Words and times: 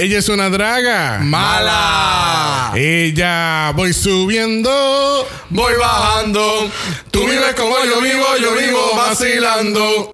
Ella 0.00 0.18
es 0.20 0.30
una 0.30 0.48
draga. 0.48 1.18
Mala. 1.18 2.72
Ella 2.74 3.70
voy 3.76 3.92
subiendo. 3.92 5.28
Voy 5.50 5.74
bajando. 5.78 6.70
Tú 7.10 7.26
vives 7.26 7.54
como 7.54 7.76
yo 7.84 8.00
vivo, 8.00 8.24
yo 8.40 8.54
vivo 8.54 8.96
vacilando. 8.96 10.10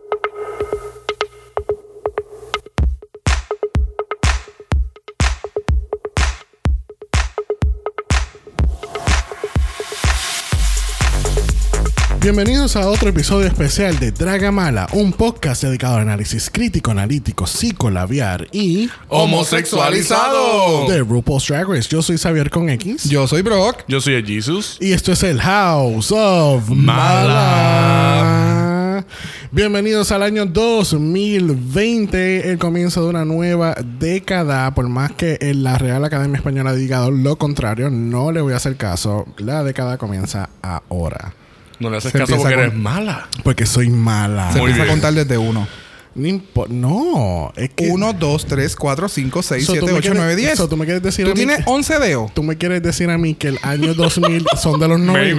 Bienvenidos 12.27 12.75
a 12.75 12.89
otro 12.89 13.11
episodio 13.11 13.47
especial 13.47 14.01
de 14.01 14.11
Draga 14.11 14.51
Mala, 14.51 14.89
un 14.95 15.13
podcast 15.13 15.63
dedicado 15.63 15.95
al 15.95 16.01
análisis 16.01 16.51
crítico, 16.51 16.91
analítico, 16.91 17.47
psicolabiar 17.47 18.49
y 18.51 18.91
Homosexualizado. 19.07 20.89
de 20.89 21.05
RuPaul's 21.05 21.47
Drag 21.47 21.69
Race. 21.69 21.89
Yo 21.89 22.03
soy 22.03 22.19
Xavier 22.19 22.51
con 22.51 22.69
X. 22.69 23.09
Yo 23.09 23.29
soy 23.29 23.43
Brock. 23.43 23.85
Yo 23.87 24.01
soy 24.01 24.15
el 24.15 24.27
Jesus. 24.27 24.77
Y 24.81 24.91
esto 24.91 25.13
es 25.13 25.23
el 25.23 25.41
House 25.41 26.11
of 26.11 26.69
Mala. 26.69 28.25
Mala. 28.25 29.07
Bienvenidos 29.53 30.11
al 30.11 30.25
año 30.25 30.47
2020, 30.47 32.51
el 32.51 32.59
comienzo 32.59 33.05
de 33.05 33.11
una 33.11 33.25
nueva 33.25 33.77
década. 34.01 34.75
Por 34.75 34.89
más 34.89 35.13
que 35.13 35.39
en 35.41 35.63
la 35.63 35.79
Real 35.79 36.05
Academia 36.05 36.39
Española 36.39 36.75
diga 36.75 37.09
lo 37.09 37.39
contrario, 37.39 37.89
no 37.89 38.33
le 38.33 38.41
voy 38.41 38.53
a 38.53 38.57
hacer 38.57 38.77
caso. 38.77 39.27
La 39.39 39.63
década 39.63 39.97
comienza 39.97 40.51
ahora. 40.61 41.33
No 41.79 41.91
le 41.91 41.99
haces 41.99 42.13
Se 42.13 42.19
caso 42.19 42.37
porque 42.37 42.55
con- 42.55 42.63
eres 42.65 42.75
mala. 42.75 43.29
Porque 43.45 43.67
soy 43.67 43.91
mala. 43.91 44.53
Se 44.53 44.59
Muy 44.61 44.71
empieza 44.71 44.89
a 44.89 44.93
contar 44.93 45.13
desde 45.15 45.37
uno. 45.39 45.67
No, 46.15 46.41
no, 46.71 47.53
es 47.57 47.69
que. 47.75 47.91
1, 47.91 48.13
2, 48.15 48.47
3, 48.47 48.75
4, 48.75 49.09
5, 49.09 49.43
6, 49.43 49.67
So, 49.67 49.73
tú 49.75 49.81
7, 49.81 49.87
me 49.93 49.99
8, 49.99 50.01
quieres- 50.01 50.19
9, 50.19 50.37
10. 50.37 50.57
so, 50.57 50.67
tú 50.69 50.77
me 50.79 50.87
quieres 50.87 51.03
decir 51.03 51.27
Tú 51.27 51.33
a 51.33 51.35
mí 51.35 51.41
tienes 51.41 51.59
que- 51.59 51.71
11 51.71 51.99
dedos. 51.99 52.33
Tú 52.33 52.43
me 52.43 52.57
quieres 52.57 52.83
decir 52.83 53.11
a 53.11 53.19
mí 53.19 53.35
que 53.35 53.49
el 53.49 53.59
año 53.63 53.93
2000 53.93 54.47
son 54.59 54.81
de 54.81 54.89
los 54.89 54.99
90. 54.99 55.35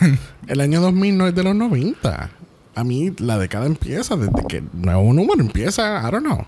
Maybe. 0.00 0.18
El 0.46 0.60
año 0.60 0.80
2000 0.80 1.16
no 1.18 1.26
es 1.26 1.34
de 1.34 1.42
los 1.42 1.54
90. 1.56 2.30
A 2.74 2.84
mí 2.84 3.12
la 3.18 3.38
década 3.38 3.66
empieza 3.66 4.16
desde 4.16 4.46
que 4.48 4.58
el 4.58 4.68
nuevo 4.72 5.12
número 5.12 5.40
empieza. 5.40 6.00
I 6.06 6.10
don't 6.12 6.24
know. 6.24 6.46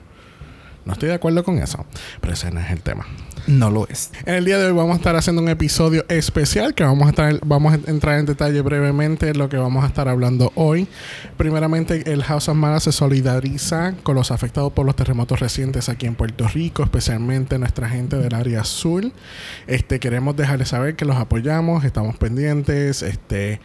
No 0.84 0.92
estoy 0.92 1.08
de 1.08 1.14
acuerdo 1.16 1.42
con 1.44 1.58
eso. 1.58 1.84
Pero 2.20 2.32
ese 2.34 2.50
no 2.52 2.60
es 2.60 2.70
el 2.70 2.80
tema. 2.80 3.06
No 3.46 3.70
lo 3.70 3.86
es. 3.88 4.10
En 4.24 4.36
el 4.36 4.44
día 4.46 4.58
de 4.58 4.66
hoy 4.66 4.72
vamos 4.72 4.94
a 4.94 4.96
estar 4.96 5.16
haciendo 5.16 5.42
un 5.42 5.50
episodio 5.50 6.06
especial 6.08 6.74
que 6.74 6.82
vamos 6.82 7.06
a 7.06 7.10
estar, 7.10 7.40
vamos 7.44 7.74
a 7.74 7.90
entrar 7.90 8.18
en 8.18 8.24
detalle 8.24 8.62
brevemente 8.62 9.28
en 9.28 9.38
lo 9.38 9.50
que 9.50 9.58
vamos 9.58 9.84
a 9.84 9.86
estar 9.86 10.08
hablando 10.08 10.50
hoy. 10.54 10.88
Primeramente, 11.36 12.10
el 12.10 12.22
House 12.22 12.48
of 12.48 12.56
Mala 12.56 12.80
se 12.80 12.90
solidariza 12.90 13.96
con 14.02 14.14
los 14.14 14.30
afectados 14.30 14.72
por 14.72 14.86
los 14.86 14.96
terremotos 14.96 15.40
recientes 15.40 15.90
aquí 15.90 16.06
en 16.06 16.14
Puerto 16.14 16.48
Rico, 16.48 16.84
especialmente 16.84 17.58
nuestra 17.58 17.88
gente 17.88 18.16
del 18.16 18.34
área 18.34 18.62
azul. 18.62 19.12
Este, 19.66 20.00
queremos 20.00 20.36
dejarles 20.36 20.70
saber 20.70 20.96
que 20.96 21.04
los 21.04 21.16
apoyamos, 21.16 21.84
estamos 21.84 22.16
pendientes. 22.16 23.02
Este, 23.02 23.60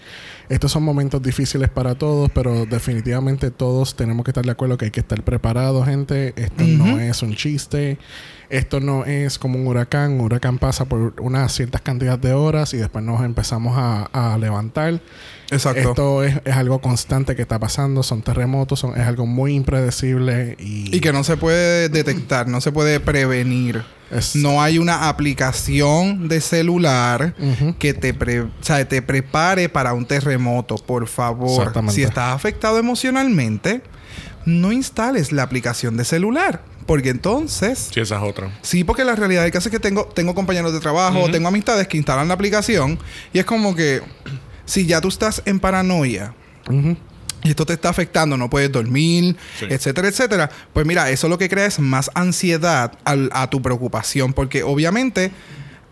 estos 0.50 0.74
son 0.74 0.84
momentos 0.84 1.22
difíciles 1.22 1.70
para 1.70 1.96
todos, 1.96 2.30
pero 2.34 2.66
definitivamente 2.66 3.50
todos 3.50 3.96
tenemos 3.96 4.26
que 4.26 4.32
estar 4.32 4.44
de 4.44 4.52
acuerdo 4.52 4.78
que 4.78 4.86
hay 4.86 4.92
que 4.92 5.00
estar 5.00 5.24
preparados, 5.24 5.86
gente. 5.86 6.34
Esto 6.36 6.64
no 6.66 7.00
es 7.00 7.22
un 7.22 7.34
chiste. 7.34 7.98
Esto 8.50 8.80
no 8.80 9.06
es 9.06 9.38
como 9.38 9.60
un 9.60 9.68
huracán. 9.68 10.14
Un 10.14 10.22
huracán 10.22 10.58
pasa 10.58 10.86
por 10.86 11.14
unas 11.22 11.54
ciertas 11.54 11.82
cantidades 11.82 12.22
de 12.22 12.34
horas 12.34 12.74
y 12.74 12.78
después 12.78 13.04
nos 13.06 13.24
empezamos 13.24 13.78
a, 13.78 14.06
a 14.34 14.38
levantar. 14.38 15.00
Exacto. 15.52 15.90
Esto 15.90 16.24
es, 16.24 16.42
es 16.46 16.56
algo 16.56 16.80
constante 16.80 17.36
que 17.36 17.42
está 17.44 17.60
pasando. 17.60 18.02
Son 18.04 18.22
terremotos, 18.22 18.80
son, 18.80 19.00
es 19.00 19.06
algo 19.08 19.26
muy 19.28 19.54
impredecible 19.56 20.56
y, 20.60 20.96
Y 20.96 21.00
que 21.00 21.14
no 21.14 21.24
se 21.24 21.38
puede 21.38 21.90
detectar, 21.90 22.48
no 22.48 22.60
se 22.62 22.72
puede 22.72 23.00
prevenir. 23.00 23.84
es- 24.12 24.36
No 24.36 24.62
hay 24.64 24.78
una 24.80 25.10
aplicación 25.10 26.28
de 26.28 26.42
celular 26.42 27.36
Ujú. 27.40 27.76
que 27.78 27.94
te, 27.94 28.14
pre- 28.14 28.42
o 28.42 28.50
sea, 28.62 28.88
te 28.88 29.02
prepare 29.02 29.70
para 29.70 29.94
un 29.94 30.06
terremoto, 30.06 30.76
por 30.76 31.08
favor. 31.08 31.72
Si 31.92 32.04
estás 32.04 32.34
afectado 32.36 32.78
emocionalmente, 32.80 33.82
no 34.46 34.72
instales 34.72 35.32
la 35.32 35.44
aplicación 35.44 35.98
de 35.98 36.06
celular. 36.06 36.62
Porque 36.90 37.10
entonces 37.10 37.90
Sí, 37.94 38.00
esa 38.00 38.16
es 38.18 38.24
otra. 38.24 38.50
Sí, 38.64 38.84
porque 38.84 39.04
la 39.06 39.16
realidad 39.16 39.44
del 39.44 39.52
caso 39.52 39.70
es 39.70 39.72
que 39.72 39.80
tengo, 39.80 40.06
tengo 40.06 40.34
compañeros 40.34 40.74
de 40.74 40.80
trabajo, 40.80 41.30
tengo 41.30 41.48
amistades 41.48 41.88
que 41.88 41.98
instalan 41.98 42.28
la 42.28 42.34
aplicación 42.34 42.98
y 43.32 43.38
es 43.38 43.46
como 43.46 43.76
que 43.76 44.02
si 44.66 44.88
ya 44.88 45.00
tú 45.00 45.08
estás 45.10 45.44
en 45.46 45.60
paranoia 45.60 46.34
y 47.44 47.50
esto 47.52 47.64
te 47.66 47.74
está 47.74 47.90
afectando, 47.90 48.38
no 48.38 48.50
puedes 48.50 48.72
dormir, 48.72 49.38
Sí. 49.60 49.66
etcétera, 49.70 50.08
etcétera, 50.08 50.50
pues 50.74 50.86
mira, 50.88 51.12
eso 51.12 51.30
lo 51.30 51.38
que 51.38 51.48
crea 51.48 51.68
es 51.68 51.80
más 51.80 52.10
ansiedad 52.16 52.92
al- 53.06 53.30
a 53.34 53.50
tu 53.52 53.62
preocupación, 53.62 54.34
porque 54.34 54.64
obviamente 54.64 55.32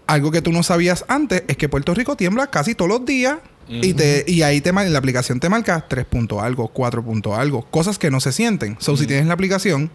algo 0.08 0.32
que 0.32 0.42
tú 0.42 0.52
no 0.52 0.64
sabías 0.64 1.06
antes 1.08 1.44
es 1.48 1.58
que 1.58 1.70
Puerto 1.70 1.94
Rico 1.94 2.16
tiembla 2.18 2.48
casi 2.48 2.74
todos 2.74 2.90
los 2.90 3.06
días. 3.06 3.38
Y, 3.70 3.94
te, 3.96 4.24
y 4.26 4.44
ahí 4.44 4.62
te, 4.62 4.70
en 4.70 4.94
la 4.94 4.98
aplicación 5.00 5.42
te 5.42 5.50
marca 5.50 5.86
3 5.90 6.06
punto 6.06 6.40
algo, 6.42 6.70
4 6.70 7.04
punto 7.04 7.36
algo, 7.36 7.64
cosas 7.70 8.00
que 8.00 8.10
no 8.10 8.22
se 8.22 8.32
sienten. 8.32 8.78
So, 8.80 8.96
si 8.96 9.06
tienes 9.08 9.26
la 9.26 9.34
aplicación, 9.34 9.92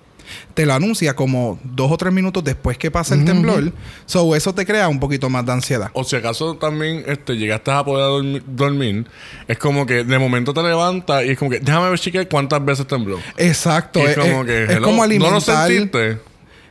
te 0.54 0.66
lo 0.66 0.74
anuncia 0.74 1.14
como 1.14 1.58
dos 1.64 1.90
o 1.90 1.96
tres 1.96 2.12
minutos 2.12 2.42
después 2.44 2.78
que 2.78 2.90
pasa 2.90 3.14
el 3.14 3.24
temblor. 3.24 3.72
So, 4.06 4.34
eso 4.36 4.54
te 4.54 4.64
crea 4.66 4.88
un 4.88 5.00
poquito 5.00 5.28
más 5.30 5.44
de 5.46 5.52
ansiedad. 5.52 5.90
O 5.92 6.04
si 6.04 6.16
acaso 6.16 6.56
también 6.56 7.04
este, 7.06 7.34
llegaste 7.36 7.70
a 7.70 7.84
poder 7.84 8.06
dormir, 8.08 8.42
dormir, 8.46 9.06
es 9.48 9.58
como 9.58 9.86
que 9.86 10.04
de 10.04 10.18
momento 10.18 10.52
te 10.54 10.62
levantas 10.62 11.24
y 11.24 11.30
es 11.30 11.38
como 11.38 11.50
que 11.50 11.60
déjame 11.60 11.88
ver, 11.90 11.98
chica, 11.98 12.24
cuántas 12.28 12.64
veces 12.64 12.86
tembló. 12.86 13.18
Exacto. 13.36 14.00
Y 14.00 14.02
Es, 14.02 14.10
es 14.10 14.16
como 14.18 14.40
es- 14.42 14.46
que 14.46 14.64
es 14.72 14.80
como 14.80 14.96
no 14.98 15.02
alimentar. 15.02 15.32
lo 15.34 15.40
sentiste. 15.40 16.18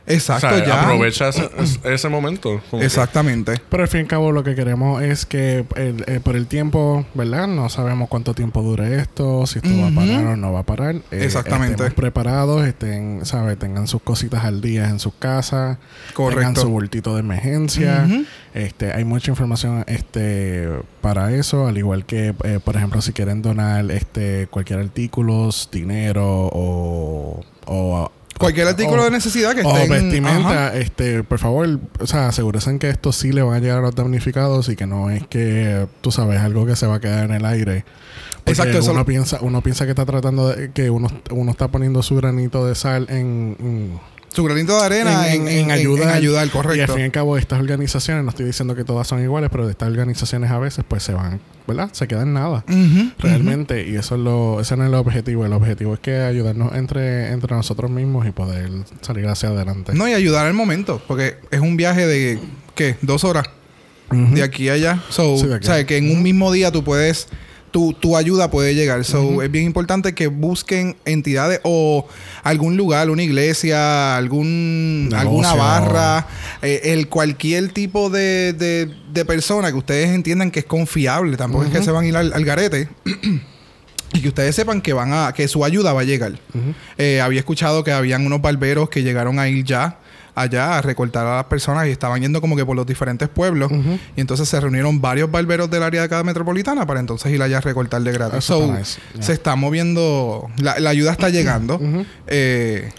Exacto, 0.06 0.48
o 0.48 0.50
sea, 0.50 0.66
ya. 0.66 0.82
aprovecha 0.82 1.30
ese, 1.84 2.08
momento. 2.08 2.60
que- 2.70 2.84
Exactamente. 2.84 3.60
Pero 3.68 3.82
al 3.84 3.88
fin 3.88 4.00
y 4.00 4.02
al 4.02 4.08
cabo 4.08 4.32
lo 4.32 4.42
que 4.42 4.54
queremos 4.54 5.02
es 5.02 5.26
que 5.26 5.64
el- 5.76 6.04
eh, 6.08 6.20
por 6.22 6.34
el 6.36 6.46
tiempo, 6.46 7.06
¿verdad? 7.14 7.46
No 7.46 7.68
sabemos 7.68 8.08
cuánto 8.08 8.34
tiempo 8.34 8.62
dure 8.62 8.96
esto, 8.98 9.46
si 9.46 9.58
esto 9.60 9.70
va 9.80 9.88
a 9.88 9.94
parar 9.94 10.26
o 10.26 10.36
no 10.36 10.52
va 10.52 10.60
a 10.60 10.62
parar. 10.64 10.96
Eh, 10.96 11.24
Exactamente. 11.24 11.72
Estemos 11.74 11.94
preparados, 11.94 12.66
estén, 12.66 13.24
¿sabes? 13.24 13.58
Tengan 13.58 13.86
sus 13.86 14.02
cositas 14.02 14.44
al 14.44 14.60
día 14.60 14.88
en 14.88 14.98
sus 14.98 15.14
casas. 15.14 15.78
Tengan 15.78 16.14
Correcto. 16.14 16.60
su 16.62 16.68
bultito 16.68 17.14
de 17.14 17.20
emergencia. 17.20 18.06
Este, 18.54 18.92
hay 18.92 19.04
mucha 19.04 19.30
información 19.30 19.84
este, 19.86 20.68
para 21.00 21.32
eso, 21.32 21.68
al 21.68 21.78
igual 21.78 22.04
que, 22.04 22.34
eh, 22.44 22.60
por 22.62 22.76
ejemplo, 22.76 23.00
si 23.00 23.12
quieren 23.12 23.40
donar 23.40 23.90
este, 23.90 24.46
cualquier 24.50 24.80
artículo, 24.80 25.48
dinero 25.70 26.50
o... 26.52 27.40
o 27.66 28.10
Cualquier 28.38 28.66
artículo 28.66 29.02
o- 29.02 29.04
de 29.04 29.10
necesidad 29.10 29.54
que 29.54 29.62
o 29.62 29.68
esté 29.68 29.84
en- 29.84 29.90
vestimenta, 29.90 30.68
Ajá. 30.68 30.76
este, 30.76 31.22
por 31.22 31.38
favor, 31.38 31.78
o 32.00 32.06
sea, 32.06 32.28
asegúrense 32.28 32.76
que 32.78 32.88
esto 32.88 33.12
sí 33.12 33.32
le 33.32 33.42
van 33.42 33.54
a 33.56 33.58
llegar 33.60 33.78
a 33.78 33.82
los 33.82 33.94
damnificados 33.94 34.68
y 34.68 34.76
que 34.76 34.86
no 34.86 35.10
es 35.10 35.26
que, 35.28 35.86
tú 36.00 36.10
sabes, 36.10 36.40
algo 36.40 36.66
que 36.66 36.74
se 36.76 36.86
va 36.86 36.96
a 36.96 37.00
quedar 37.00 37.24
en 37.26 37.32
el 37.36 37.44
aire. 37.44 37.84
Porque 38.38 38.50
Exacto, 38.52 38.78
eso 38.78 38.90
uno 38.90 39.00
lo- 39.00 39.06
piensa, 39.06 39.38
uno 39.42 39.60
piensa 39.62 39.84
que 39.84 39.90
está 39.90 40.04
tratando 40.04 40.48
de, 40.48 40.72
que 40.72 40.90
uno, 40.90 41.08
uno 41.30 41.50
está 41.52 41.68
poniendo 41.68 42.02
su 42.02 42.16
granito 42.16 42.66
de 42.66 42.74
sal 42.74 43.06
en, 43.08 43.56
en- 43.60 44.00
Su 44.34 44.44
granito 44.44 44.78
de 44.78 44.86
arena 44.86 45.32
en, 45.32 45.46
en, 45.46 45.70
ayudar. 45.70 46.08
En 46.08 46.14
ayudar, 46.14 46.40
Y 46.42 46.48
al 46.48 46.50
correcto. 46.50 46.92
fin 46.94 47.02
y 47.02 47.04
al 47.04 47.12
cabo, 47.12 47.36
estas 47.36 47.60
organizaciones, 47.60 48.24
no 48.24 48.30
estoy 48.30 48.46
diciendo 48.46 48.74
que 48.74 48.82
todas 48.84 49.06
son 49.06 49.22
iguales, 49.22 49.50
pero 49.52 49.66
de 49.66 49.72
estas 49.72 49.88
organizaciones 49.90 50.50
a 50.50 50.58
veces 50.58 50.84
pues 50.88 51.02
se 51.02 51.12
van, 51.12 51.40
¿verdad? 51.66 51.90
Se 51.92 52.08
quedan 52.08 52.28
en 52.28 52.34
nada. 52.34 52.64
Realmente, 53.18 53.86
y 53.86 53.96
eso 53.96 54.14
es 54.14 54.20
lo, 54.22 54.60
ese 54.60 54.76
no 54.76 54.84
es 54.84 54.88
el 54.88 54.94
objetivo. 54.94 55.44
El 55.44 55.52
objetivo 55.52 55.94
es 55.94 56.00
que 56.00 56.16
ayudarnos 56.16 56.74
entre, 56.74 57.30
entre 57.32 57.54
nosotros 57.54 57.90
mismos 57.90 58.26
y 58.26 58.30
poder 58.30 58.70
salir 59.02 59.26
hacia 59.28 59.50
adelante. 59.50 59.92
No, 59.94 60.08
y 60.08 60.14
ayudar 60.14 60.46
al 60.46 60.54
momento. 60.54 61.02
Porque 61.06 61.36
es 61.50 61.60
un 61.60 61.76
viaje 61.76 62.06
de, 62.06 62.38
¿qué? 62.74 62.96
Dos 63.02 63.24
horas. 63.24 63.44
De 64.10 64.42
aquí 64.42 64.68
a 64.68 64.74
allá. 64.74 65.02
So, 65.10 65.36
Sí, 65.38 65.46
de 65.46 65.54
aquí. 65.56 65.64
o 65.66 65.72
sea, 65.72 65.86
que 65.86 65.96
en 65.96 66.10
un 66.10 66.22
mismo 66.22 66.52
día 66.52 66.70
tú 66.72 66.84
puedes... 66.84 67.28
Tu, 67.72 67.92
tu 67.94 68.16
ayuda 68.16 68.50
puede 68.50 68.74
llegar. 68.74 69.04
So, 69.04 69.42
es 69.42 69.50
bien 69.50 69.64
importante 69.64 70.14
que 70.14 70.28
busquen 70.28 70.94
entidades 71.04 71.60
o 71.64 72.06
algún 72.44 72.76
lugar, 72.76 73.10
una 73.10 73.22
iglesia, 73.22 74.16
algún, 74.16 75.08
Negocio. 75.08 75.18
alguna 75.18 75.54
barra, 75.54 76.26
eh, 76.60 76.80
el 76.84 77.08
cualquier 77.08 77.70
tipo 77.72 78.10
de, 78.10 78.52
de, 78.52 78.94
de 79.12 79.24
persona 79.24 79.70
que 79.72 79.78
ustedes 79.78 80.10
entiendan 80.10 80.50
que 80.50 80.60
es 80.60 80.66
confiable. 80.66 81.36
Tampoco 81.36 81.64
es 81.64 81.70
que 81.70 81.82
se 81.82 81.90
van 81.90 82.04
a 82.04 82.08
ir 82.08 82.16
al, 82.16 82.32
al 82.32 82.44
garete. 82.44 82.88
Y 84.14 84.20
que 84.20 84.28
ustedes 84.28 84.54
sepan 84.54 84.82
que 84.82 84.92
van 84.92 85.10
a, 85.14 85.32
que 85.32 85.48
su 85.48 85.64
ayuda 85.64 85.94
va 85.94 86.02
a 86.02 86.04
llegar. 86.04 86.38
Eh, 86.98 87.22
había 87.22 87.38
escuchado 87.38 87.82
que 87.82 87.92
habían 87.92 88.26
unos 88.26 88.42
barberos 88.42 88.90
que 88.90 89.02
llegaron 89.02 89.38
a 89.38 89.48
ir 89.48 89.64
ya 89.64 90.00
allá 90.34 90.78
a 90.78 90.82
recortar 90.82 91.26
a 91.26 91.36
las 91.36 91.44
personas 91.44 91.86
y 91.86 91.90
estaban 91.90 92.20
yendo 92.22 92.40
como 92.40 92.56
que 92.56 92.64
por 92.64 92.74
los 92.76 92.86
diferentes 92.86 93.28
pueblos. 93.28 93.70
Y 94.16 94.20
entonces 94.20 94.48
se 94.48 94.60
reunieron 94.60 95.00
varios 95.00 95.30
barberos 95.30 95.70
del 95.70 95.82
área 95.82 96.02
de 96.02 96.08
cada 96.08 96.22
metropolitana 96.24 96.86
para 96.86 97.00
entonces 97.00 97.30
ir 97.32 97.42
allá 97.42 97.58
a 97.58 97.60
recortar 97.60 98.00
de 98.02 98.12
gratis. 98.12 98.38
Eso 98.38 98.58
So, 98.58 98.64
está 98.64 98.78
nice. 98.78 99.00
Yeah. 99.14 99.22
Se 99.22 99.32
está 99.34 99.56
moviendo, 99.56 100.48
la, 100.58 100.78
la 100.80 100.90
ayuda 100.90 101.12
está 101.12 101.28
llegando. 101.28 101.80
Eh, 102.26 102.90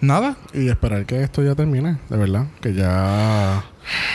nada, 0.00 0.36
Y 0.54 0.68
esperar 0.68 1.04
que 1.06 1.22
esto 1.22 1.42
ya 1.42 1.54
termine, 1.54 1.98
de 2.08 2.16
verdad. 2.16 2.46
Que 2.60 2.74
ya. 2.74 3.64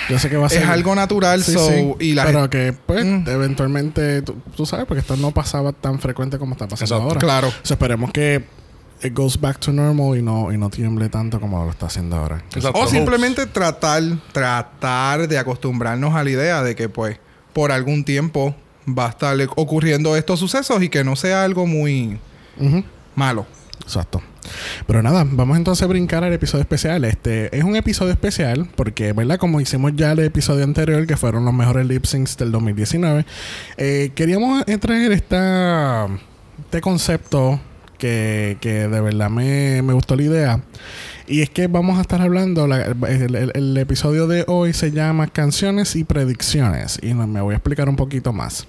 Yo 0.10 0.18
sé 0.19 0.30
que 0.30 0.38
va 0.38 0.48
a 0.48 0.50
ser. 0.50 0.63
es 0.63 0.69
algo 0.69 0.95
natural. 0.95 1.44
Sí, 1.44 1.54
so, 1.54 1.68
sí. 1.69 1.94
y 2.00 2.13
la 2.13 2.25
Pero 2.25 2.50
que, 2.50 2.74
pues, 2.86 3.06
Mm. 3.06 3.24
eventualmente. 3.28 4.21
Tú, 4.21 4.36
tú 4.56 4.66
sabes, 4.66 4.86
porque 4.86 5.01
esto 5.01 5.16
no 5.18 5.31
pasaba 5.31 5.74
tan 5.74 6.00
frecuente 6.00 6.38
como 6.39 6.54
está 6.54 6.68
pasando 6.68 6.95
Exacto. 6.95 7.07
ahora. 7.07 7.19
Claro. 7.19 7.54
Esperemos 7.69 8.12
que 8.12 8.45
it 9.01 9.13
goes 9.13 9.39
back 9.39 9.59
to 9.59 9.71
normal 9.71 10.18
y 10.18 10.21
no, 10.21 10.51
y 10.51 10.57
no 10.57 10.69
tiemble 10.69 11.09
tanto 11.09 11.39
como 11.39 11.63
lo 11.63 11.71
está 11.71 11.88
haciendo 11.88 12.15
ahora. 12.15 12.44
Exacto. 12.53 12.80
O 12.80 12.88
simplemente 12.88 13.45
tratar, 13.45 14.03
tratar 14.31 15.27
de 15.27 15.38
acostumbrarnos 15.38 16.13
a 16.15 16.24
la 16.24 16.30
idea 16.30 16.63
de 16.63 16.75
que, 16.75 16.89
pues, 16.89 17.19
por 17.53 17.71
algún 17.71 18.03
tiempo 18.03 18.56
va 18.88 19.07
a 19.07 19.09
estar 19.09 19.38
ocurriendo 19.56 20.15
estos 20.15 20.39
sucesos 20.39 20.81
y 20.83 20.89
que 20.89 21.03
no 21.03 21.15
sea 21.15 21.44
algo 21.44 21.65
muy 21.65 22.19
malo. 23.15 23.45
Exacto. 23.81 24.21
Pero 24.88 25.01
nada, 25.01 25.25
vamos 25.30 25.57
entonces 25.57 25.83
a 25.83 25.88
brincar 25.88 26.24
al 26.24 26.33
episodio 26.33 26.62
especial. 26.62 27.06
Este 27.06 27.56
es 27.56 27.63
un 27.63 27.75
episodio 27.75 28.12
especial 28.12 28.68
porque, 28.75 29.13
¿verdad? 29.13 29.38
Como 29.38 29.59
hicimos 29.62 29.94
ya 29.95 30.12
el 30.12 30.19
episodio 30.19 30.63
anterior, 30.63 31.06
que 31.07 31.18
fueron 31.18 31.45
los 31.45 31.53
mejores 31.53 31.86
lip 31.88 32.06
syncs 32.06 32.38
del 32.38 32.51
2019, 32.51 33.25
eh, 33.77 34.12
queríamos 34.15 34.65
traer 34.65 35.12
esta, 35.12 36.07
este 36.59 36.81
concepto 36.81 37.59
que, 37.95 38.57
que 38.62 38.88
de 38.88 39.01
verdad 39.01 39.30
me, 39.30 39.81
me 39.81 39.94
gustó 39.94 40.15
la 40.15 40.24
idea. 40.24 40.62
Y 41.27 41.42
es 41.42 41.50
que 41.50 41.65
vamos 41.65 41.97
a 41.97 42.01
estar 42.01 42.21
hablando, 42.21 42.68
la- 42.68 42.86
el, 42.86 43.36
el- 43.36 43.51
el 43.56 43.77
episodio 43.77 44.27
de 44.27 44.44
hoy 44.47 44.74
se 44.74 44.92
llama 44.92 45.25
Canciones 45.25 45.95
y 45.95 46.03
Predicciones. 46.03 47.00
Y 47.01 47.15
no- 47.15 47.25
me 47.25 47.42
voy 47.42 47.53
a 47.53 47.57
explicar 47.57 47.89
un 47.89 47.95
poquito 47.95 48.31
más. 48.31 48.68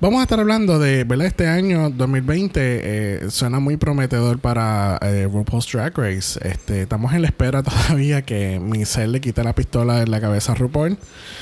Vamos 0.00 0.20
a 0.20 0.22
estar 0.22 0.38
hablando 0.38 0.78
de, 0.78 1.02
¿verdad? 1.02 1.26
Este 1.26 1.48
año 1.48 1.90
2020 1.90 2.60
eh, 2.62 3.20
suena 3.30 3.58
muy 3.58 3.76
prometedor 3.76 4.38
para 4.38 4.96
eh, 5.02 5.28
RuPaul's 5.32 5.66
Drag 5.72 5.92
Race. 5.98 6.38
Este, 6.48 6.82
estamos 6.82 7.12
en 7.14 7.22
la 7.22 7.28
espera 7.28 7.62
todavía 7.64 8.22
que 8.22 8.60
Michelle 8.60 9.08
le 9.08 9.20
quite 9.20 9.42
la 9.42 9.54
pistola 9.56 10.00
en 10.02 10.10
la 10.12 10.20
cabeza 10.20 10.52
a 10.52 10.54
RuPaul. 10.54 10.96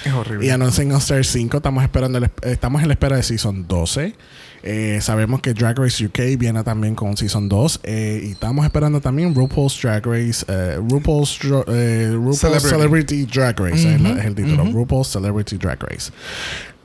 Es 0.07 0.13
horrible. 0.15 0.47
Y 0.47 0.51
anuncien 0.51 0.91
All 0.93 0.99
Star 0.99 1.23
5. 1.23 1.59
Estamos, 1.59 1.83
esperando 1.85 2.17
el- 2.17 2.31
estamos 2.45 2.81
en 2.81 2.89
la 2.89 2.95
espera 2.95 3.17
de 3.17 3.23
Season 3.23 3.67
12. 3.69 4.15
Eh, 4.67 4.99
sabemos 5.01 5.41
que 5.41 5.55
Drag 5.55 5.79
Race 5.79 6.05
UK 6.05 6.37
viene 6.39 6.63
también 6.65 6.95
con 6.97 7.17
Season 7.17 7.49
2. 7.49 7.81
eh, 7.85 8.21
y 8.25 8.31
estamos 8.33 8.65
esperando 8.65 9.01
también 9.01 9.35
RuPaul's 9.35 9.81
Drag 9.81 10.05
Race. 10.05 10.45
eh, 10.49 10.77
RuPaul's, 10.91 11.39
eh, 11.69 12.11
RuPaul's 12.13 12.39
Celebrity. 12.41 12.69
Celebrity. 12.69 13.25
Drag 13.27 13.59
Race 13.61 13.95
es, 13.95 14.01
la- 14.01 14.11
Ujú, 14.11 14.19
es 14.19 14.25
el 14.27 14.35
título. 14.35 14.65
RuPaul's 14.65 15.09
Celebrity 15.09 15.57
Drag 15.57 15.81
Race. 15.83 16.11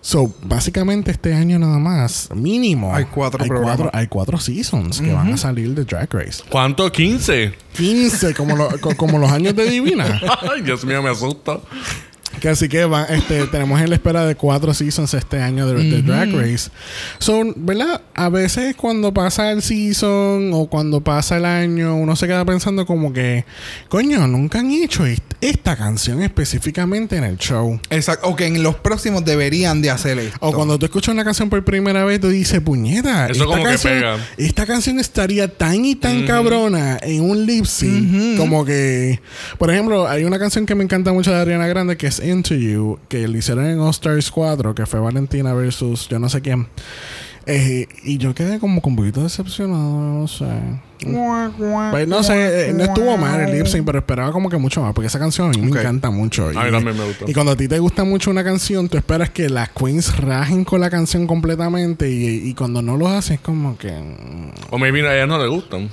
So, 0.04 0.33
básicamente 0.44 1.12
este 1.12 1.31
año 1.33 1.60
nada 1.60 1.78
más, 1.78 2.30
mínimo. 2.36 2.94
Hay 2.95 3.06
cuatro 3.06 3.44
hay 3.44 3.48
programas. 3.50 3.78
cuatro, 3.78 3.98
hay 4.00 4.07
cuatro 4.07 4.39
seasons 4.39 5.00
que 5.00 5.13
van 5.13 5.31
a 5.34 5.38
salir 5.38 5.75
de 5.75 5.84
Drag 5.86 6.12
Race. 6.12 6.42
¿Cuánto? 6.50 6.92
15. 6.92 7.54
15, 7.75 8.34
como, 8.34 8.56
lo- 8.56 8.69
co- 8.81 8.95
como 8.98 9.19
los 9.19 9.31
años 9.31 9.56
de 9.56 9.69
Divina. 9.69 10.19
Ay, 10.51 10.62
Dios 10.63 10.84
mío, 10.86 11.04
me 11.04 11.10
asusta. 11.12 11.60
Que 12.41 12.49
así 12.49 12.67
que 12.67 12.83
va, 12.85 13.03
este, 13.05 13.45
tenemos 13.51 13.79
en 13.79 13.89
la 13.89 13.95
espera 13.95 14.25
de 14.25 14.35
cuatro 14.35 14.73
seasons 14.73 15.13
este 15.13 15.39
año 15.41 15.67
de, 15.67 15.83
de 15.89 16.01
Drag 16.01 16.33
Race. 16.33 16.69
Son, 17.19 17.53
¿verdad? 17.55 18.01
A 18.15 18.27
veces 18.29 18.75
cuando 18.75 19.13
pasa 19.13 19.51
el 19.51 19.61
season 19.61 20.49
o 20.53 20.65
cuando 20.67 21.01
pasa 21.01 21.38
el 21.38 21.45
año, 21.45 21.95
uno 21.95 22.15
se 22.15 22.27
queda 22.27 22.43
pensando 22.43 22.85
como 22.85 23.13
que, 23.13 23.45
coño, 23.89 24.27
nunca 24.27 24.59
han 24.59 24.71
hecho 24.71 25.05
est- 25.05 25.21
esta 25.39 25.75
canción 25.75 26.21
específicamente 26.21 27.15
en 27.17 27.23
el 27.23 27.38
show. 27.38 27.79
Exacto. 27.89 28.27
O 28.27 28.35
que 28.35 28.45
en 28.47 28.61
los 28.63 28.75
próximos 28.75 29.23
deberían 29.23 29.81
de 29.81 29.91
hacer 29.91 30.17
esto. 30.19 30.38
O 30.41 30.51
cuando 30.51 30.77
tú 30.79 30.85
escuchas 30.85 31.13
una 31.13 31.23
canción 31.23 31.49
por 31.49 31.63
primera 31.63 32.03
vez, 32.05 32.19
tú 32.19 32.29
dices, 32.29 32.59
puñeta, 32.61 33.25
Eso 33.25 33.33
esta, 33.33 33.45
como 33.45 33.57
que 33.57 33.63
canción, 33.69 33.93
pega. 33.93 34.17
esta 34.38 34.65
canción 34.65 34.99
estaría 34.99 35.47
tan 35.47 35.85
y 35.85 35.95
tan 35.95 36.25
cabrona 36.25 36.97
en 37.01 37.21
un 37.21 37.45
lip 37.45 37.65
sync. 37.65 38.38
Como 38.38 38.65
que, 38.65 39.19
por 39.59 39.69
ejemplo, 39.71 40.07
hay 40.07 40.23
una 40.23 40.39
canción 40.39 40.65
que 40.65 40.73
me 40.75 40.83
encanta 40.83 41.13
mucho 41.13 41.31
de 41.31 41.38
Ariana 41.39 41.67
Grande 41.67 41.97
que 41.97 42.07
es 42.07 42.19
You, 42.42 43.00
que 43.10 43.28
le 43.28 43.39
hicieron 43.39 43.66
en 43.66 43.80
All 43.80 43.89
Stars 43.92 44.31
4, 44.31 44.74
que 44.75 44.86
fue 44.86 45.00
Valentina 45.00 45.54
versus 45.54 46.07
yo 46.07 46.19
no 46.19 46.30
sé 46.30 46.42
quién. 46.42 46.68
Eh, 47.48 47.88
y 48.04 48.18
yo 48.19 48.36
quedé 48.36 48.60
como 48.60 48.81
con 48.81 48.94
un 48.94 48.98
poquito 48.98 49.24
decepcionado, 49.24 50.00
no 50.00 50.28
sé. 50.28 50.45
Pues 51.92 52.07
no 52.07 52.22
sé, 52.22 52.69
eh, 52.69 52.74
no 52.74 52.83
estuvo 52.83 53.18
mal 53.18 53.42
el 53.42 53.57
lip 53.57 53.66
sync, 53.66 53.83
pero 53.83 53.98
esperaba 54.00 54.31
como 54.31 54.48
que 54.50 54.57
mucho 54.57 54.81
más, 54.83 54.94
porque 54.94 55.07
esa 55.07 55.18
canción 55.18 55.48
a 55.48 55.51
mí 55.51 55.62
me 55.62 55.80
encanta 55.80 56.12
mucho. 56.12 56.45
A 56.50 56.51
mí 56.51 56.69
Y- 56.69 56.72
también 56.72 56.95
me 56.98 57.04
gusta. 57.06 57.25
Y 57.28 57.33
cuando 57.33 57.54
a 57.54 57.56
ti 57.56 57.68
te 57.68 57.80
gusta 57.80 58.04
mucho 58.04 58.30
una 58.30 58.44
canción, 58.44 58.88
tú 58.88 58.98
esperas 58.98 59.31
que 59.31 59.50
las 59.50 59.69
queens 59.69 60.16
rajen 60.18 60.63
con 60.63 60.80
la 60.81 60.92
canción 60.92 61.25
completamente, 61.25 62.10
y, 62.12 62.48
y 62.50 62.54
cuando 62.54 62.84
no 62.84 62.95
lo 62.98 63.07
hacen, 63.10 63.36
es 63.36 63.42
como 63.42 63.75
que. 63.77 63.92
mm, 63.92 64.51
O 64.69 64.77
maybe 64.77 65.06
a 65.07 65.16
ellas 65.16 65.27
no 65.27 65.39
le 65.39 65.48
gustan. 65.48 65.89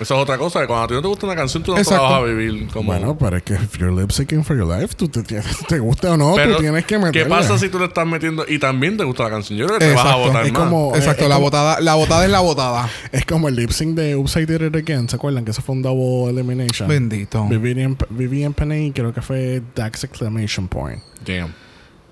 Eso 0.00 0.14
es 0.14 0.20
otra 0.22 0.38
cosa. 0.38 0.60
que 0.60 0.66
Cuando 0.66 0.84
a 0.84 0.88
ti 0.88 0.94
no 0.94 1.02
te 1.02 1.08
gusta 1.08 1.26
una 1.26 1.34
canción, 1.36 1.62
tú 1.62 1.74
no 1.74 1.82
te 1.82 1.90
la 1.90 2.00
vas 2.00 2.12
a 2.12 2.20
vivir. 2.22 2.68
Como... 2.72 2.86
Bueno, 2.92 3.16
pero 3.18 3.36
es 3.36 3.42
que 3.42 3.54
if 3.54 3.78
you're 3.78 3.94
lip 3.94 4.10
syncing 4.10 4.44
for 4.44 4.56
your 4.56 4.66
life, 4.66 4.94
tú 4.96 5.08
te, 5.08 5.22
tienes- 5.22 5.66
te 5.68 5.78
guste 5.78 6.08
o 6.08 6.16
no, 6.16 6.34
Pero, 6.36 6.56
tú 6.56 6.62
tienes 6.62 6.84
que 6.84 6.98
meterle. 6.98 7.22
¿Qué 7.24 7.28
pasa 7.28 7.58
si 7.58 7.68
tú 7.68 7.78
le 7.78 7.86
estás 7.86 8.06
metiendo 8.06 8.44
y 8.48 8.58
también 8.58 8.96
te 8.96 9.04
gusta 9.04 9.24
la 9.24 9.30
canción? 9.30 9.58
Yo 9.58 9.66
creo 9.66 9.78
que 9.78 9.86
te 9.86 9.94
vas 9.94 10.06
a 10.06 10.16
votar 10.16 10.46
Es 10.46 10.52
más. 10.52 10.62
como- 10.62 10.94
Exacto, 10.96 11.22
es 11.24 11.28
la 11.28 11.34
como- 11.36 11.46
botada, 11.46 11.80
la 11.80 11.94
botada 11.94 12.24
es 12.24 12.30
la 12.30 12.40
botada. 12.40 12.88
Es 13.12 13.24
como 13.26 13.48
el 13.48 13.56
lip 13.56 13.70
sync 13.70 13.94
de 13.96 14.14
Oops, 14.16 14.36
I 14.36 14.46
Did 14.46 14.62
It 14.62 14.76
Again. 14.76 15.08
¿Se 15.08 15.16
acuerdan? 15.16 15.44
Que 15.44 15.50
eso 15.50 15.62
fue 15.62 15.74
un 15.74 15.82
double 15.82 16.30
elimination. 16.30 16.88
Bendito. 16.88 17.44
Vivian, 17.48 17.96
Vivian 18.10 18.52
Panay, 18.54 18.92
creo 18.92 19.12
que 19.12 19.22
fue 19.22 19.62
Dax 19.74 20.04
Exclamation 20.04 20.68
Point. 20.68 21.02
Damn. 21.26 21.52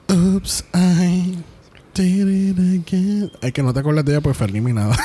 Oops, 0.08 0.64
I. 0.74 1.36
Hay 2.02 3.52
que 3.52 3.62
no 3.62 3.72
te 3.72 3.80
acuerdas 3.80 4.04
de 4.04 4.12
ella 4.12 4.20
porque 4.20 4.36
fue 4.38 4.46
eliminada. 4.46 4.96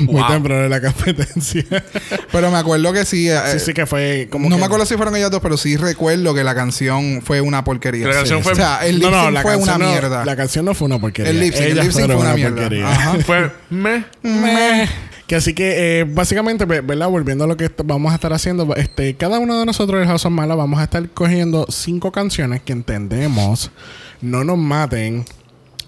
Muy 0.00 0.14
Wow. 0.20 0.28
temprano 0.28 0.64
en 0.64 0.70
la 0.70 0.80
competencia. 0.80 1.64
Pero 2.32 2.50
me 2.50 2.58
acuerdo 2.58 2.92
que 2.92 3.04
sí. 3.04 3.28
eh, 3.28 3.38
sí, 3.52 3.58
sí, 3.60 3.74
que 3.74 3.86
fue 3.86 4.28
como. 4.30 4.48
no 4.48 4.56
que- 4.56 4.60
me 4.60 4.66
acuerdo 4.66 4.86
si 4.86 4.96
fueron 4.96 5.16
ellas 5.16 5.30
dos, 5.30 5.40
pero 5.40 5.56
sí 5.56 5.76
recuerdo 5.76 6.34
que 6.34 6.44
la 6.44 6.54
canción 6.54 7.22
fue 7.22 7.40
una 7.40 7.64
porquería. 7.64 8.02
Que 8.04 8.08
la 8.10 8.14
canción 8.16 8.38
Sí. 8.38 8.44
fue- 8.44 8.52
O 8.52 8.56
sea, 8.56 8.86
el 8.86 8.98
No, 9.00 9.10
no, 9.10 9.30
la 9.30 9.42
fue 9.42 9.56
una 9.56 9.78
no- 9.78 9.88
mierda. 9.88 10.24
La 10.24 10.36
canción 10.36 10.64
no 10.64 10.74
fue 10.74 10.86
una 10.86 10.98
porquería. 10.98 11.30
El 11.30 11.40
lip 11.40 11.52
sync, 11.54 11.64
el 11.66 11.72
Ellas 11.72 11.84
lip 11.86 11.92
sync 11.94 12.04
fueron 12.06 12.16
fue 12.18 12.26
una 12.26 12.34
mierda. 12.36 12.56
porquería. 12.56 12.90
Ajá. 12.90 13.14
Fue 13.26 13.50
me. 13.70 14.04
Meh. 14.22 14.88
Que 15.26 15.34
así 15.34 15.54
que, 15.54 16.00
eh, 16.00 16.04
básicamente, 16.04 16.64
ve- 16.66 16.82
¿verdad? 16.82 17.08
Volviendo 17.08 17.44
a 17.44 17.46
lo 17.48 17.56
que 17.56 17.68
vamos 17.84 18.12
a 18.12 18.14
estar 18.14 18.32
haciendo, 18.32 18.76
este, 18.76 19.16
cada 19.16 19.40
uno 19.40 19.58
de 19.58 19.66
nosotros 19.66 19.98
del 19.98 20.06
House 20.08 20.24
of 20.24 20.30
Mala 20.32 20.54
vamos 20.54 20.78
a 20.78 20.84
estar 20.84 21.08
cogiendo 21.10 21.66
cinco 21.68 22.12
canciones 22.12 22.62
que 22.62 22.72
entendemos, 22.72 23.72
no 24.20 24.44
nos 24.44 24.58
maten, 24.58 25.24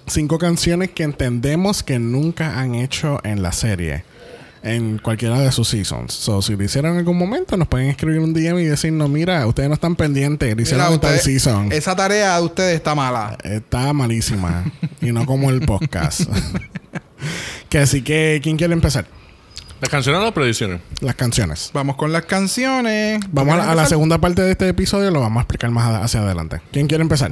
cinco 0.07 0.39
canciones 0.39 0.91
que 0.91 1.03
entendemos 1.03 1.83
que 1.83 1.99
nunca 1.99 2.59
han 2.61 2.75
hecho 2.75 3.21
en 3.25 3.43
la 3.43 3.53
serie. 3.53 4.05
En 4.61 4.99
cualquiera 4.99 5.39
de 5.39 5.53
sus 5.53 5.69
seasons. 5.69 6.13
So, 6.13 6.43
si 6.43 6.57
lo 6.57 6.65
hicieron 6.65 6.93
en 6.93 6.99
algún 6.99 7.17
momento, 7.17 7.57
nos 7.57 7.69
pueden 7.69 7.89
escribir 7.89 8.19
un 8.19 8.35
DM 8.35 8.59
y 8.59 8.65
decirnos: 8.65 9.09
Mira, 9.09 9.47
ustedes 9.47 9.69
no 9.69 9.75
están 9.75 9.95
pendientes, 9.95 10.55
lo 10.57 10.61
hicieron 10.61 10.95
en 10.95 11.01
tal 11.01 11.19
season. 11.21 11.71
esa 11.71 11.95
tarea 11.95 12.37
de 12.39 12.45
ustedes 12.45 12.75
está 12.75 12.95
mala. 12.97 13.39
Está 13.45 13.93
malísima. 13.93 14.65
y 15.01 15.13
no 15.13 15.27
como 15.27 15.51
el 15.51 15.61
podcast. 15.61 16.23
que 17.69 17.79
así 17.79 18.03
que, 18.03 18.41
¿quién 18.43 18.57
quiere 18.57 18.73
empezar? 18.73 19.07
Las 19.81 19.91
canciones 19.91 20.21
o 20.21 20.25
las 20.25 20.33
predicciones. 20.33 20.81
Las 21.01 21.15
canciones. 21.15 21.71
Vamos 21.73 21.95
con 21.95 22.13
las 22.13 22.25
canciones. 22.25 23.21
Vamos 23.31 23.55
a 23.55 23.59
la, 23.59 23.71
a 23.71 23.75
la 23.77 23.87
segunda 23.87 24.19
parte 24.19 24.43
de 24.43 24.51
este 24.51 24.69
episodio, 24.69 25.13
lo 25.13 25.21
vamos 25.21 25.39
a 25.39 25.43
explicar 25.43 25.71
más 25.71 26.03
hacia 26.03 26.21
adelante. 26.21 26.61
¿Quién 26.73 26.89
quiere 26.89 27.03
empezar? 27.03 27.31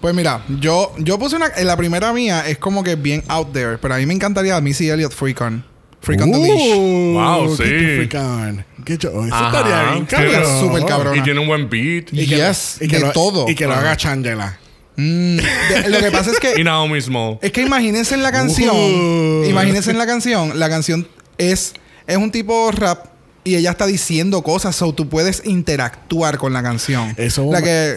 Pues 0.00 0.14
mira, 0.14 0.42
yo, 0.60 0.92
yo 0.98 1.18
puse 1.18 1.36
una. 1.36 1.46
En 1.56 1.66
la 1.66 1.76
primera 1.76 2.12
mía 2.12 2.44
es 2.46 2.58
como 2.58 2.84
que 2.84 2.94
bien 2.94 3.24
out 3.28 3.52
there, 3.52 3.78
pero 3.78 3.94
a 3.94 3.98
mí 3.98 4.06
me 4.06 4.14
encantaría 4.14 4.60
Missy 4.60 4.88
Elliott 4.88 5.12
Freak 5.12 5.40
On. 5.40 5.64
Freak 6.00 6.20
on 6.22 6.30
the 6.30 6.38
Leash. 6.38 6.76
Uh, 6.76 7.12
Wow, 7.14 7.56
sí. 7.56 7.62
qué 7.64 8.06
freak 8.08 8.14
on. 8.14 8.64
Qué 8.84 8.96
yo- 8.96 9.10
eso 9.24 9.34
Ajá. 9.34 9.46
estaría 9.48 9.90
bien, 9.90 10.02
Estaría 10.04 10.32
cabrón. 10.40 10.60
súper 10.60 10.84
cabrón. 10.86 11.18
Y 11.18 11.22
tiene 11.22 11.40
un 11.40 11.48
buen 11.48 11.68
beat. 11.68 12.12
Y 12.12 12.26
que, 12.28 12.36
Yes, 12.36 12.76
y 12.80 12.86
que 12.86 12.96
de 12.98 13.02
lo, 13.06 13.12
todo. 13.12 13.48
Y 13.48 13.56
que 13.56 13.66
lo 13.66 13.74
haga 13.74 13.96
Changela. 13.96 14.56
Mm, 14.96 15.36
de- 15.36 15.88
lo 15.88 15.98
que 15.98 16.10
pasa 16.12 16.30
es 16.30 16.38
que. 16.38 16.54
Y 16.60 16.62
Naomi 16.64 17.00
Small. 17.00 17.38
Es 17.42 17.50
que 17.50 17.62
imagínense 17.62 18.14
en 18.14 18.22
la 18.22 18.30
canción. 18.30 18.76
Uh. 18.76 19.44
Imagínense 19.46 19.90
en 19.90 19.98
la 19.98 20.06
canción. 20.06 20.58
La 20.60 20.68
canción 20.68 21.08
es, 21.38 21.74
es 22.06 22.16
un 22.16 22.30
tipo 22.30 22.70
rap 22.70 23.06
y 23.42 23.56
ella 23.56 23.72
está 23.72 23.86
diciendo 23.86 24.42
cosas. 24.42 24.76
So 24.76 24.92
tú 24.92 25.08
puedes 25.08 25.42
interactuar 25.44 26.38
con 26.38 26.52
la 26.52 26.62
canción. 26.62 27.12
Eso- 27.16 27.50
La 27.50 27.60
que. 27.60 27.96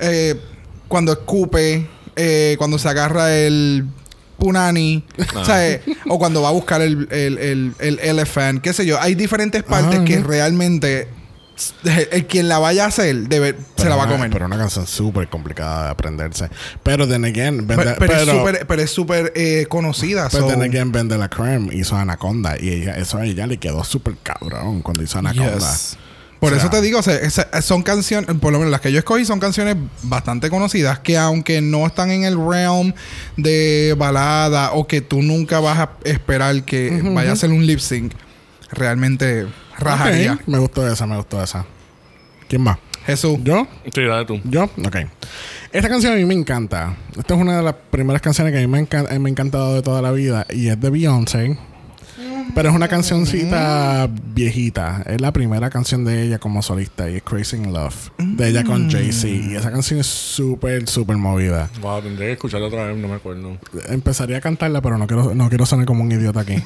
eh, 0.00 0.40
cuando 0.92 1.12
escupe. 1.12 1.88
eh, 2.16 2.54
cuando 2.58 2.78
se 2.78 2.86
agarra 2.88 3.34
el. 3.34 3.86
Punani. 4.38 5.04
O, 5.36 5.44
sea, 5.44 5.68
eh, 5.70 5.80
o 6.08 6.18
cuando 6.18 6.42
va 6.42 6.48
a 6.48 6.52
buscar 6.52 6.82
el, 6.82 7.06
el, 7.12 7.38
el, 7.38 7.72
el 7.78 7.98
elephant. 8.00 8.60
Qué 8.60 8.72
sé 8.72 8.84
yo. 8.84 9.00
Hay 9.00 9.14
diferentes 9.14 9.62
partes 9.62 9.96
Ajá, 9.96 10.04
que 10.04 10.18
realmente. 10.20 11.08
eh, 11.84 12.08
El, 12.10 12.26
quien 12.26 12.48
la 12.48 12.58
vaya 12.58 12.84
a 12.84 12.88
hacer 12.88 13.28
debe, 13.28 13.54
se 13.76 13.88
la 13.88 13.94
va 13.94 14.02
a 14.02 14.06
una- 14.06 14.14
comer. 14.16 14.30
Pero 14.32 14.46
una 14.46 14.58
canción 14.58 14.86
súper 14.88 15.28
complicada 15.28 15.84
de 15.84 15.90
aprenderse. 15.92 16.48
Pero 16.82 17.06
then 17.06 17.24
again, 17.24 17.66
Pero, 17.68 17.82
vende- 17.82 17.96
pero 17.98 18.12
es 18.14 18.18
pero- 18.24 18.38
súper 18.38 18.66
pero 18.66 18.82
es 18.82 18.90
súper 18.90 19.32
eh, 19.36 19.66
conocida. 19.68 20.28
Pero 20.28 20.48
so- 20.50 20.54
then 20.58 20.62
again, 20.62 20.90
Vende 20.90 21.16
la 21.18 21.28
Creme 21.28 21.72
hizo 21.72 21.94
Anaconda. 21.96 22.56
Y 22.60 22.68
ella, 22.70 22.96
eso 22.96 23.18
a 23.18 23.24
ella 23.24 23.46
le 23.46 23.58
quedó 23.58 23.84
súper 23.84 24.16
cabrón 24.24 24.82
cuando 24.82 25.04
hizo 25.04 25.18
Anaconda. 25.20 25.54
Yes. 25.54 25.96
Por 26.42 26.52
O 26.52 26.56
sea- 26.56 26.64
eso 26.64 26.70
te 26.70 26.80
digo, 26.80 26.98
o 26.98 27.02
sea, 27.02 27.14
esa- 27.14 27.62
son 27.62 27.84
canciones, 27.84 28.28
por 28.40 28.52
lo 28.52 28.58
menos 28.58 28.72
las 28.72 28.80
que 28.80 28.90
yo 28.90 28.98
escogí 28.98 29.24
son 29.24 29.38
canciones 29.38 29.76
bastante 30.02 30.50
conocidas 30.50 30.98
que 30.98 31.16
aunque 31.16 31.60
no 31.60 31.86
están 31.86 32.10
en 32.10 32.24
el 32.24 32.36
realm 32.36 32.92
de 33.36 33.94
balada 33.96 34.72
o 34.72 34.88
que 34.88 35.00
tú 35.02 35.22
nunca 35.22 35.60
vas 35.60 35.78
a 35.78 35.90
esperar 36.02 36.64
que 36.64 37.00
vaya 37.14 37.30
a 37.30 37.36
ser 37.36 37.50
un 37.50 37.64
lip 37.64 37.78
sync, 37.78 38.12
realmente 38.72 39.46
rajaría. 39.78 40.36
Me 40.46 40.58
gustó 40.58 40.90
esa, 40.90 41.06
me 41.06 41.16
gustó 41.16 41.40
esa. 41.40 41.64
¿Quién 42.48 42.62
más? 42.62 42.76
Jesús. 43.06 43.38
¿Yo? 43.44 43.68
Sí, 43.94 44.02
dale 44.02 44.24
tú. 44.26 44.40
¿Yo? 44.44 44.64
Ok. 44.64 44.96
Esta 45.72 45.88
canción 45.88 46.12
a 46.12 46.16
mí 46.16 46.24
me 46.24 46.34
encanta. 46.34 46.96
Esta 47.16 47.34
es 47.34 47.40
una 47.40 47.56
de 47.56 47.62
las 47.62 47.74
primeras 47.90 48.20
canciones 48.20 48.52
que 48.52 48.58
a 48.58 48.62
mí 48.62 48.66
me, 48.66 48.78
ha 48.78 48.82
encan- 48.82 49.06
eh, 49.12 49.18
me 49.20 49.28
ha 49.28 49.30
encantado 49.30 49.74
de 49.74 49.82
toda 49.82 50.02
la 50.02 50.10
vida. 50.12 50.44
Y 50.50 50.68
es 50.68 50.80
de 50.80 50.90
Beyoncé. 50.90 51.56
Pero 52.54 52.68
es 52.68 52.74
una 52.74 52.88
cancioncita 52.88 54.08
viejita. 54.34 55.02
Es 55.06 55.20
la 55.20 55.32
primera 55.32 55.70
canción 55.70 56.04
de 56.04 56.22
ella 56.22 56.38
como 56.38 56.62
solista 56.62 57.10
y 57.10 57.16
es 57.16 57.22
Crazy 57.22 57.56
in 57.56 57.72
Love. 57.72 58.10
De 58.18 58.48
ella 58.48 58.64
con 58.64 58.90
Jay-Z. 58.90 59.28
Y 59.28 59.56
esa 59.56 59.70
canción 59.70 60.00
es 60.00 60.06
súper, 60.06 60.88
súper 60.88 61.16
movida. 61.16 61.70
Wow, 61.80 62.02
tendré 62.02 62.26
que 62.26 62.32
escucharla 62.32 62.66
otra 62.66 62.84
vez, 62.86 62.96
no 62.96 63.08
me 63.08 63.14
acuerdo. 63.14 63.56
Empezaría 63.88 64.38
a 64.38 64.40
cantarla, 64.40 64.80
pero 64.80 64.98
no 64.98 65.06
quiero, 65.06 65.34
no 65.34 65.48
quiero 65.48 65.66
sonar 65.66 65.86
como 65.86 66.02
un 66.02 66.12
idiota 66.12 66.40
aquí. 66.40 66.56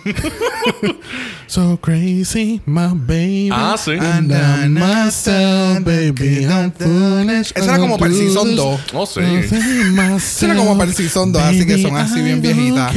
so 1.46 1.78
crazy, 1.80 2.60
my 2.66 2.88
baby. 2.92 3.50
Ah, 3.52 3.76
sí. 3.78 3.92
And 3.92 4.32
I 4.32 4.68
myself, 4.68 5.84
baby, 5.84 6.44
I'm 6.44 6.72
foolish. 6.72 7.52
Esa 7.54 7.64
era 7.64 7.78
como 7.78 7.98
para 7.98 8.10
el 8.10 8.18
season 8.18 8.56
2. 8.56 8.80
Oh, 8.94 9.06
sí. 9.06 9.20
Esa 9.20 10.46
era 10.46 10.56
como 10.56 10.76
para 10.76 10.90
el 10.90 10.96
season 10.96 11.32
2, 11.32 11.42
así 11.42 11.66
que 11.66 11.82
son 11.82 11.96
así 11.96 12.20
bien 12.22 12.42
viejitas. 12.42 12.92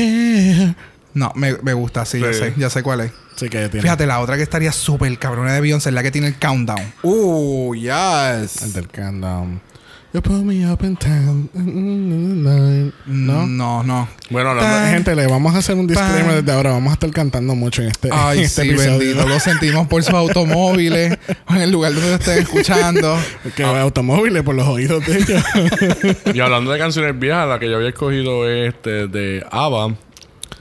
No, 1.14 1.32
me, 1.36 1.56
me 1.64 1.74
gusta, 1.74 2.06
sí, 2.06 2.20
ya 2.20 2.32
sé, 2.34 2.54
ya 2.58 2.70
sé 2.70 2.84
cuál 2.84 3.02
es. 3.02 3.12
Sí, 3.36 3.50
que 3.50 3.68
tiene. 3.70 3.82
Fíjate, 3.82 4.06
la 4.06 4.20
otra 4.20 4.38
que 4.38 4.44
estaría 4.44 4.72
súper 4.72 5.18
cabrona 5.18 5.54
de 5.54 5.62
Beyoncé 5.62 5.90
es 5.90 5.96
la 5.96 6.04
que 6.04 6.12
tiene 6.12 6.28
el 6.28 6.36
countdown. 6.40 6.94
Uh, 7.04 7.74
El 7.74 7.82
yes. 7.82 8.74
del 8.74 8.88
countdown. 8.90 9.62
You 10.12 10.24
put 10.24 10.42
me 10.44 10.66
up 10.66 10.84
in 10.84 10.96
town. 10.98 11.50
¿No? 11.54 13.46
No, 13.46 13.46
no, 13.46 13.84
no. 13.84 14.10
Bueno, 14.32 14.50
hablando 14.50 14.72
Tan- 14.72 14.92
Gente, 14.92 15.16
le 15.16 15.28
vamos 15.28 15.54
a 15.54 15.60
hacer 15.60 15.76
un 15.76 15.86
disclaimer 15.86 16.42
desde 16.44 16.52
ahora. 16.52 16.72
Vamos 16.72 16.90
a 16.90 16.94
estar 16.94 17.12
cantando 17.12 17.54
mucho 17.54 17.84
en 17.84 17.90
este, 17.90 18.10
Ay, 18.12 18.40
en 18.40 18.44
este 18.46 18.64
sí, 18.64 18.70
episodio. 18.70 18.98
bendito. 18.98 19.28
Lo 19.28 19.40
sentimos 19.40 19.88
por 19.88 20.02
sus 20.04 20.16
automóviles 20.16 21.16
o 21.48 21.54
en 21.54 21.62
el 21.62 21.72
lugar 21.72 21.94
donde 21.94 22.10
lo 22.10 22.16
estén 22.16 22.40
escuchando. 22.40 23.18
Que 23.56 23.64
automóviles 23.64 24.42
por 24.42 24.56
los 24.56 24.68
oídos 24.68 25.06
de 25.06 25.18
ellos. 25.18 25.44
Y 26.34 26.40
hablando 26.40 26.72
de 26.72 26.80
canciones 26.80 27.18
viejas, 27.20 27.48
la 27.48 27.60
que 27.60 27.70
yo 27.70 27.76
había 27.78 27.90
escogido 27.90 28.50
es 28.50 28.74
este, 28.74 29.08
de 29.08 29.46
ABBA. 29.52 29.96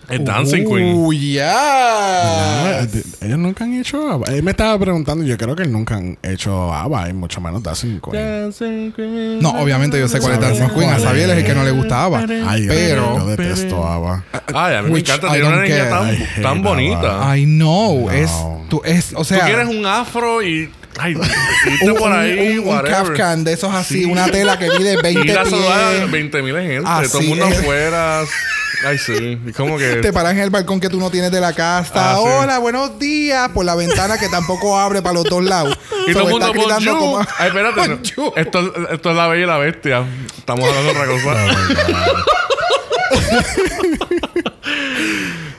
Es 0.09 0.25
Dancing 0.25 0.65
Queen. 0.65 0.95
Uh, 0.97 1.13
yes. 1.13 1.43
Ah, 1.45 2.87
de- 2.91 3.27
ellos 3.27 3.39
nunca 3.39 3.65
han 3.65 3.75
hecho 3.75 4.11
ABBA. 4.11 4.33
Él 4.35 4.43
me 4.43 4.53
estaba 4.53 4.79
preguntando, 4.79 5.25
yo 5.25 5.37
creo 5.37 5.55
que 5.55 5.67
nunca 5.67 5.97
han 5.97 6.19
hecho 6.23 6.73
ABBA 6.73 7.11
y 7.11 7.13
mucho 7.13 7.41
menos 7.41 7.63
Dancing 7.63 8.01
Queen. 8.01 8.15
Dancing 8.43 8.93
Queen. 8.93 9.39
No, 9.41 9.51
obviamente 9.61 9.99
yo 9.99 10.09
sé 10.09 10.19
cuál 10.21 10.35
es 10.35 10.41
Dancing 10.41 10.69
Queen. 10.75 10.89
A 10.91 10.99
Xavier 10.99 11.31
es 11.31 11.39
el 11.39 11.45
que 11.45 11.55
no 11.55 11.65
le 11.65 11.71
gustaba. 11.73 12.25
Ay, 12.47 12.63
yo- 12.65 12.69
Pero- 12.69 13.19
yo 13.19 13.27
detesto 13.27 13.87
ABBA. 13.87 14.25
Ay, 14.55 14.75
a 14.77 14.83
mí 14.83 14.89
me 14.89 14.95
Which 14.95 15.09
encanta. 15.09 15.29
Una 15.29 15.91
tan, 15.91 16.43
tan 16.43 16.63
bonita. 16.63 17.23
ABBA. 17.23 17.39
I 17.39 17.45
know. 17.45 17.89
No. 18.07 18.11
Es, 18.11 18.31
tú, 18.69 18.81
es, 18.85 19.13
o 19.15 19.25
sea, 19.25 19.41
Tú 19.41 19.45
quieres 19.47 19.69
un 19.69 19.85
afro 19.87 20.43
y. 20.43 20.71
Ay, 21.01 21.15
un, 21.15 21.95
por 21.95 22.13
ahí, 22.13 22.59
un, 22.59 22.69
un. 22.69 22.83
Kafkan 22.83 23.45
de 23.45 23.53
esos 23.53 23.73
así, 23.73 24.05
Sí. 24.05 24.11
una 24.11 24.27
tela 24.27 24.59
que 24.59 24.69
mide 24.79 24.97
20 25.01 25.27
Ir 25.31 25.39
a 25.39 25.45
saludar 25.45 25.95
a 25.95 25.99
pies. 25.99 26.11
20 26.11 26.43
mil 26.43 26.55
gente. 26.57 26.83
Así 26.87 27.09
todo 27.13 27.21
el 27.21 27.29
mundo 27.29 27.47
es. 27.47 27.59
afuera. 27.59 28.21
Ay, 28.87 28.99
sí. 28.99 29.39
Como 29.57 29.77
que. 29.79 29.97
Te 29.97 30.13
paras 30.13 30.33
en 30.33 30.39
el 30.41 30.51
balcón 30.51 30.81
que 30.81 30.89
tú 30.89 30.99
no 30.99 31.11
tienes 31.11 31.31
de 31.31 31.41
la 31.41 31.53
casa. 31.53 31.93
Ah, 32.13 32.17
sí. 32.17 32.23
Hola, 32.27 32.59
buenos 32.59 32.99
días. 32.99 33.49
Por 33.51 33.65
la 33.65 33.75
ventana 33.77 34.19
que 34.19 34.29
tampoco 34.29 34.79
abre 34.79 35.01
para 35.03 35.15
los 35.15 35.25
dos 35.25 35.43
lados. 35.45 35.77
Y 36.09 36.13
So, 36.13 36.21
todo 36.21 36.29
el 36.29 36.33
mundo 36.33 36.53
gritando 36.53 36.97
como- 36.99 37.19
Ay, 37.39 37.49
espérate. 37.49 37.89
no. 38.17 38.33
Esto, 38.37 38.89
esto 38.93 39.11
es 39.11 39.17
la 39.17 39.27
bella 39.29 39.43
y 39.45 39.47
la 39.47 39.59
bestia. 39.59 40.05
Estamos 40.39 40.65
hablando 40.69 40.93
de 40.95 40.99
otra 40.99 41.07
cosa. 41.07 41.47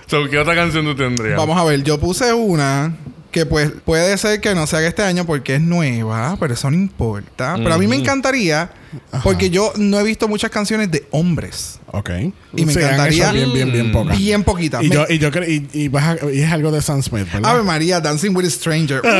so, 0.08 0.28
¿Qué 0.30 0.38
otra 0.40 0.56
canción 0.56 0.86
tú 0.86 0.96
tendrías? 0.96 1.38
Vamos 1.38 1.58
a 1.58 1.64
ver, 1.64 1.84
yo 1.84 2.00
puse 2.00 2.34
una 2.34 2.94
que 3.32 3.46
pues 3.46 3.72
puede 3.86 4.18
ser 4.18 4.42
que 4.42 4.56
no 4.56 4.66
se 4.68 4.78
haga 4.78 4.88
este 4.88 5.04
año 5.04 5.26
porque 5.26 5.56
es 5.56 5.62
nueva, 5.62 6.36
pero 6.40 6.54
eso 6.54 6.70
no 6.72 6.76
importa. 6.78 7.56
Pero 7.58 7.74
a 7.74 7.78
mí 7.78 7.86
me 7.88 7.96
encantaría, 7.96 8.72
porque 9.24 9.50
yo 9.52 9.72
no 9.78 10.00
he 10.00 10.04
visto 10.04 10.28
muchas 10.28 10.50
canciones 10.50 10.90
de 10.90 11.08
hombres. 11.12 11.80
Ok. 11.92 12.10
Y 12.56 12.66
me 12.66 12.74
Sí, 12.74 12.80
encantaría- 12.80 13.32
bien, 13.32 13.54
bien, 13.54 13.72
bien 13.72 13.92
pocas. 13.92 14.18
Bien 14.18 14.44
poquitas. 14.44 14.84
Y 14.84 14.90
Me- 14.90 14.96
yo, 14.96 15.06
y 15.10 15.18
yo 15.20 15.32
creo, 15.32 15.48
y, 15.50 15.68
y, 15.74 15.88
vas 15.90 16.20
a- 16.22 16.32
y 16.32 16.40
es 16.42 16.52
algo 16.52 16.72
de 16.72 16.82
Sam 16.82 17.02
Smith, 17.04 17.28
¿verdad? 17.32 17.52
Ave 17.52 17.64
María, 17.64 18.00
Dancing 18.00 18.36
with 18.36 18.46
a 18.46 18.50
Stranger. 18.50 19.02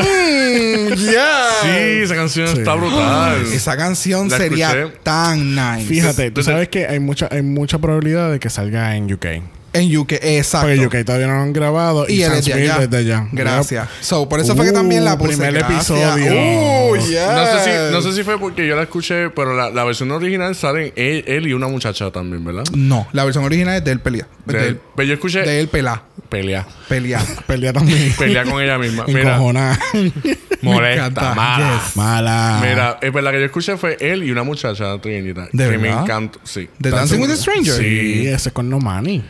Mm, 0.50 0.94
yeah. 0.94 1.48
Sí, 1.62 1.68
esa 2.02 2.14
canción 2.16 2.48
Sí. 2.48 2.58
está 2.58 2.74
brutal. 2.74 3.44
Esa 3.52 3.76
canción 3.76 4.28
La 4.28 4.36
sería 4.36 4.70
escuché. 4.72 4.98
tan 5.04 5.54
nice. 5.54 5.86
Fíjate, 5.86 6.30
tú 6.32 6.42
sabes 6.42 6.68
que 6.68 6.86
hay 6.86 6.98
mucha, 6.98 7.28
hay 7.30 7.42
mucha 7.42 7.78
probabilidad 7.78 8.30
de 8.32 8.40
que 8.40 8.50
salga 8.50 8.96
en 8.96 9.12
UK. 9.12 9.26
En 9.72 9.96
UK, 9.96 10.12
exacto. 10.22 10.66
Porque 10.66 10.86
UK 11.00 11.04
todavía 11.06 11.28
no 11.28 11.34
lo 11.36 11.42
han 11.42 11.52
grabado 11.52 12.04
y, 12.08 12.14
Y 12.14 12.22
él 12.22 12.30
Sam 12.30 12.38
es 12.38 12.44
de 12.46 12.52
Smith 12.52 12.64
allá. 12.70 12.82
es 12.82 12.90
de 12.90 12.96
allá. 12.96 13.28
Gracias. 13.30 13.88
So, 14.00 14.28
por 14.28 14.40
eso 14.40 14.56
fue 14.56 14.66
que 14.66 14.72
también 14.72 15.04
la 15.04 15.14
Uh, 15.14 15.18
puse. 15.18 15.28
primer 15.36 15.52
Gracias. 15.54 15.90
episodio. 15.90 16.32
Uh, 16.32 16.96
No 16.96 17.00
sé, 17.02 17.64
si, 17.64 17.92
no 17.92 18.02
sé 18.02 18.12
si 18.14 18.22
fue 18.24 18.38
porque 18.40 18.66
yo 18.66 18.74
la 18.74 18.82
escuché, 18.82 19.30
pero 19.30 19.54
la, 19.56 19.70
la 19.70 19.84
versión 19.84 20.10
original 20.10 20.54
sale 20.56 20.92
él, 20.96 21.24
él 21.26 21.46
y 21.46 21.52
una 21.52 21.68
muchacha 21.68 22.10
también, 22.10 22.44
¿verdad? 22.44 22.64
No, 22.74 23.06
la 23.12 23.24
versión 23.24 23.44
original 23.44 23.76
es 23.76 23.84
de 23.84 23.92
él 23.92 24.00
pelea. 24.00 24.26
De 24.44 24.58
De, 24.58 24.66
él. 24.68 24.80
Pero 24.96 25.06
yo 25.08 25.14
escuché 25.14 25.42
de 25.42 25.60
él 25.60 25.68
pelea. 25.68 26.02
pelea. 26.28 26.66
Pelea. 26.88 27.20
Pelea 27.46 27.72
también. 27.72 28.12
Pelea 28.18 28.44
con 28.44 28.60
ella 28.60 28.76
misma. 28.78 29.04
Mira, 29.06 29.38
molesta, 30.62 31.06
encanta. 31.06 31.34
mala. 31.34 31.80
Yes. 31.84 31.96
Mala. 31.96 32.58
Mira, 32.62 32.98
es 33.00 33.12
verdad 33.12 33.30
que 33.30 33.38
yo 33.40 33.46
escuché 33.46 33.76
fue 33.76 33.96
él 34.00 34.24
y 34.24 34.30
una 34.30 34.42
muchacha 34.42 34.98
trigueñita. 35.00 35.48
¿De 35.52 35.70
que 35.70 35.78
me 35.78 35.88
verdad? 35.88 36.02
encantó. 36.02 36.40
Sí. 36.44 36.68
¿De 36.78 36.90
Dancing 36.90 37.20
with 37.20 37.30
a 37.30 37.36
Stranger? 37.36 37.74
Sí. 37.74 37.82
Sí, 38.22 38.26
ese 38.26 38.48
es 38.48 38.52
con 38.52 38.68
No 38.68 38.78
Money. 38.80 39.22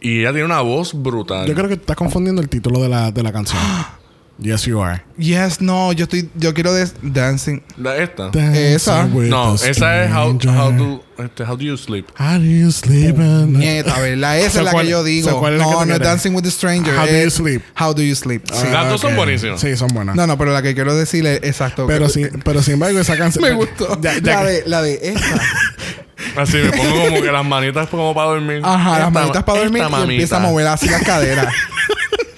Y 0.00 0.20
ella 0.20 0.30
tiene 0.30 0.44
una 0.44 0.60
voz 0.62 0.92
brutal. 0.94 1.46
Yo 1.46 1.54
creo 1.54 1.68
que 1.68 1.74
estás 1.74 1.96
confundiendo 1.96 2.40
el 2.40 2.48
título 2.48 2.80
de 2.82 2.88
la, 2.88 3.10
de 3.12 3.22
la 3.22 3.32
canción. 3.32 3.60
yes, 4.38 4.62
you 4.64 4.80
are. 4.82 5.02
Yes, 5.18 5.60
no, 5.60 5.92
yo 5.92 6.04
estoy, 6.04 6.30
yo 6.36 6.54
quiero 6.54 6.72
de 6.72 6.88
Dancing. 7.02 7.60
¿La- 7.76 7.96
¿Esta? 7.98 8.30
Esa. 8.54 8.94
Dancing 8.96 9.14
with 9.16 9.28
No, 9.28 9.52
a 9.52 9.54
esa 9.56 9.68
es 10.04 10.10
how, 10.12 10.34
Stranger. 10.38 10.48
how, 10.50 10.72
do, 10.72 11.04
este, 11.22 11.44
how 11.44 11.56
Do 11.58 11.62
You 11.64 11.76
Sleep. 11.76 12.06
How 12.18 12.38
do 12.38 12.44
you 12.46 12.72
sleep 12.72 13.14
at 13.18 13.46
night? 13.46 13.56
Nieta, 13.58 14.00
¿verdad? 14.00 14.38
Esa 14.38 14.60
es 14.60 14.64
la 14.64 14.72
¿cuál- 14.72 14.86
que 14.86 14.90
yo 14.92 15.04
digo. 15.04 15.38
¿cuál 15.38 15.52
es 15.54 15.58
la 15.58 15.64
que 15.66 15.70
no, 15.70 15.76
tú 15.80 15.84
no 15.86 15.92
es 15.92 15.98
quieres? 15.98 16.08
Dancing 16.08 16.30
with 16.34 16.46
a 16.46 16.50
Stranger. 16.50 16.94
How 16.98 17.04
do 17.06 17.12
es 17.12 17.24
you 17.24 17.30
sleep? 17.30 17.62
How 17.78 17.92
do 17.94 18.02
you 18.02 18.14
sleep? 18.14 18.42
Sí. 18.50 18.66
Las 18.72 18.88
dos 18.88 19.02
son 19.02 19.14
buenísimas. 19.16 19.60
Sí, 19.60 19.76
son 19.76 19.88
buenas. 19.88 20.16
No, 20.16 20.26
no, 20.26 20.38
pero 20.38 20.52
la 20.54 20.62
que 20.62 20.74
quiero 20.74 20.94
decir 20.96 21.26
es 21.26 21.40
exacto. 21.42 21.86
pero, 21.86 22.06
que- 22.06 22.12
sin, 22.12 22.28
pero 22.42 22.62
sin 22.62 22.74
embargo, 22.74 22.98
esa 22.98 23.18
canción. 23.18 23.44
Me 23.48 23.52
gustó. 23.52 24.00
Ya- 24.00 24.14
ya 24.18 24.36
la, 24.36 24.46
que- 24.46 24.52
de, 24.52 24.62
la 24.66 24.80
de 24.82 24.98
esta. 25.02 25.42
Así 26.36 26.56
me 26.58 26.70
pongo 26.70 27.04
como 27.06 27.22
que 27.22 27.32
las 27.32 27.44
manitas 27.44 27.88
como 27.88 28.14
para 28.14 28.28
dormir. 28.28 28.60
Ajá, 28.62 28.98
las 28.98 29.12
manitas 29.12 29.42
para 29.44 29.58
dormir 29.60 29.82
y 29.82 30.02
empieza 30.02 30.36
a 30.36 30.38
mamita. 30.38 30.50
mover 30.52 30.66
así 30.68 30.88
las 30.88 31.02
caderas. 31.02 31.52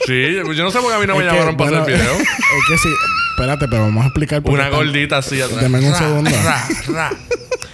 Sí, 0.05 0.35
yo 0.35 0.65
no 0.65 0.71
sé 0.73 0.81
por 0.81 0.89
qué 0.91 0.97
a 0.97 0.99
mí 0.99 1.07
no 1.07 1.15
me 1.15 1.21
que, 1.21 1.27
llamaron 1.27 1.57
para 1.57 1.71
bueno, 1.71 1.83
hacer 1.85 1.95
el 1.95 2.01
video. 2.01 2.15
Es 2.19 2.27
que 2.69 2.77
sí. 2.79 2.89
Espérate, 3.37 3.69
pero 3.69 3.83
vamos 3.83 4.03
a 4.03 4.07
explicar. 4.09 4.43
por 4.43 4.51
qué 4.53 4.61
Una 4.61 4.69
gordita 4.69 5.19
así 5.19 5.41
atrás. 5.41 5.61
Deme 5.61 5.79
un 5.79 5.93
Ra, 5.93 5.99
segundo. 5.99 6.31
ra, 6.45 6.69
ra. 6.89 7.11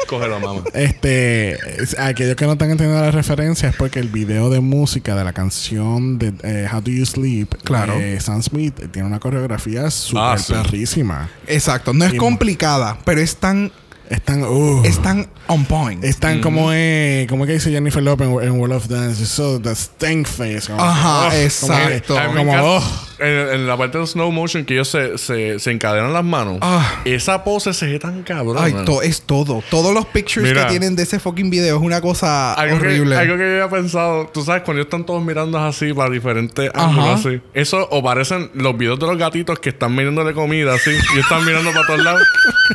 Cógelo, 0.07 0.39
mamá. 0.39 0.61
Este, 0.75 1.53
es- 1.83 1.99
aquellos 1.99 2.37
que 2.37 2.45
no 2.45 2.53
están 2.53 2.71
entendiendo 2.71 3.03
la 3.03 3.11
referencia 3.11 3.71
es 3.71 3.77
porque 3.77 3.99
el 3.99 4.09
video 4.09 4.51
de 4.51 4.61
música 4.61 5.17
de 5.17 5.25
la 5.25 5.33
canción 5.33 6.19
de 6.19 6.35
eh, 6.43 6.69
How 6.71 6.83
Do 6.83 6.91
You 6.91 7.07
Sleep, 7.07 7.49
Claro. 7.65 7.99
de 7.99 8.21
Sam 8.21 8.43
Smith, 8.43 8.79
eh, 8.79 8.89
tiene 8.89 9.09
una 9.09 9.21
coreografía 9.21 9.91
súper 9.91 10.23
Ah, 10.23 10.37
sí. 10.39 10.53
perrísima. 10.53 11.31
Exacto. 11.47 11.95
No 11.95 12.05
es 12.05 12.13
Y 12.13 12.19
complicada, 12.19 12.99
pero 13.07 13.23
es 13.23 13.37
tan, 13.37 13.73
Están, 14.11 14.43
uh, 14.45 14.83
es 14.85 15.01
tan 15.03 15.29
on 15.49 15.65
point. 15.67 16.03
están 16.05 16.41
como, 16.41 16.71
eh, 16.73 17.27
como 17.29 17.47
que 17.47 17.53
dice 17.53 17.71
Jennifer 17.71 18.03
Lopez 18.03 18.27
en, 18.29 18.41
en 18.43 18.53
World 18.59 18.75
of 18.77 18.89
Dance, 18.89 19.27
so 19.27 19.61
the 19.61 19.73
stank 19.75 20.27
face. 20.27 20.63
como- 20.69 20.83
Ajá, 20.83 21.29
oh, 21.29 21.33
exacto. 21.33 22.15
Como, 22.37 22.53
oh. 22.61 23.08
En, 23.19 23.29
en 23.55 23.67
la 23.67 23.77
parte 23.77 23.99
de 23.99 24.07
slow 24.07 24.31
motion 24.33 24.65
que 24.65 24.75
ellos 24.75 24.89
se, 24.89 25.19
se, 25.19 25.59
se 25.59 25.71
encadenan 25.71 26.13
las 26.13 26.25
manos. 26.25 26.59
Ah. 26.61 27.01
Esa 27.05 27.45
pose 27.45 27.73
se 27.75 27.87
ve 27.87 27.99
tan 27.99 28.23
cabrón. 28.23 28.57
Ay, 28.59 28.75
to- 28.85 29.03
es 29.03 29.23
todo. 29.23 29.63
Todos 29.71 29.93
los 29.95 30.07
pictures 30.07 30.49
Mira. 30.51 30.65
que 30.65 30.71
tienen 30.71 30.95
de 30.97 31.03
ese 31.03 31.19
fucking 31.19 31.51
video 31.51 31.77
es 31.77 31.83
una 31.83 32.01
cosa 32.01 32.55
Algo 32.55 32.79
que, 32.79 32.87
horrible. 32.87 33.17
algo 33.17 33.35
que 33.37 33.41
yo 33.41 33.65
había 33.65 33.69
pensado, 33.69 34.27
tú 34.33 34.43
sabes, 34.45 34.63
cuando 34.63 34.81
ellos 34.81 34.87
están 34.87 35.05
todos 35.05 35.23
mirando 35.25 35.59
así 35.59 35.93
para 35.93 36.11
diferentes 36.11 36.71
ángulos 36.75 37.25
así. 37.27 37.41
Eso 37.55 37.87
o 37.91 38.03
parecen 38.03 38.51
los 38.55 38.77
videos 38.77 38.99
de 38.99 39.07
los 39.07 39.19
gatitos 39.19 39.59
que 39.59 39.71
están 39.71 39.95
mirándole 39.95 40.33
comida 40.35 40.75
así 40.75 40.91
y 41.17 41.19
están 41.19 41.45
mirando 41.45 41.71
para 41.73 41.87
todos 41.87 42.03
lados. 42.05 42.23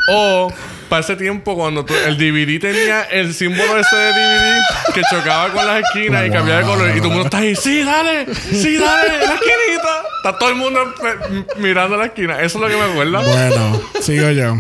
o 0.09 0.51
para 0.89 1.00
ese 1.01 1.15
tiempo 1.15 1.55
cuando 1.55 1.83
tú- 1.85 1.93
el 2.05 2.17
DVD 2.17 2.59
tenía 2.59 3.01
el 3.03 3.33
símbolo 3.33 3.77
ese 3.79 3.95
de 3.95 4.12
DVD 4.12 4.62
que 4.93 5.01
chocaba 5.09 5.50
con 5.51 5.65
las 5.65 5.81
esquinas 5.83 6.27
y 6.27 6.29
cambiaba 6.31 6.59
de 6.62 6.65
color 6.65 6.89
y 6.89 6.97
todo 6.97 7.07
el 7.07 7.13
mundo 7.13 7.23
está 7.25 7.38
ahí, 7.39 7.55
sí, 7.55 7.81
dale, 7.83 8.25
sí, 8.35 8.77
dale, 8.77 9.17
la 9.19 9.33
esquinita. 9.33 10.03
Está 10.17 10.33
todo 10.40 10.50
el 10.50 10.56
mundo 10.56 10.82
eh, 11.04 11.46
mirando 11.58 11.98
la 11.98 12.06
esquina. 12.06 12.42
Eso 12.42 12.58
es 12.58 12.62
lo 12.62 12.68
que 12.68 12.75
me 12.75 12.92
acuerda. 12.92 13.20
Bueno, 13.22 13.82
sigo 14.02 14.30
yo. 14.32 14.58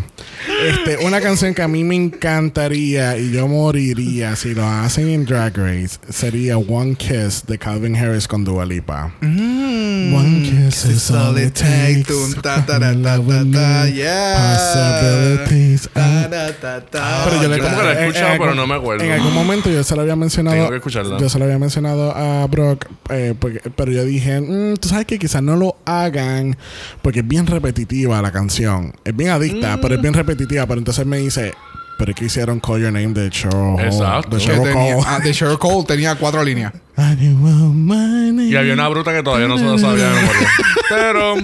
Este, 0.63 0.97
una 1.05 1.21
canción 1.21 1.53
que 1.53 1.61
a 1.61 1.67
mí 1.67 1.83
me 1.83 1.95
encantaría 1.95 3.17
y 3.17 3.31
yo 3.31 3.47
moriría 3.47 4.35
si 4.35 4.53
lo 4.53 4.65
hacen 4.65 5.09
en 5.09 5.25
Drag 5.25 5.55
Race 5.57 5.97
sería 6.09 6.57
One 6.57 6.95
Kiss 6.95 7.43
de 7.47 7.57
Calvin 7.57 7.95
Harris 7.95 8.27
con 8.27 8.43
Dua 8.43 8.65
Lipa. 8.65 9.13
Mm. 9.21 10.13
One 10.13 10.41
kiss 10.43 10.85
is 10.85 11.11
all 11.11 11.37
it 11.37 11.53
takes. 11.53 12.03
Tum, 12.07 12.33
ta, 12.41 12.65
ta, 12.65 12.79
ta, 12.79 13.85
yeah. 13.87 14.53
Possibilities. 14.53 15.89
Ta, 15.93 16.29
ta, 16.29 16.51
ta, 16.59 16.81
ta. 16.85 17.21
Pero 17.25 17.41
yo 17.41 17.49
le 17.49 17.59
como 17.59 17.77
que 17.77 17.83
la 17.83 17.89
he 17.89 17.93
en- 17.93 17.97
en 17.97 18.03
escuchado, 18.09 18.31
pero 18.33 18.43
algún- 18.43 18.57
no 18.57 18.67
me 18.67 18.75
acuerdo. 18.75 19.03
En 19.03 19.11
algún 19.11 19.33
momento 19.33 19.69
yo 19.69 19.83
se 19.83 19.95
lo 19.95 20.01
había 20.01 20.15
mencionado. 20.15 20.55
Tengo 20.57 20.69
que 20.69 20.75
escucharla. 20.77 21.17
Yo 21.19 21.29
se 21.29 21.39
lo 21.39 21.45
había 21.45 21.59
mencionado 21.59 22.15
a 22.15 22.45
Brock, 22.47 22.85
eh, 23.09 23.33
porque- 23.39 23.61
pero 23.75 23.91
yo 23.91 24.03
dije, 24.03 24.41
mm, 24.41 24.75
tú 24.77 24.89
sabes 24.89 25.05
que 25.05 25.17
quizás 25.17 25.41
no 25.41 25.55
lo 25.55 25.77
hagan 25.85 26.57
porque 27.01 27.19
es 27.19 27.27
bien 27.27 27.47
repetitiva 27.47 28.21
la 28.21 28.31
canción. 28.31 28.93
Es 29.05 29.15
bien 29.15 29.29
adicta, 29.29 29.79
pero 29.81 29.95
es 29.95 30.01
bien 30.01 30.13
repetitiva. 30.13 30.32
Pero 30.35 30.73
entonces 30.79 31.05
me 31.05 31.17
dice, 31.17 31.53
Pero 31.97 32.11
es 32.11 32.17
que 32.17 32.25
hicieron 32.25 32.59
Call 32.59 32.81
Your 32.81 32.91
Name 32.91 33.13
de 33.13 33.29
Cheryl 33.29 33.79
Exacto. 33.79 34.35
De 34.37 34.41
Cheryl 34.41 34.63
tenía, 34.63 34.95
Cole. 34.95 35.05
ah, 35.07 35.19
de 35.19 35.31
Cheryl 35.31 35.57
Cole 35.59 35.85
tenía 35.87 36.15
cuatro 36.15 36.43
líneas. 36.43 36.73
Y 36.97 38.55
había 38.55 38.73
una 38.73 38.87
bruta 38.89 39.13
que 39.13 39.23
todavía 39.23 39.47
no 39.47 39.57
se 39.57 39.63
lo 39.63 39.77
sabía 39.77 40.09
de 40.09 40.15
memoria. 40.15 40.49
Pero 40.89 41.35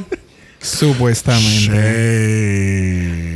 Supuestamente. 0.62 1.70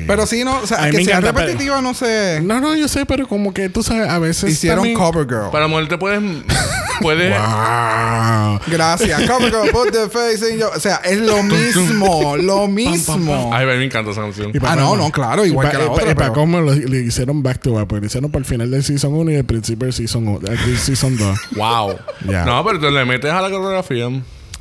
Pero 0.07 0.25
sí, 0.25 0.43
no, 0.43 0.59
o 0.59 0.67
sea, 0.67 0.89
que 0.89 1.03
sea 1.03 1.17
encanta, 1.17 1.33
pero- 1.33 1.47
repetitiva, 1.47 1.81
no 1.81 1.93
sé. 1.93 2.41
No, 2.43 2.59
no, 2.59 2.75
yo 2.75 2.87
sé, 2.87 3.05
pero 3.05 3.27
como 3.27 3.53
que 3.53 3.69
tú 3.69 3.83
sabes, 3.83 4.09
a 4.09 4.19
veces. 4.19 4.49
Hicieron 4.51 4.79
también- 4.79 4.97
Cover 4.97 5.27
Girl. 5.27 5.51
para 5.51 5.67
mujer 5.67 5.87
te 5.87 5.97
puedes. 5.97 6.21
puedes 7.01 7.31
Wow. 7.31 8.59
Gracias. 8.67 9.21
Cover 9.29 9.51
Girl, 9.51 9.69
put 9.71 9.91
the 9.91 10.09
face 10.09 10.51
in 10.53 10.59
your... 10.59 10.71
O 10.75 10.79
sea, 10.79 10.97
es 11.03 11.17
lo 11.19 11.41
mismo, 11.43 12.37
lo 12.41 12.67
mismo. 12.67 13.49
Ay, 13.53 13.65
me 13.65 13.83
encanta 13.83 14.11
esa 14.11 14.21
canción. 14.21 14.51
Ah, 14.61 14.75
no, 14.75 14.95
no, 14.95 15.11
claro, 15.11 15.45
igual 15.45 15.67
y 15.67 15.71
que 15.71 15.77
la 15.77 15.89
otra, 15.91 16.03
Y 16.11 16.15
para 16.15 16.27
pero- 16.27 16.33
cómo 16.33 16.61
lo, 16.61 16.73
le 16.73 16.99
hicieron 17.01 17.43
back 17.43 17.59
to 17.61 17.73
back, 17.73 17.87
porque 17.87 18.01
lo 18.01 18.07
hicieron 18.07 18.31
para 18.31 18.39
el 18.41 18.45
final 18.45 18.69
del 18.71 18.83
season 18.83 19.13
1 19.13 19.31
y 19.31 19.35
el 19.35 19.45
principio 19.45 19.85
del 19.85 19.93
season, 19.93 20.27
uno- 20.27 20.39
del 20.39 20.77
season 20.77 21.17
2. 21.17 21.39
Wow. 21.55 21.95
Ya. 22.29 22.45
No, 22.45 22.63
pero 22.63 22.79
tú 22.79 22.89
le 22.89 23.05
metes 23.05 23.31
a 23.31 23.41
la 23.41 23.49
coreografía. 23.49 24.09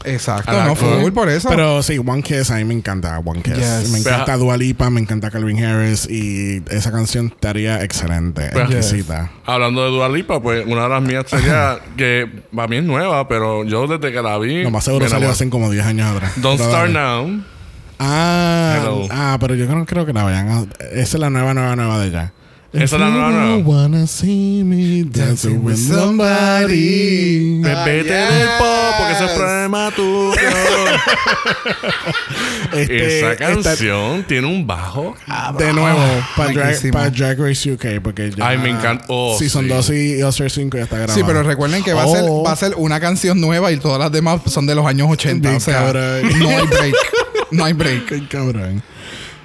Exacto, 0.04 0.52
no 0.64 0.75
full 0.75 1.12
por 1.12 1.28
eso. 1.28 1.49
Pero 1.49 1.82
sí, 1.82 1.99
One 1.99 2.23
Kiss, 2.23 2.50
a 2.50 2.56
mí 2.56 2.64
me 2.64 2.75
encanta 2.75 3.18
One 3.25 3.42
Kiss. 3.42 3.54
Yes. 3.56 3.90
Me 3.90 3.99
encanta 3.99 4.25
Pero- 4.26 4.38
Dua 4.38 4.56
Lipa, 4.56 4.90
me 4.90 5.00
encanta 5.00 5.30
Calvin 5.30 5.62
Harris 5.64 6.09
y 6.11 6.62
esa 6.71 6.90
canción 6.92 7.26
estaría 7.26 7.82
excelente, 7.85 8.50
Pero- 8.52 8.64
exquisita. 8.71 9.30
Hablando 9.47 9.85
de 9.85 9.90
Dua 9.90 10.09
Lipa, 10.09 10.40
pues 10.42 10.64
una 10.66 10.85
de 10.85 10.88
las 10.88 11.02
mías 11.02 11.25
sería 11.28 11.78
que 11.97 12.28
para 12.54 12.68
mí 12.68 12.76
es 12.78 12.85
nueva, 12.85 13.28
pero 13.28 13.64
yo 13.64 13.87
desde 13.87 14.12
que 14.12 14.23
la 14.23 14.38
vi. 14.38 14.62
Lo 14.62 14.71
más 14.71 14.85
seguro 14.85 15.09
salió 15.09 15.30
hace 15.30 15.49
como 15.50 15.71
10 15.71 15.85
años 15.87 16.14
atrás. 16.16 16.32
Don't 16.37 16.61
Start. 16.61 16.90
Now. 16.90 17.42
Ah, 17.99 18.78
Hello. 18.80 19.06
ah, 19.11 19.37
pero 19.40 19.54
yo 19.54 19.66
no 19.66 19.87
creo 19.87 20.04
que 20.04 20.12
la 20.12 20.25
vayan 20.25 20.49
a... 20.49 20.61
Esa 20.92 21.16
es 21.16 21.21
la 21.21 21.30
nueva, 21.30 21.54
nueva, 21.54 21.76
nueva 21.76 21.99
de 22.00 22.09
ella. 22.09 22.32
Esa 22.73 22.97
es 22.97 23.00
la 23.00 23.11
nueva, 23.11 23.31
nueva. 23.31 23.59
You 23.59 23.64
wanna 23.71 24.07
see 24.07 24.62
me 24.64 25.05
dancing 25.05 25.62
with 25.62 25.76
somebody. 25.76 27.61
Ah, 27.67 27.85
Vete 27.85 28.05
yes. 28.05 28.09
del 28.09 28.49
pop 28.59 28.95
porque 28.99 29.12
eso 29.12 29.25
es 29.26 29.33
prematuro. 29.33 30.33
Este, 32.73 33.19
Esa 33.19 33.33
esta- 33.33 33.47
canción 33.47 34.25
tiene 34.26 34.47
un 34.47 34.67
bajo. 34.67 35.14
de 35.59 35.73
nuevo, 35.75 35.99
para 36.37 36.52
Drag, 36.52 36.91
pa' 36.91 37.11
Drag 37.11 37.38
Race 37.38 37.71
UK, 37.71 38.00
porque 38.02 38.31
ya... 38.31 38.49
Ay, 38.49 38.57
me 38.59 38.71
encanta. 38.71 39.05
Oh, 39.09 39.37
Season 39.38 39.64
sí. 39.64 39.69
2 39.69 39.91
y 39.91 40.23
All-Star 40.23 40.50
5 40.50 40.79
ya 40.79 40.85
está 40.85 40.97
grabado. 40.97 41.14
Sí, 41.19 41.23
pero 41.26 41.43
recuerden 41.43 41.83
que 41.85 41.93
va, 41.93 42.05
a 42.05 42.09
ser, 42.09 42.25
Oh. 42.26 42.43
va 42.45 42.52
a 42.52 42.57
ser 42.57 42.73
una 42.76 42.99
canción 42.99 43.38
nueva 43.41 43.71
y 43.73 43.76
todas 43.76 43.99
las 43.99 44.11
demás 44.11 44.41
son 44.47 44.67
de 44.67 44.75
los 44.75 44.87
años 44.87 45.09
80. 45.11 45.49
Bien 45.50 45.57
o 45.57 45.61
sea, 45.61 45.81
cabrón. 45.85 46.23
no 46.38 46.49
hay 46.49 46.67
break. 46.67 46.95
No 47.50 47.64
hay 47.67 47.73
break. 47.75 48.07
Qué 48.09 48.26
cabrón. 48.29 48.83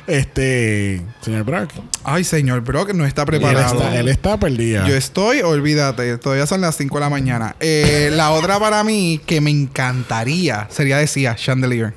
Este... 0.07 1.01
Señor 1.21 1.43
Brock. 1.43 1.69
Ay, 2.03 2.23
señor 2.23 2.61
Brock 2.61 2.93
no 2.93 3.05
está 3.05 3.23
Él 3.23 3.27
preparado. 3.27 3.75
está, 3.75 3.99
él 3.99 4.07
está 4.07 4.37
perdido. 4.39 4.87
Yo 4.87 4.95
estoy, 4.95 5.41
olvídate, 5.41 6.17
todavía 6.17 6.47
son 6.47 6.61
las 6.61 6.75
5 6.77 6.95
de 6.95 7.01
la 7.01 7.09
mañana. 7.09 7.55
Eh, 7.59 8.09
la 8.13 8.31
otra 8.31 8.59
para 8.59 8.83
mí 8.83 9.19
que 9.25 9.41
me 9.41 9.51
encantaría 9.51 10.67
sería 10.71 10.97
decía 10.97 11.35
Chandelier. 11.35 11.93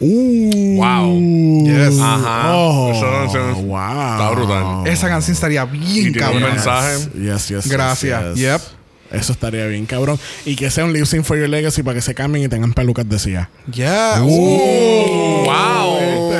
Uh, 0.00 0.76
Wow. 0.78 1.64
Yes. 1.64 2.00
Ajá. 2.00 2.54
Oh, 2.56 2.90
Esa 2.92 3.10
canción 3.10 3.68
wow. 3.68 3.78
está 4.12 4.30
brutal. 4.30 4.86
Esa 4.86 5.08
canción 5.08 5.34
estaría 5.34 5.64
bien 5.64 5.84
Y 5.84 5.94
tiene 5.94 6.08
un 6.08 6.14
cabrón. 6.32 6.42
mensaje. 6.54 6.96
Yes, 7.14 7.48
yes, 7.48 7.68
Gracias. 7.68 8.22
yes, 8.22 8.34
yes. 8.34 8.42
Yep. 8.42 8.60
Eso 9.20 9.32
estaría 9.32 9.66
bien, 9.66 9.84
cabrón. 9.84 10.18
Y 10.46 10.56
que 10.56 10.70
sea 10.70 10.86
un 10.86 10.92
lip 10.94 11.04
sync 11.04 11.22
for 11.24 11.36
your 11.38 11.48
legacy 11.48 11.82
para 11.82 11.94
que 11.96 12.00
se 12.02 12.14
cambien 12.14 12.46
y 12.46 12.48
tengan 12.48 12.72
pelucas 12.72 13.06
decía. 13.08 13.50
Yeah. 13.70 14.22
Uh. 14.22 15.44
Wow. 15.44 15.98
Sí, 16.00 16.36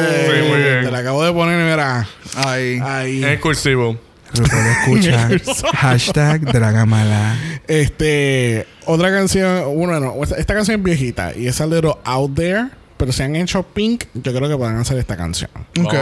Ahí. 2.36 3.22
Es 3.24 3.40
cursivo. 3.40 3.98
RuPaul 4.34 4.66
escucha. 4.66 5.28
Hashtag 5.74 6.40
Dragamala. 6.40 7.36
Este, 7.68 8.66
otra 8.86 9.10
canción, 9.10 9.74
bueno, 9.76 10.00
no, 10.00 10.24
esta, 10.24 10.54
canción 10.54 10.78
es 10.78 10.82
viejita 10.82 11.32
y 11.36 11.46
es 11.46 11.60
a 11.60 11.66
little 11.66 11.94
out 12.04 12.34
there, 12.34 12.68
pero 12.96 13.12
si 13.12 13.22
han 13.22 13.36
hecho 13.36 13.62
Pink, 13.62 14.04
yo 14.14 14.32
creo 14.34 14.48
que 14.48 14.56
pueden 14.56 14.76
hacer 14.76 14.96
esta 14.98 15.16
canción. 15.16 15.50
Ok. 15.80 15.94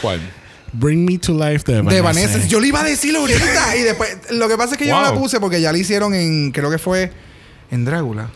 ¿Cuál? 0.00 0.20
Bring 0.72 1.04
Me 1.04 1.18
to 1.18 1.32
Life 1.32 1.70
de 1.70 1.82
Vanessa. 1.82 1.94
De 1.94 2.00
Vanessa. 2.00 2.46
Yo 2.46 2.60
le 2.60 2.68
iba 2.68 2.80
a 2.80 2.84
decir 2.84 3.14
ahorita. 3.14 3.76
y 3.76 3.82
después. 3.82 4.16
Lo 4.30 4.48
que 4.48 4.56
pasa 4.56 4.72
es 4.72 4.78
que 4.78 4.86
yo 4.86 4.94
no 4.94 5.02
la 5.02 5.14
puse 5.14 5.38
porque 5.38 5.60
ya 5.60 5.70
la 5.70 5.78
hicieron 5.78 6.14
en. 6.14 6.50
Creo 6.52 6.70
que 6.70 6.78
fue. 6.78 7.12
En 7.70 7.84
Drácula. 7.84 8.30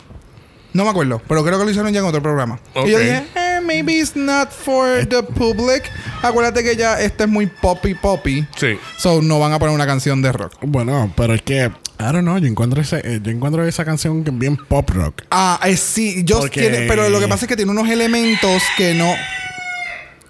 No 0.73 0.83
me 0.83 0.89
acuerdo. 0.89 1.21
Pero 1.27 1.43
creo 1.43 1.57
que 1.57 1.65
lo 1.65 1.71
hicieron 1.71 1.91
ya 1.91 1.99
en 1.99 2.05
otro 2.05 2.21
programa. 2.21 2.59
Y 2.75 2.91
yo 2.91 2.99
dije, 2.99 3.23
eh, 3.35 3.46
maybe 3.67 3.99
it's 3.99 4.15
not 4.15 4.49
for 4.51 5.05
the 5.07 5.21
public. 5.21 5.83
Acuérdate 6.23 6.63
que 6.63 6.75
ya 6.75 6.99
esta 7.01 7.25
es 7.25 7.29
muy 7.29 7.45
poppy 7.47 7.93
poppy. 7.93 8.45
Sí. 8.55 8.77
So 8.97 9.21
no 9.21 9.39
van 9.39 9.53
a 9.53 9.59
poner 9.59 9.75
una 9.75 9.85
canción 9.85 10.21
de 10.21 10.31
rock. 10.31 10.53
Bueno, 10.61 11.13
pero 11.15 11.33
es 11.35 11.41
que, 11.43 11.65
I 11.99 12.03
don't 12.11 12.21
know, 12.21 12.37
yo 12.37 12.47
encuentro, 12.47 12.81
ese, 12.81 13.01
eh, 13.03 13.19
yo 13.21 13.31
encuentro 13.31 13.63
esa 13.67 13.83
canción 13.85 14.23
bien 14.39 14.55
pop 14.57 14.89
rock. 14.91 15.23
Ah, 15.29 15.59
eh, 15.65 15.77
sí. 15.77 16.23
Yo 16.23 16.39
Porque- 16.39 16.61
tiene- 16.61 16.87
pero 16.87 17.09
lo 17.09 17.19
que 17.19 17.27
pasa 17.27 17.45
es 17.45 17.49
que 17.49 17.55
tiene 17.55 17.71
unos 17.71 17.89
elementos 17.89 18.63
que 18.77 18.93
no. 18.93 19.13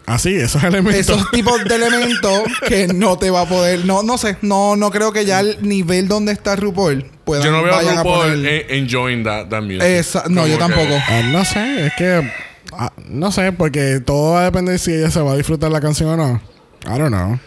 Ah, 0.10 0.17
sí, 0.17 0.34
esos 0.34 0.63
elementos. 0.63 0.95
Esos 0.95 1.30
tipos 1.32 1.62
de 1.65 1.76
elementos 1.76 2.43
que 2.69 2.88
no 2.88 3.17
te 3.17 3.30
va 3.30 3.41
a 3.41 3.45
poder. 3.45 3.84
No, 3.84 4.04
no 4.04 4.17
sé. 4.17 4.38
No, 4.41 4.78
no 4.78 4.89
creo 4.89 5.12
que 5.12 5.26
ya 5.26 5.41
el 5.41 5.58
nivel 5.67 6.08
donde 6.08 6.32
está 6.32 6.56
RuPaul 6.56 7.04
puedan 7.26 7.43
Yo 7.43 7.52
no 7.52 7.62
veo 7.62 7.73
a 7.73 7.78
vayan 7.78 7.97
RuPaul 7.97 8.32
poner. 8.36 8.65
en- 8.69 8.84
enjoying 8.86 9.23
that, 9.26 9.50
that 9.50 9.62
music. 9.63 9.82
Esa- 9.84 10.23
no, 10.30 10.43
Como 10.43 10.47
yo 10.47 10.54
que- 10.54 10.60
tampoco. 10.60 10.93
Ah, 11.10 11.21
no 11.30 11.43
sé, 11.43 11.88
es 11.88 11.93
que, 11.97 12.32
ah, 12.78 12.94
no 13.10 13.32
sé, 13.32 13.52
porque 13.52 14.00
todo 14.00 14.34
va 14.34 14.42
a 14.42 14.44
depender 14.46 14.80
si 14.80 14.94
ella 14.94 15.12
se 15.12 15.20
va 15.22 15.34
a 15.34 15.36
disfrutar 15.36 15.72
la 15.72 15.82
canción 15.82 16.10
o 16.10 16.18
no. 16.18 16.42
I 16.86 16.98
don't 16.98 17.10
know. 17.10 17.40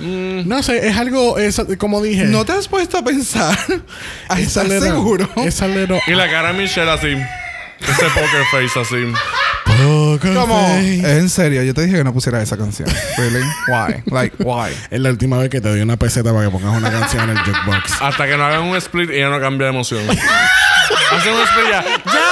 Mm. 0.00 0.48
No 0.48 0.62
sé, 0.62 0.88
es 0.88 0.96
algo, 0.96 1.38
es, 1.38 1.60
como 1.78 2.02
dije. 2.02 2.24
¿No 2.24 2.44
te 2.44 2.52
has 2.52 2.68
puesto 2.68 2.98
a 2.98 3.02
pensar? 3.04 3.58
¿A 4.28 4.40
estar 4.40 4.68
seguro? 4.68 5.28
Esa 5.36 5.66
Y 5.68 6.12
la 6.12 6.30
cara 6.30 6.52
de 6.52 6.58
Michelle 6.58 6.90
así. 6.90 7.16
Ese 7.80 8.06
poker 8.06 8.44
face 8.50 8.80
así. 8.80 9.12
poker 9.64 10.34
¿Cómo? 10.34 10.66
face. 10.66 11.18
En 11.18 11.28
serio, 11.28 11.62
yo 11.62 11.74
te 11.74 11.82
dije 11.82 11.98
que 11.98 12.04
no 12.04 12.12
pusiera 12.12 12.40
esa 12.40 12.56
canción. 12.56 12.88
Really? 13.18 13.42
Why? 13.68 14.02
Like, 14.06 14.36
why? 14.42 14.70
Es 14.90 15.00
la 15.00 15.10
última 15.10 15.38
vez 15.38 15.50
que 15.50 15.60
te 15.60 15.68
doy 15.68 15.80
una 15.80 15.96
peseta 15.96 16.32
para 16.32 16.46
que 16.46 16.50
pongas 16.50 16.76
una 16.76 16.90
canción 16.90 17.24
en 17.24 17.36
el 17.36 17.38
jukebox. 17.38 18.00
Hasta 18.00 18.26
que 18.26 18.36
no 18.36 18.44
hagan 18.44 18.62
un 18.62 18.76
split 18.76 19.10
y 19.10 19.16
ella 19.16 19.30
no 19.30 19.40
cambia 19.40 19.66
de 19.66 19.72
emoción. 19.74 20.02
Hacen 21.12 21.32
un 21.34 21.40
split 21.42 21.68
ya. 21.70 21.82
¡Yes, 21.82 21.92
mama, 21.96 22.12
yes! 22.12 22.25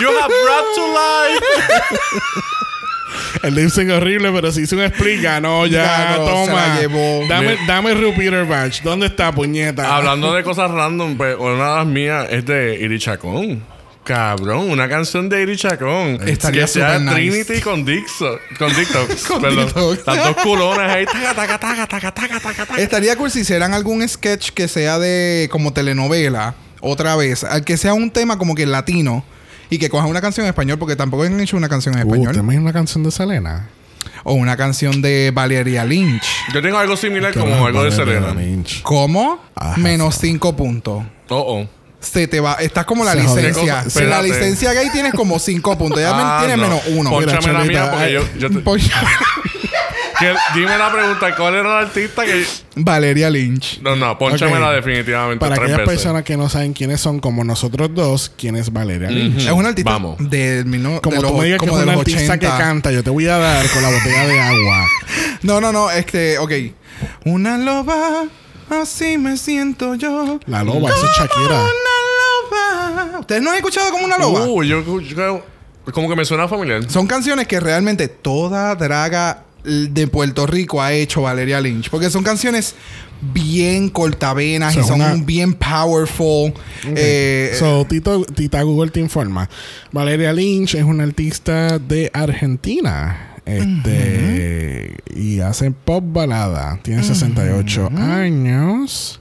You 0.00 0.08
have 0.08 0.28
brought 0.28 0.74
to 0.76 0.84
life. 0.92 1.44
El 3.42 3.54
lip 3.54 3.70
sync 3.70 3.90
horrible, 3.90 4.30
pero 4.32 4.52
si 4.52 4.62
hizo 4.62 4.76
un 4.76 4.82
split, 4.82 5.22
ganó 5.22 5.66
ya. 5.66 6.16
Ganó, 6.16 6.26
se 6.26 6.32
toma. 6.32 6.66
la 6.66 6.80
llevó. 6.80 7.26
Dame, 7.28 7.56
dame 7.66 7.94
Repeater 7.94 8.44
Badge. 8.44 8.82
¿Dónde 8.82 9.06
está, 9.06 9.32
puñeta? 9.32 9.96
Hablando 9.96 10.32
de 10.32 10.42
cosas 10.42 10.70
random, 10.70 11.16
pues 11.16 11.36
una 11.38 11.52
de 11.52 11.76
las 11.76 11.86
mías 11.86 12.26
es 12.30 12.44
de 12.44 12.78
Iri 12.80 12.98
Chacón. 12.98 13.62
Cabrón, 14.04 14.70
una 14.70 14.88
canción 14.88 15.28
de 15.28 15.42
Iri 15.42 15.56
Chacón. 15.56 16.18
Estaría 16.26 16.62
que 16.62 16.68
sea 16.68 16.98
nice. 16.98 17.14
Trinity 17.14 17.60
con 17.60 17.84
Dixon. 17.84 18.38
Con. 18.58 18.72
Con 19.28 19.42
perdón. 19.42 19.98
Las 20.06 20.24
dos 20.24 20.36
culonas 20.42 20.90
ahí. 20.90 21.04
Taca, 21.12 21.34
taca, 21.34 21.58
taca, 21.58 21.86
taca, 21.86 22.14
taca, 22.14 22.40
taca, 22.40 22.66
taca. 22.66 22.80
Estaría 22.80 23.16
cool 23.16 23.30
si 23.30 23.40
hicieran 23.40 23.74
algún 23.74 24.08
sketch 24.08 24.50
que 24.50 24.66
sea 24.66 24.98
de 24.98 25.48
como 25.50 25.72
telenovela, 25.72 26.54
otra 26.80 27.16
vez. 27.16 27.44
Al 27.44 27.64
que 27.64 27.76
sea 27.76 27.94
un 27.94 28.10
tema 28.10 28.38
como 28.38 28.54
que 28.54 28.64
latino 28.64 29.24
y 29.70 29.78
que 29.78 29.88
cojan 29.88 30.08
una 30.08 30.20
canción 30.20 30.46
en 30.46 30.50
español, 30.50 30.78
porque 30.78 30.96
tampoco 30.96 31.24
han 31.24 31.38
hecho 31.40 31.56
una 31.56 31.68
canción 31.68 31.94
en 31.98 32.06
Uh, 32.06 32.10
¿Te 32.10 32.16
español. 32.18 32.36
imaginas 32.36 32.62
una 32.62 32.72
canción 32.72 33.02
de 33.04 33.10
Selena? 33.10 33.68
O 34.24 34.32
una 34.34 34.56
canción 34.56 35.00
de 35.02 35.30
Valeria 35.32 35.84
Lynch. 35.84 36.24
Yo 36.52 36.60
tengo 36.60 36.78
algo 36.78 36.96
similar 36.96 37.32
como 37.34 37.66
algo 37.66 37.84
de 37.84 37.92
Selena. 37.92 38.34
Lynch. 38.34 38.82
¿Cómo? 38.82 39.38
Ajá. 39.54 39.76
Menos 39.78 40.16
cinco 40.20 40.54
puntos. 40.56 41.04
Oh, 41.28 41.60
oh. 41.60 41.68
Se 42.00 42.28
te 42.28 42.38
va, 42.40 42.54
estás 42.54 42.84
como 42.84 43.04
la 43.04 43.12
Se 43.12 43.20
licencia. 43.22 43.82
Cosa- 43.84 43.90
Si 43.90 44.04
la 44.04 44.22
licencia 44.22 44.72
gay 44.72 44.88
tienes 44.90 45.12
como 45.14 45.38
cinco 45.38 45.76
puntos. 45.76 46.00
Ya 46.00 46.10
Ah, 46.14 46.38
tienes 46.40 46.56
no. 46.56 46.62
menos 46.62 46.82
uno. 46.88 47.10
Ponchame 47.10 47.52
la 47.52 47.64
mía 47.64 47.90
porque 47.90 48.12
yo, 48.12 48.22
yo 48.38 48.50
te- 48.50 48.60
Dime 50.54 50.76
la 50.76 50.90
pregunta, 50.92 51.36
¿cuál 51.36 51.54
era 51.54 51.68
la 51.68 51.78
artista 51.80 52.24
que... 52.24 52.44
Valeria 52.74 53.30
Lynch. 53.30 53.80
No, 53.82 53.94
no, 53.94 54.18
ponchamela 54.18 54.70
Ok. 54.70 54.74
definitivamente 54.76 55.38
Para 55.40 55.54
tres 55.54 55.64
aquellas 55.66 55.86
veces. 55.86 55.94
personas 56.02 56.22
que 56.24 56.36
no 56.36 56.48
saben 56.48 56.72
quiénes 56.72 57.00
son, 57.00 57.20
como 57.20 57.44
nosotros 57.44 57.90
dos, 57.94 58.32
quién 58.36 58.56
es 58.56 58.72
Valeria 58.72 59.10
Lynch. 59.10 59.46
Es 59.46 59.52
una 59.52 59.68
artista 59.68 59.92
Vamos. 59.92 60.16
de, 60.18 60.64
mil- 60.66 61.00
Como 61.00 61.16
de 61.16 61.22
los, 61.22 61.30
tú 61.32 61.38
me 61.38 61.44
digas 61.44 61.60
que 61.60 61.66
como 61.66 61.78
es 61.78 61.78
de 61.78 61.84
una 61.84 61.92
los 61.92 62.00
artista 62.00 62.38
que 62.38 62.46
80. 62.46 62.58
canta, 62.64 62.90
yo 62.90 63.02
te 63.04 63.10
voy 63.10 63.26
a 63.28 63.38
dar 63.38 63.68
con 63.70 63.82
la 63.82 63.90
botella 63.90 64.26
de 64.26 64.40
agua. 64.40 64.86
No, 65.42 65.60
no, 65.60 65.72
no. 65.72 65.90
Este, 65.90 66.38
ok. 66.38 66.52
Una 67.24 67.56
loba, 67.58 68.24
así 68.70 69.18
me 69.18 69.36
siento 69.36 69.94
yo. 69.94 70.40
La 70.46 70.64
loba, 70.64 70.90
esa 70.90 71.04
es 71.06 71.12
Shakira. 71.18 71.60
Una 71.60 71.68
loba. 73.10 73.20
¿Ustedes 73.20 73.42
no 73.42 73.50
han 73.50 73.56
escuchado 73.56 73.90
como 73.92 74.04
una 74.04 74.18
loba? 74.18 74.46
Uh, 74.46 74.62
yo, 74.64 75.00
yo- 75.00 75.44
como 75.92 76.08
que 76.08 76.16
me 76.16 76.24
suena 76.24 76.48
familiar. 76.48 76.82
Son 76.90 77.06
canciones 77.06 77.46
que 77.46 77.60
realmente 77.60 78.08
toda 78.08 78.74
draga 78.74 79.44
de 79.64 80.06
Puerto 80.06 80.46
Rico 80.46 80.80
ha 80.82 80.92
hecho 80.92 81.22
Valeria 81.22 81.60
Lynch. 81.60 81.90
Porque 81.90 82.10
son 82.10 82.22
canciones 82.24 82.74
bien 83.20 83.88
cortavenas 83.88 84.76
y 84.76 84.82
son 84.82 85.00
una- 85.00 85.14
bien 85.14 85.54
powerful. 85.54 86.52
Eh, 86.94 87.54
so, 87.58 87.84
Tito, 87.86 88.24
Tita 88.24 88.62
Google 88.62 88.90
te 88.90 89.00
informa. 89.00 89.48
Valeria 89.92 90.32
Lynch 90.32 90.74
es 90.76 90.84
una 90.84 91.04
artista 91.04 91.78
de 91.78 92.10
Argentina. 92.14 93.24
Este, 93.44 94.94
y 95.14 95.40
hace 95.40 95.70
pop 95.70 96.04
balada. 96.06 96.78
Tiene 96.82 97.02
68 97.02 97.88
años. 97.96 99.20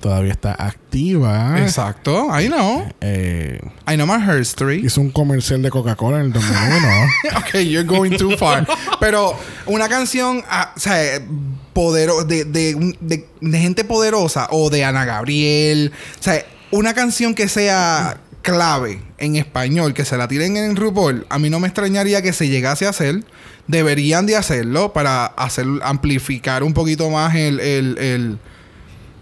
Todavía 0.00 0.32
está 0.32 0.52
activa. 0.58 1.60
Exacto. 1.60 2.28
I 2.38 2.46
know. 2.48 2.90
Eh, 3.00 3.60
I 3.86 3.94
know 3.96 4.06
my 4.06 4.18
history. 4.40 4.80
hizo 4.84 5.00
un 5.00 5.10
comercial 5.10 5.60
de 5.62 5.70
Coca-Cola 5.70 6.20
en 6.20 6.26
el 6.26 6.32
2001. 6.32 6.88
ok, 7.38 7.54
you're 7.64 7.84
going 7.84 8.16
too 8.16 8.36
far. 8.38 8.66
Pero 8.98 9.36
una 9.66 9.88
canción, 9.88 10.42
ah, 10.48 10.72
o 10.74 10.80
sea, 10.80 11.20
podero 11.74 12.24
de, 12.24 12.44
de, 12.44 12.94
de- 13.00 13.26
de 13.40 13.58
gente 13.58 13.84
poderosa 13.84 14.48
o 14.50 14.70
de 14.70 14.84
Ana 14.84 15.04
Gabriel. 15.04 15.92
O 16.18 16.22
sea, 16.22 16.44
una 16.70 16.94
canción 16.94 17.34
que 17.34 17.48
sea 17.48 18.18
clave 18.42 19.02
en 19.18 19.36
español, 19.36 19.92
que 19.92 20.06
se 20.06 20.16
la 20.16 20.26
tiren 20.28 20.56
en 20.56 20.76
RuPaul, 20.76 21.26
a 21.28 21.38
mí 21.38 21.50
no 21.50 21.60
me 21.60 21.68
extrañaría 21.68 22.22
que 22.22 22.32
se 22.32 22.48
llegase 22.48 22.86
a 22.86 22.90
hacer. 22.90 23.22
Deberían 23.66 24.24
de 24.26 24.34
hacerlo 24.36 24.92
para 24.94 25.26
hacer 25.26 25.66
amplificar 25.82 26.62
un 26.62 26.72
poquito 26.72 27.08
más 27.10 27.34
el, 27.36 27.60
el, 27.60 27.98
el 27.98 28.38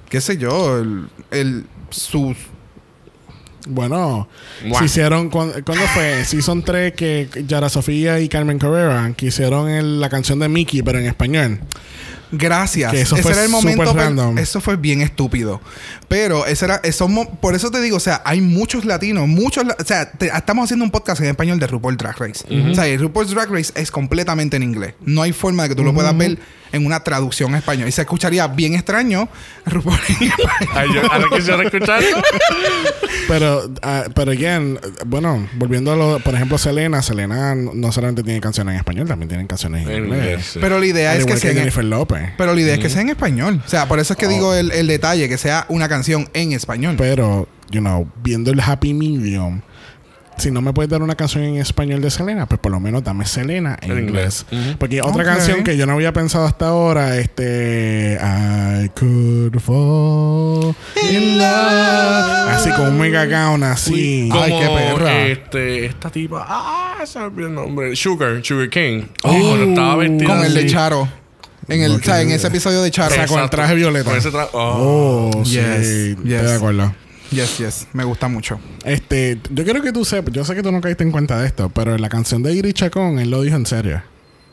qué 0.09 0.21
sé 0.21 0.37
yo, 0.38 0.79
el, 0.79 1.09
el 1.31 1.64
sus 1.90 2.37
Bueno, 3.66 4.29
se 4.79 4.85
hicieron. 4.85 5.29
cuan- 5.31 5.53
¿Cuándo 5.64 5.85
fue? 5.88 6.25
Season 6.25 6.62
3 6.62 6.94
que 6.94 7.29
Yara 7.47 7.68
Sofía 7.68 8.18
y 8.21 8.29
Carmen 8.29 8.59
Carrera 8.59 9.12
que 9.16 9.27
hicieron 9.27 9.68
el- 9.68 10.01
la 10.01 10.09
canción 10.09 10.38
de 10.38 10.49
Mickey, 10.49 10.83
pero 10.83 10.99
en 10.99 11.07
español. 11.07 11.61
Gracias. 12.31 12.92
Que 12.92 13.01
eso 13.01 13.14
ese 13.14 13.23
fue 13.23 13.33
era 13.33 13.44
el 13.44 13.49
momento. 13.51 13.92
random. 13.94 14.37
Eso 14.38 14.61
fue 14.61 14.77
bien 14.77 15.01
estúpido. 15.01 15.62
Pero 16.09 16.44
ese 16.47 16.66
era. 16.66 16.77
Eso, 16.85 17.09
por 17.40 17.55
eso 17.55 17.71
te 17.71 17.81
digo, 17.81 17.97
o 17.97 18.01
sea, 18.01 18.21
hay 18.25 18.40
muchos 18.42 18.85
latinos, 18.85 19.27
muchos. 19.27 19.64
O 19.79 19.85
sea, 19.85 20.11
te- 20.12 20.27
estamos 20.27 20.64
haciendo 20.64 20.85
un 20.85 20.90
podcast 20.90 21.23
en 21.23 21.29
español 21.29 21.59
de 21.59 21.66
RuPaul 21.66 21.97
Drag 21.97 22.18
Race. 22.18 22.44
O 22.71 22.75
sea, 22.75 22.87
el 22.87 23.01
RuPaul's 23.01 23.31
Drag 23.31 23.51
Race 23.51 23.73
es 23.77 23.90
completamente 23.90 24.57
en 24.59 24.62
inglés. 24.62 24.92
No 25.01 25.23
hay 25.23 25.33
forma 25.33 25.62
de 25.62 25.71
que 25.71 25.75
tú 25.75 25.85
lo 25.85 25.94
puedas 25.94 26.16
ver 26.18 26.38
en 26.72 26.85
una 26.87 27.00
traducción 27.04 27.50
en 27.50 27.57
español. 27.57 27.88
Y 27.88 27.92
se 27.92 28.02
escucharía 28.02 28.46
bien 28.48 28.74
extraño 28.74 29.28
RuPaul 29.66 29.98
en 30.20 30.28
español. 30.61 31.09
Ahora 31.11 31.26
quisiera 31.37 31.62
escucharlo. 31.62 32.22
Pero, 33.26 33.70
ah, 33.83 34.04
pero 34.14 34.33
again, 34.33 34.78
bueno, 35.07 35.46
volviendo 35.54 35.92
a 35.92 35.96
lo, 35.96 36.18
por 36.20 36.35
ejemplo, 36.35 36.59
Selena. 36.59 37.02
Selena 37.02 37.54
no 37.54 37.92
solamente 37.92 38.22
tiene 38.22 38.40
canciones 38.40 38.72
en 38.72 38.78
español, 38.78 39.07
también 39.07 39.28
tiene 39.28 39.46
canciones 39.46 39.87
en, 39.87 39.90
En 39.92 40.04
inglés. 40.04 40.18
inglés, 40.22 40.46
sí. 40.54 40.59
Pero 40.61 40.78
la 40.78 40.87
idea 40.87 41.12
Al 41.12 41.18
es 41.18 41.24
que 41.24 41.31
igual 41.31 41.40
sea. 41.40 41.50
en- 41.50 41.57
Jennifer 41.59 41.85
López. 41.85 42.31
Pero 42.37 42.54
la 42.54 42.61
idea 42.61 42.74
es 42.74 42.81
que 42.81 42.88
sea 42.90 43.02
en 43.02 43.11
español. 43.11 43.62
O 43.64 43.68
sea, 43.68 43.87
por 43.88 43.98
eso 43.98 44.12
es 44.14 44.18
que 44.18 44.28
digo 44.28 44.54
el, 44.54 44.70
el 44.72 44.87
detalle, 44.87 45.28
que 45.28 45.38
sea 45.38 45.66
una 45.68 45.88
canción 45.88 46.28
en 46.35 46.52
español. 46.52 46.94
Pero, 46.98 47.48
you 47.70 47.81
know, 47.81 48.09
viendo 48.22 48.50
el 48.50 48.61
happy 48.61 48.94
medium, 48.94 49.61
si 50.38 50.51
no 50.51 50.61
me 50.62 50.72
puedes 50.72 50.90
dar 50.90 51.03
una 51.03 51.14
canción 51.14 51.44
en 51.44 51.57
español 51.57 52.01
de 52.01 52.11
Selena, 52.11 52.46
pues 52.46 52.61
por 52.61 52.72
lo 52.72 52.81
menos 52.81 53.03
dame 53.05 53.27
Selena 53.27 53.77
en, 53.83 53.90
En 53.92 53.98
inglés. 54.05 54.46
Porque 54.79 55.03
otra 55.03 55.24
canción 55.24 55.62
que 55.64 55.77
yo 55.77 55.87
no 55.87 55.92
había 55.94 56.12
pensado 56.12 56.46
hasta 56.46 56.68
ahora, 56.68 57.16
este. 57.18 58.18
I 58.20 58.88
could 58.98 59.59
fall 59.61 60.74
in 61.11 61.38
love. 61.38 62.48
Así 62.51 62.70
con 62.70 62.88
un 62.88 62.98
mega 62.98 63.27
gown 63.27 63.62
así. 63.64 64.29
Como 64.31 64.42
Ay, 64.44 64.53
qué 64.59 64.66
perra. 64.68 65.27
Este, 65.27 65.87
esta 65.87 66.11
tipa. 66.11 66.44
Ah, 66.48 66.98
se 67.05 67.18
me 67.18 67.24
olvidó 67.27 67.48
el 67.48 67.55
nombre. 67.55 67.96
Sugar, 67.96 68.40
Sugar 68.42 68.68
King. 68.70 69.03
cuando 69.22 69.64
estaba 69.64 69.96
vestida. 69.96 70.29
con 70.29 70.44
el 70.44 70.55
de. 70.55 70.66
Charo. 70.66 71.09
En 71.68 71.83
el, 71.83 71.92
o 71.92 71.98
sea, 71.98 72.22
en 72.22 72.31
ese 72.31 72.46
episodio 72.46 72.81
de 72.83 72.90
Charo. 72.90 73.11
O 73.11 73.14
sea, 73.14 73.27
con 73.27 73.40
el 73.40 73.51
traje 73.51 73.74
violeta. 73.74 74.09
Con 74.09 74.18
ese 74.18 74.31
tra- 74.31 74.48
oh. 74.53 75.31
Oh, 75.35 75.44
sí. 75.44 75.57
Yes, 75.61 76.16
de 76.24 76.55
acuerdo. 76.55 76.94
Yes, 77.31 77.59
yes. 77.59 77.87
Me 77.93 78.05
gusta 78.05 78.29
mucho. 78.29 78.59
Este, 78.85 79.38
yo 79.51 79.64
quiero 79.64 79.83
que 79.83 79.93
tú 79.93 80.05
sepas, 80.05 80.33
yo 80.33 80.45
sé 80.45 80.55
que 80.55 80.62
tú 80.62 80.73
no 80.73 80.81
caíste 80.81 81.05
en 81.05 81.11
cuenta 81.12 81.38
de 81.38 81.47
esto, 81.47 81.69
pero 81.69 81.95
en 81.95 82.01
la 82.01 82.09
canción 82.09 82.43
de 82.43 82.55
Iri 82.55 82.73
Chacón, 82.73 83.19
él 83.19 83.31
lo 83.31 83.43
dijo 83.43 83.57
en 83.57 83.67
serio. 83.67 84.03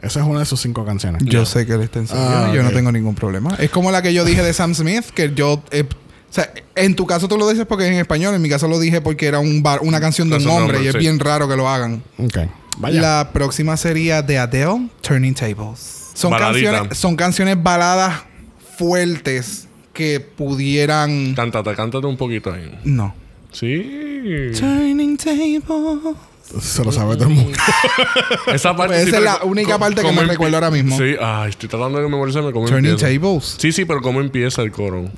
Esa 0.02 0.20
es 0.20 0.26
una 0.26 0.40
de 0.40 0.46
sus 0.46 0.60
cinco 0.62 0.86
canciones. 0.86 1.24
Yo 1.26 1.46
sé 1.46 1.66
que 1.66 1.74
él 1.74 1.82
está 1.82 2.00
en 2.00 2.08
serio. 2.08 2.24
Ah, 2.24 2.52
Yo 2.54 2.62
no 2.64 2.72
tengo 2.72 2.92
ningún 2.92 3.16
problema. 3.16 3.56
Es 3.60 3.70
como 3.72 3.92
la 3.92 4.02
que 4.02 4.14
yo 4.14 4.26
dije 4.26 4.44
de 4.44 4.54
Sam 4.54 4.76
Smith, 4.76 5.06
que 5.14 5.34
yo... 5.34 5.64
eh, 5.72 5.84
o 6.30 6.34
sea, 6.36 6.52
en 6.76 6.96
tu 6.96 7.08
caso 7.08 7.30
tú 7.30 7.38
lo 7.38 7.48
dices 7.50 7.66
porque 7.66 7.86
es 7.86 7.92
en 7.92 7.98
español. 8.00 8.36
En 8.36 8.42
mi 8.42 8.50
caso 8.50 8.68
lo 8.68 8.78
dije 8.78 9.00
porque 9.00 9.26
era 9.26 9.40
un 9.40 9.64
bar, 9.64 9.80
una 9.82 10.02
canción 10.02 10.30
de 10.30 10.36
un 10.36 10.48
hombre, 10.48 10.84
y 10.84 10.88
es 10.88 10.92
sí. 10.92 10.98
bien 11.00 11.18
raro 11.18 11.48
que 11.48 11.56
lo 11.56 11.70
hagan. 11.70 12.04
Ok. 12.18 12.40
Vaya. 12.78 13.00
La 13.02 13.30
próxima 13.32 13.78
sería 13.78 14.22
de 14.22 14.38
Adele, 14.38 14.90
Turning 15.02 15.34
Tables. 15.34 16.10
Son 16.14 16.30
Baladita. 16.32 16.72
canciones, 16.72 16.98
son 16.98 17.16
canciones 17.16 17.64
baladas 17.64 18.22
fuertes 18.78 19.65
que 19.96 20.20
pudieran... 20.20 21.34
Cántate, 21.34 21.74
cántate 21.74 22.06
un 22.06 22.18
poquito 22.18 22.54
ahí. 22.54 22.72
No. 22.84 23.16
Sí. 23.52 24.52
Turning 24.60 25.18
Tables. 25.18 25.64
Se 26.62 26.84
lo 26.84 26.92
sabe 26.92 27.16
todo 27.16 27.30
el 27.30 27.36
mundo. 27.36 27.58
Esa 28.54 28.76
parte. 28.76 28.98
Esa 28.98 29.10
sí, 29.10 29.16
es 29.16 29.24
la 29.24 29.44
única 29.44 29.80
parte 29.80 30.02
que 30.02 30.08
¿cómo 30.08 30.22
me 30.22 30.28
recuerdo 30.28 30.58
ahora 30.58 30.70
mismo. 30.70 30.96
Sí, 30.96 31.16
ay, 31.20 31.50
estoy 31.50 31.68
tratando 31.70 31.98
de 32.00 32.08
memorizarme 32.08 32.52
cómo 32.52 32.68
Turning 32.68 32.92
empieza. 32.92 33.20
Tables. 33.20 33.56
Sí, 33.58 33.72
sí, 33.72 33.86
pero 33.86 34.02
cómo 34.02 34.22
empieza 34.22 34.62
el 34.62 34.72
coro. 34.72 35.10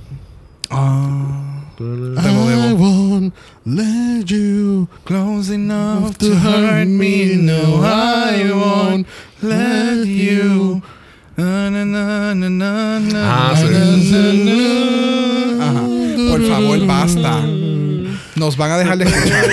Ah. 0.69 1.65
I 1.79 2.73
won't 2.73 3.33
let 3.65 4.31
you 4.31 4.87
Close 5.05 5.51
enough 5.51 6.17
to 6.17 6.33
hurt 6.33 6.87
me. 6.87 7.35
No, 7.35 7.83
I 7.83 8.51
won't 8.51 9.07
let 9.43 10.07
you. 10.07 10.81
Ah, 13.15 13.53
sí. 13.55 15.57
Ajá. 15.61 15.81
Por 16.31 16.47
favor, 16.47 16.85
basta. 16.87 17.41
Nos 18.35 18.57
van 18.57 18.71
a 18.71 18.77
dejar 18.77 18.97
de 18.97 19.05
escuchar. 19.05 19.45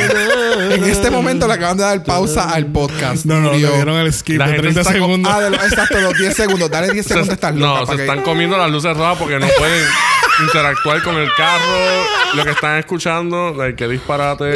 en 0.72 0.84
este 0.84 1.10
momento 1.10 1.46
le 1.46 1.54
acaban 1.54 1.76
de 1.76 1.82
dar 1.84 2.02
pausa 2.04 2.50
al 2.50 2.66
podcast. 2.66 3.24
No, 3.26 3.40
no, 3.40 3.52
Murió. 3.52 3.68
le 3.70 3.74
dieron 3.76 3.96
el 3.96 4.12
skip 4.12 4.38
La 4.38 4.46
de 4.46 4.52
gente 4.52 4.62
30 4.62 4.80
está 4.80 4.92
con- 4.92 5.00
segundos. 5.02 5.32
Ah, 5.34 5.40
de 5.40 5.50
lo- 5.50 5.56
exacto, 5.56 6.00
los 6.00 6.18
10 6.18 6.34
segundos. 6.34 6.70
Dale 6.70 6.90
10 6.92 7.06
segundos, 7.06 7.32
estás 7.34 7.54
loca. 7.54 7.66
no, 7.66 7.74
para 7.74 7.86
se 7.86 7.96
que- 7.96 8.02
están 8.02 8.22
comiendo 8.24 8.56
las 8.58 8.70
luces 8.70 8.96
rojas 8.96 9.18
porque 9.18 9.38
no 9.38 9.46
pueden 9.58 9.84
interactuar 10.46 11.02
con 11.02 11.16
el 11.16 11.28
carro. 11.36 12.04
Lo 12.34 12.44
que 12.44 12.50
están 12.50 12.78
escuchando, 12.78 13.54
like, 13.56 13.76
qué 13.76 13.88
disparate. 13.88 14.54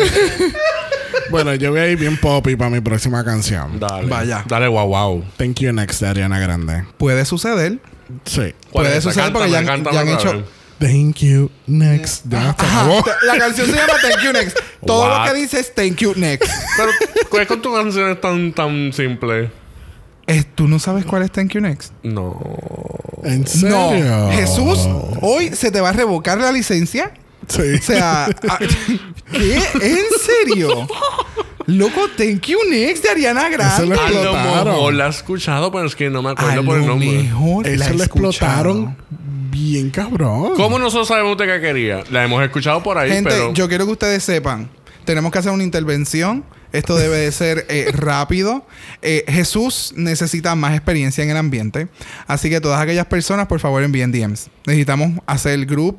Bueno, 1.31 1.55
yo 1.55 1.71
voy 1.71 1.81
a 1.81 1.89
ir 1.89 1.99
bien 1.99 2.17
poppy 2.17 2.57
para 2.57 2.71
mi 2.71 2.81
próxima 2.81 3.25
canción. 3.25 3.79
Dale. 3.79 4.07
Vaya. 4.09 4.45
Dale, 4.49 4.69
wow, 4.69 4.87
wow. 4.87 5.25
Thank 5.37 5.61
You 5.61 5.73
Next 5.73 6.01
de 6.01 6.09
Ariana 6.09 6.39
Grande. 6.39 6.85
Puede 6.97 7.25
suceder. 7.25 7.79
Sí. 8.25 8.55
¿Cuál 8.71 8.87
Puede 8.87 9.01
suceder 9.01 9.33
porque 9.33 9.51
ya 9.51 9.59
han- 9.59 9.67
Cántame, 9.67 9.95
ya 9.95 10.01
han 10.01 10.07
cántame, 10.07 10.41
hecho-. 10.41 10.49
Thank 10.79 11.17
You 11.17 11.51
Next. 11.67 12.25
Ya 12.29 12.55
se 12.59 12.65
Ajá. 12.65 12.89
La 13.27 13.37
canción 13.39 13.67
se 13.67 13.73
llama 13.77 13.93
Thank 14.01 14.25
You 14.25 14.33
Next. 14.33 14.59
Todo 14.87 15.03
What? 15.09 15.27
lo 15.27 15.33
que 15.33 15.41
dice 15.41 15.61
es 15.61 15.75
Thank 15.75 15.97
You 15.97 16.15
Next. 16.17 16.49
Pero, 16.77 16.91
¿cuál 17.29 17.43
es 17.43 17.49
con 17.49 17.61
tu 17.61 17.75
canción 17.75 18.11
es 18.11 18.21
tan, 18.21 18.53
tan 18.53 18.93
simple? 18.93 19.51
Eh, 20.29 20.45
¿Tú 20.55 20.69
no 20.69 20.79
sabes 20.79 21.05
cuál 21.05 21.23
es 21.23 21.33
Thank 21.33 21.53
You 21.55 21.61
Next? 21.61 21.93
No. 22.05 22.41
¿En 23.25 23.41
No. 23.43 23.47
serio? 23.91 24.31
Jesús, 24.31 24.79
hoy 25.21 25.51
se 25.55 25.71
te 25.73 25.81
va 25.81 25.89
a 25.89 25.93
revocar 25.93 26.39
la 26.39 26.53
licencia. 26.53 27.11
Sí. 27.49 27.63
O 27.79 27.83
sea, 27.83 28.27
ah, 28.49 28.59
¿qué? 29.33 29.55
¿En 29.81 30.05
serio? 30.21 30.87
Loco, 31.67 32.09
Thank 32.17 32.47
You 32.47 32.59
Next 32.71 33.03
de 33.05 33.11
Ariana 33.11 33.49
Eso 33.49 33.85
lo 33.85 33.91
Grande. 33.91 34.19
A 34.19 34.23
lo 34.23 34.31
explotaron. 34.31 34.75
mejor 34.75 34.95
la 34.95 35.07
he 35.07 35.11
escuchado, 35.11 35.73
pero 35.73 35.87
es 35.87 35.95
que 35.95 36.09
no 36.09 36.23
me 36.23 36.31
A 36.31 36.33
acuerdo 36.33 36.65
por 36.65 36.79
el 36.79 36.87
nombre. 36.87 37.09
mejor 37.11 37.67
Eso 37.67 37.93
lo 37.95 38.03
explotaron 38.05 38.97
bien 39.51 39.91
cabrón. 39.91 40.55
¿Cómo 40.57 40.79
nosotros 40.79 41.09
sabemos 41.09 41.33
usted 41.33 41.47
qué 41.47 41.61
quería? 41.61 42.05
La 42.11 42.25
hemos 42.25 42.43
escuchado 42.43 42.83
por 42.83 42.97
ahí, 42.97 43.11
Gente, 43.11 43.31
pero... 43.31 43.53
yo 43.55 43.69
quiero 43.69 43.87
que 43.87 43.93
ustedes 43.93 44.23
sepan, 44.23 44.71
tenemos 45.05 45.33
que 45.33 45.39
hacer 45.39 45.53
una 45.53 45.65
intervención. 45.65 46.45
Esto 46.71 46.97
debe 46.97 47.17
de 47.17 47.33
ser 47.33 47.65
eh, 47.71 47.91
rápido. 47.95 48.67
Eh, 49.01 49.25
Jesús 49.29 49.95
necesita 49.97 50.55
más 50.55 50.75
experiencia 50.75 51.25
en 51.25 51.31
el 51.31 51.37
ambiente. 51.39 51.89
Así 52.27 52.51
que 52.51 52.61
todas 52.61 52.79
aquellas 52.81 53.07
personas, 53.07 53.47
por 53.47 53.59
favor, 53.59 53.83
envíen 53.83 54.13
DMs. 54.13 54.51
Necesitamos 54.67 55.19
hacer 55.27 55.53
el 55.55 55.65
group, 55.67 55.99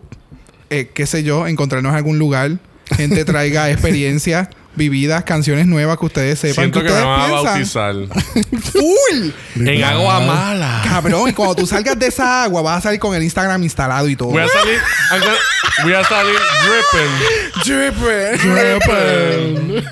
eh, 0.69 0.89
qué 0.93 1.05
sé 1.05 1.23
yo, 1.23 1.47
encontrarnos 1.47 1.91
en 1.91 1.97
algún 1.97 2.19
lugar. 2.19 2.51
Gente 2.95 3.25
traiga 3.25 3.69
experiencias 3.71 4.49
vividas, 4.75 5.23
canciones 5.23 5.67
nuevas 5.67 5.97
que 5.99 6.05
ustedes 6.05 6.39
sepan. 6.39 6.55
Siento 6.55 6.81
que 6.81 6.87
que 6.87 6.93
me 6.93 7.01
van 7.01 7.21
a 7.21 7.27
bautizar. 7.27 7.93
¡Full! 8.61 9.31
en 9.67 9.83
agua 9.83 10.19
mala. 10.21 10.81
Cabrón, 10.83 11.29
y 11.29 11.33
cuando 11.33 11.55
tú 11.55 11.67
salgas 11.67 11.99
de 11.99 12.07
esa 12.07 12.43
agua, 12.43 12.61
vas 12.61 12.77
a 12.79 12.81
salir 12.81 12.99
con 12.99 13.13
el 13.13 13.21
Instagram 13.23 13.61
instalado 13.61 14.07
y 14.07 14.15
todo. 14.15 14.29
Voy 14.29 14.41
a 14.41 14.47
salir... 14.47 14.79
Voy 15.83 15.93
a 15.93 16.03
salir 16.03 16.35
dripping. 17.63 17.93
Dripping. 18.53 19.85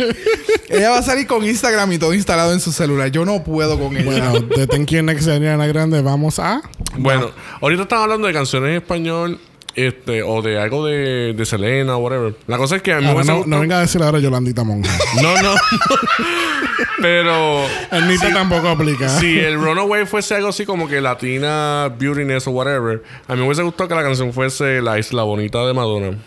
Ella 0.69 0.89
va 0.89 0.97
a 0.97 1.03
salir 1.03 1.27
con 1.27 1.45
Instagram 1.45 1.91
y 1.93 1.97
todo 1.97 2.13
instalado 2.13 2.51
en 2.51 2.59
su 2.59 2.73
celular. 2.73 3.09
Yo 3.09 3.23
no 3.23 3.43
puedo 3.43 3.79
con 3.79 3.95
ella. 3.95 4.05
Bueno, 4.05 4.39
de 4.39 4.67
Thank 4.67 4.89
You 4.89 5.03
Next 5.03 5.25
de 5.25 5.35
Ariana 5.35 5.65
Grande 5.67 6.01
vamos 6.01 6.39
a... 6.39 6.61
Bueno, 6.97 7.31
ahorita 7.61 7.83
estamos 7.83 8.03
hablando 8.03 8.27
de 8.27 8.33
canciones 8.33 8.69
en 8.71 8.75
español 8.77 9.39
Este, 9.77 10.23
o 10.23 10.41
de 10.41 10.59
algo 10.59 10.85
de, 10.87 11.33
de 11.33 11.45
Selena 11.45 11.95
o 11.97 11.99
whatever. 11.99 12.35
La 12.47 12.57
cosa 12.57 12.77
es 12.77 12.81
que 12.81 12.93
a 12.93 12.97
mí 12.97 13.03
me 13.03 13.11
Ahora 13.11 13.23
no, 13.25 13.33
gustado- 13.35 13.47
no 13.55 13.59
venga 13.61 13.77
a 13.77 13.81
decir 13.81 14.01
ahora 14.01 14.17
Yolandita 14.19 14.63
Monja. 14.63 14.91
No, 15.21 15.41
no. 15.41 15.53
Pero. 17.01 17.63
Anita 17.91 18.33
tampoco 18.33 18.67
aplica. 18.69 19.07
Si 19.19 19.37
el 19.39 19.55
Runaway 19.61 20.05
fuese 20.05 20.35
algo 20.35 20.49
así 20.49 20.65
como 20.65 20.87
que 20.87 20.99
Latina 21.01 21.93
Beautiness 21.97 22.47
o 22.47 22.51
whatever, 22.51 23.03
a 23.27 23.33
mí 23.33 23.39
me 23.41 23.45
hubiese 23.45 23.61
gustado 23.61 23.87
que 23.87 23.95
la 23.95 24.03
canción 24.03 24.33
fuese 24.33 24.81
La 24.81 24.97
Isla 24.97 25.23
Bonita 25.23 25.65
de 25.65 25.73
Madonna. 25.73 26.17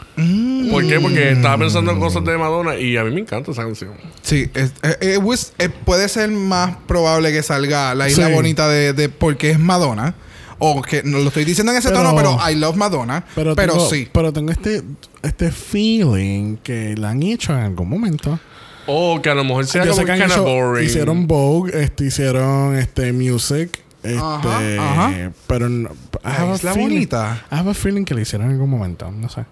¿Por 0.71 0.87
qué? 0.87 1.01
Porque 1.01 1.33
estaba 1.33 1.59
pensando 1.59 1.91
en 1.91 1.99
cosas 1.99 2.25
de 2.25 2.39
Madonna 2.39 2.77
y 2.77 2.97
a 2.97 3.05
mí 3.05 3.11
me 3.13 3.21
encanta 3.21 3.51
esa 3.51 3.63
canción. 3.65 3.95
Sí, 4.23 4.49
es- 4.55 4.73
eh, 5.01 5.69
puede 5.85 6.09
ser 6.09 6.31
más 6.31 6.77
probable 6.87 7.33
que 7.33 7.43
salga 7.43 7.95
la 7.95 8.09
isla 8.09 8.29
Sí. 8.29 8.33
bonita 8.33 8.69
de, 8.69 8.93
de 8.93 9.09
porque 9.09 9.51
es 9.51 9.59
Madonna. 9.59 10.15
O 10.61 10.81
que 10.83 11.03
no 11.03 11.19
lo 11.19 11.29
estoy 11.29 11.45
diciendo 11.45 11.73
en 11.73 11.79
ese 11.79 11.89
Pero- 11.89 12.03
tono, 12.03 12.15
pero 12.15 12.39
I 12.51 12.55
love 12.55 12.77
Madonna. 12.77 13.25
Pero, 13.35 13.57
tengo, 13.57 13.89
sí. 13.91 14.09
Pero 14.13 14.33
tengo 14.33 14.53
este, 14.53 14.83
este 15.23 15.51
feeling 15.51 16.57
que 16.59 16.95
la 16.97 17.11
han 17.11 17.23
hecho 17.23 17.53
en 17.53 17.61
algún 17.61 17.89
momento. 17.89 18.39
O 18.87 19.21
que 19.23 19.31
a 19.31 19.35
lo 19.35 19.45
mejor 19.45 19.67
sea 19.67 19.85
Yo 19.85 19.93
como 19.93 20.07
sé 20.07 20.13
que 20.13 20.25
hecho- 20.25 20.43
boring. 20.45 20.87
hicieron 20.87 21.27
Vogue, 21.27 21.83
este, 21.83 22.07
hicieron 22.07 22.77
este 22.77 23.13
Music. 23.13 23.71
Este, 24.03 24.19
Ajá, 24.19 24.59
ajá. 24.93 25.33
Pero 25.47 25.69
no, 25.69 25.91
La 26.23 26.55
Isla 26.55 26.73
feeling- 26.73 26.83
Bonita. 26.95 27.45
I 27.51 27.55
have 27.57 27.71
a 27.71 27.75
feeling 27.75 28.05
que 28.05 28.15
lo 28.15 28.21
hicieron 28.21 28.47
en 28.49 28.53
algún 28.55 28.71
momento. 28.71 29.11
No 29.11 29.29
sé. 29.29 29.45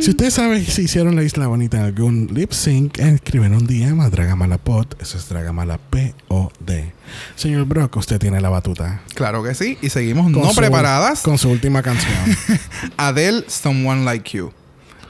Si 0.00 0.10
ustedes 0.10 0.34
saben 0.34 0.64
si 0.64 0.82
hicieron 0.82 1.16
la 1.16 1.22
Isla 1.22 1.46
Bonita 1.48 1.76
en 1.78 1.84
algún 1.84 2.28
lip 2.32 2.52
sync, 2.52 2.98
escriben 2.98 3.54
un 3.54 3.66
DM 3.66 4.00
a 4.02 4.08
Dragamalapod. 4.10 4.86
Eso 5.00 5.18
es 5.18 5.28
Dragamala 5.28 5.78
P-O-D. 5.78 6.92
Señor 7.36 7.64
Brock, 7.66 7.96
usted 7.96 8.18
tiene 8.18 8.40
la 8.40 8.48
batuta. 8.48 9.02
Claro 9.14 9.42
que 9.42 9.54
sí. 9.54 9.76
Y 9.82 9.90
seguimos 9.90 10.24
Con 10.32 10.42
no 10.42 10.50
su- 10.50 10.56
preparadas. 10.56 11.20
Con 11.22 11.38
su 11.38 11.50
última 11.50 11.82
canción. 11.82 12.14
Adele, 12.96 13.44
Someone 13.48 14.04
Like 14.04 14.36
You. 14.36 14.52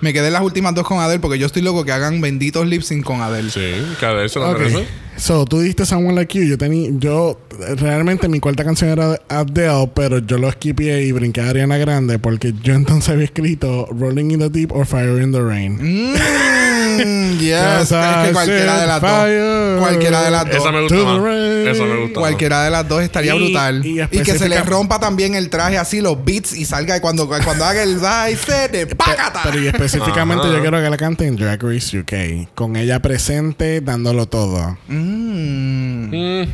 Me 0.00 0.12
quedé 0.14 0.28
en 0.28 0.32
las 0.32 0.42
últimas 0.42 0.74
dos 0.74 0.86
con 0.86 0.98
Adele 0.98 1.20
porque 1.20 1.38
yo 1.38 1.44
estoy 1.46 1.60
loco 1.60 1.84
que 1.84 1.92
hagan 1.92 2.20
benditos 2.22 2.66
lip 2.66 2.80
sync 2.82 3.04
con 3.04 3.20
Adele. 3.20 3.50
Sí, 3.50 3.74
cada 4.00 4.14
vez 4.14 4.32
se 4.32 4.38
lo 4.38 4.50
Ok. 4.50 4.58
merece. 4.58 4.86
So, 5.20 5.44
tú 5.44 5.60
dijiste 5.60 5.84
Someone 5.86 6.14
Like 6.16 6.36
You. 6.38 6.44
Yo 6.44 6.58
tenía... 6.58 6.90
Yo... 6.98 7.38
Realmente 7.76 8.26
mi 8.28 8.40
cuarta 8.40 8.64
canción 8.64 8.88
era 8.90 9.08
de 9.10 9.20
Adele, 9.28 9.90
pero 9.94 10.18
yo 10.18 10.38
lo 10.38 10.50
skipié 10.50 11.02
y 11.02 11.12
brinqué 11.12 11.42
a 11.42 11.50
Ariana 11.50 11.76
Grande 11.76 12.18
porque 12.18 12.54
yo 12.62 12.72
entonces 12.74 13.10
había 13.10 13.24
escrito 13.26 13.86
Rolling 13.90 14.30
in 14.30 14.38
the 14.38 14.48
Deep 14.48 14.72
or 14.72 14.86
Fire 14.86 15.20
in 15.22 15.30
the 15.30 15.42
Rain. 15.42 15.74
Mm, 15.78 17.38
yes. 17.38 17.90
Es 17.92 18.26
que 18.26 18.32
cualquiera 18.32 18.80
de 18.80 18.86
las 18.86 19.00
fire. 19.00 19.40
dos. 19.42 19.80
Cualquiera 19.80 20.22
de 20.22 20.30
las 20.30 20.46
dos. 20.46 20.56
Esa 20.56 20.72
me 20.72 20.80
gusta 20.82 20.96
más. 20.96 21.16
Esa 21.66 21.84
me 21.84 21.96
gusta 22.00 22.20
más. 22.20 22.28
Cualquiera 22.28 22.64
de 22.64 22.70
las 22.70 22.88
dos 22.88 23.02
estaría 23.02 23.34
Y- 23.34 23.38
brutal. 23.38 23.86
y 23.86 24.00
Y, 24.00 24.22
que 24.22 24.38
se 24.38 24.48
le 24.48 24.60
rompa 24.62 24.98
también 24.98 25.34
el 25.34 25.50
traje 25.50 25.76
así, 25.78 26.00
los 26.00 26.22
beats, 26.24 26.54
y 26.56 26.64
salga 26.64 26.96
y 26.96 27.00
cuando, 27.00 27.28
cuando 27.28 27.64
haga 27.64 27.82
el 27.82 27.98
set 28.00 28.72
de 28.72 28.86
págata. 28.86 29.40
Pero 29.44 29.60
y 29.62 29.66
específicamente 29.68 30.46
yo 30.50 30.60
quiero 30.60 30.80
que 30.82 30.88
la 30.90 30.96
cante 30.96 31.26
en 31.26 31.36
Drag 31.36 31.62
Race 31.62 31.98
UK. 31.98 32.54
Con 32.54 32.76
ella 32.76 33.00
presente, 33.00 33.80
dándolo 33.82 34.26
todo. 34.26 34.78
Mm. 34.88 35.09
Mm, 35.10 36.44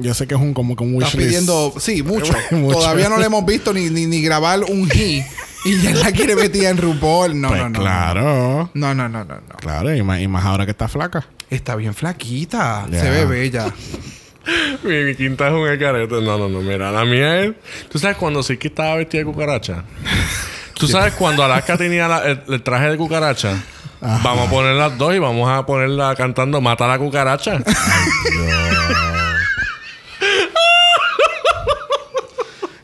Yo 0.00 0.14
sé 0.14 0.26
que 0.26 0.34
es 0.34 0.40
un 0.40 0.54
como 0.54 0.76
que 0.76 0.84
un 0.84 0.94
Estás 0.94 1.14
wishlist. 1.14 1.28
pidiendo, 1.28 1.74
sí, 1.78 2.02
mucho. 2.04 2.32
Mucho. 2.52 2.78
Todavía 2.78 3.08
no 3.08 3.18
le 3.18 3.26
hemos 3.26 3.44
visto 3.44 3.72
ni, 3.72 3.90
ni, 3.90 4.06
ni 4.06 4.22
grabar 4.22 4.60
un 4.64 4.88
he. 4.92 5.24
Y 5.64 5.80
ya 5.82 5.90
la 5.92 6.12
quiere 6.12 6.36
metida 6.36 6.70
en 6.70 6.76
RuPaul. 6.78 7.38
No, 7.40 7.48
Pues 7.48 7.60
no, 7.62 7.68
no. 7.70 7.80
claro. 7.80 8.70
No, 8.74 8.94
no, 8.94 9.08
no, 9.08 9.24
no, 9.24 9.34
no. 9.34 9.56
Claro, 9.60 9.94
y 9.94 10.02
más, 10.02 10.20
y 10.20 10.28
más 10.28 10.44
ahora 10.44 10.64
que 10.64 10.70
está 10.70 10.86
flaca. 10.88 11.26
Está 11.50 11.74
bien 11.74 11.94
flaquita. 11.94 12.86
Se 12.90 13.10
ve 13.10 13.24
bella. 13.24 13.66
mi, 14.84 15.02
mi 15.04 15.14
quinta 15.16 15.48
es 15.48 15.54
un 15.54 15.66
carete. 15.78 16.14
No, 16.22 16.38
no, 16.38 16.48
no. 16.48 16.60
Mira, 16.60 16.92
la 16.92 17.04
mía 17.04 17.40
es. 17.42 17.52
¿Tú 17.90 17.98
sabes 17.98 18.16
cuando 18.16 18.42
sí 18.42 18.56
que 18.56 18.68
estaba 18.68 18.94
vestida 18.96 19.20
de 19.20 19.24
cucaracha? 19.26 19.84
¿Tú 20.74 20.86
sabes 20.86 21.14
cuando 21.14 21.42
Alaska 21.42 21.76
tenía 21.76 22.06
la- 22.06 22.24
el, 22.24 22.40
el 22.48 22.62
traje 22.62 22.90
de 22.90 22.96
cucaracha? 22.96 23.60
Vamos 24.00 24.46
a 24.46 24.50
poner 24.50 24.74
las 24.76 24.96
dos 24.96 25.14
y 25.14 25.18
vamos 25.18 25.50
a 25.50 25.66
ponerla 25.66 26.14
cantando 26.14 26.60
Mata 26.60 26.84
a 26.84 26.88
la 26.88 26.98
cucaracha. 26.98 27.62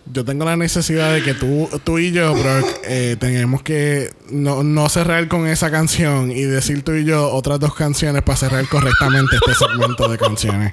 Yo 0.07 0.25
tengo 0.25 0.45
la 0.45 0.57
necesidad 0.57 1.13
de 1.13 1.25
que 1.25 1.35
tú, 1.35 1.69
tú 1.83 1.99
y 1.99 2.13
yo, 2.13 2.33
Brock, 2.35 2.65
eh, 2.85 3.17
tenemos 3.19 3.65
que 3.65 4.13
no, 4.31 4.63
no 4.63 4.89
cerrar 4.89 5.27
con 5.27 5.49
esa 5.49 5.73
canción 5.73 6.31
y 6.31 6.43
decir 6.43 6.85
tú 6.85 6.93
y 6.93 7.05
yo 7.05 7.33
otras 7.33 7.59
dos 7.59 7.75
canciones 7.75 8.23
para 8.23 8.37
cerrar 8.37 8.65
correctamente 8.69 9.35
este 9.35 9.55
segmento 9.55 10.09
de 10.09 10.17
canciones. 10.17 10.73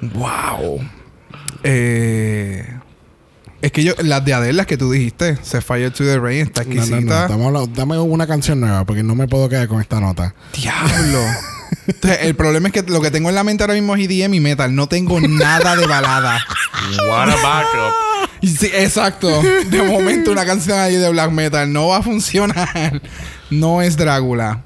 Wow. 0.00 0.80
Eh, 1.62 2.66
es 3.64 3.72
que 3.72 3.82
yo, 3.84 3.94
las 3.98 4.24
de 4.24 4.34
Adele, 4.34 4.52
las 4.52 4.66
que 4.66 4.76
tú 4.76 4.90
dijiste, 4.90 5.36
Se 5.42 5.60
Fire 5.60 5.90
to 5.90 6.04
the 6.04 6.18
Rain, 6.18 6.42
está 6.46 6.62
No, 6.64 6.68
no, 6.68 6.74
no. 6.74 6.80
exquisita. 6.82 7.22
estamos 7.22 7.46
hablando- 7.46 7.70
dame 7.74 7.98
una 7.98 8.26
canción 8.26 8.60
nueva 8.60 8.84
porque 8.84 9.02
no 9.02 9.14
me 9.14 9.26
puedo 9.26 9.48
quedar 9.48 9.68
con 9.68 9.80
esta 9.80 10.00
nota. 10.00 10.34
Diablo. 10.54 11.20
Entonces, 11.86 12.18
el 12.22 12.34
problema 12.34 12.68
es 12.68 12.72
que 12.74 12.82
lo 12.82 13.00
que 13.00 13.10
tengo 13.10 13.28
en 13.28 13.34
la 13.34 13.44
mente 13.44 13.62
ahora 13.64 13.74
mismo 13.74 13.94
es 13.96 14.08
EDM 14.08 14.34
y 14.34 14.40
metal. 14.40 14.74
No 14.74 14.86
tengo 14.86 15.20
nada 15.20 15.76
de 15.76 15.86
balada. 15.86 16.38
What 17.08 17.30
a 17.30 17.36
backup. 17.42 17.94
Sí, 18.42 18.70
exacto. 18.74 19.42
De 19.70 19.82
momento 19.82 20.30
una 20.30 20.44
canción 20.44 20.78
ahí 20.78 20.96
de 20.96 21.08
black 21.10 21.30
metal 21.30 21.72
no 21.72 21.88
va 21.88 21.98
a 21.98 22.02
funcionar. 22.02 23.00
No 23.50 23.80
es 23.82 23.96
Drácula. 23.96 24.62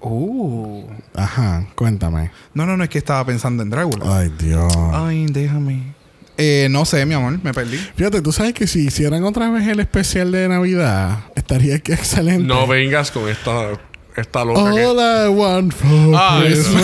Uh. 0.00 0.84
Ajá, 1.14 1.66
cuéntame. 1.74 2.30
No, 2.54 2.66
no, 2.66 2.76
no 2.76 2.84
es 2.84 2.90
que 2.90 2.98
estaba 2.98 3.24
pensando 3.24 3.62
en 3.62 3.70
Drácula. 3.70 4.18
Ay, 4.18 4.32
Dios. 4.38 4.72
Ay, 4.92 5.26
déjame. 5.30 5.94
Eh, 6.38 6.68
no 6.70 6.84
sé, 6.84 7.04
mi 7.06 7.14
amor, 7.14 7.38
me 7.42 7.52
perdí. 7.52 7.76
Fíjate, 7.94 8.22
tú 8.22 8.32
sabes 8.32 8.54
que 8.54 8.66
si 8.66 8.86
hicieran 8.86 9.22
otra 9.24 9.50
vez 9.50 9.68
el 9.68 9.80
especial 9.80 10.32
de 10.32 10.48
Navidad, 10.48 11.18
estaría 11.34 11.78
que 11.78 11.92
excelente. 11.92 12.44
No 12.44 12.66
vengas 12.66 13.10
con 13.10 13.28
esta, 13.28 13.68
esta 14.16 14.44
loca 14.44 14.72
que... 14.72 14.84
All 14.84 14.96
I 14.98 15.28
want 15.28 15.72
for 15.74 16.14
Ah, 16.14 16.40
Christmas 16.42 16.82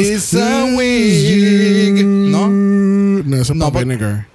Is 0.00 0.34
a 0.34 0.64
wig. 0.76 2.04
¿No? 2.04 2.48
No, 2.48 3.36
eso 3.36 3.52
es 3.52 3.58
No, 3.58 3.72
Pop 3.72 3.80
Vinegar. 3.80 4.26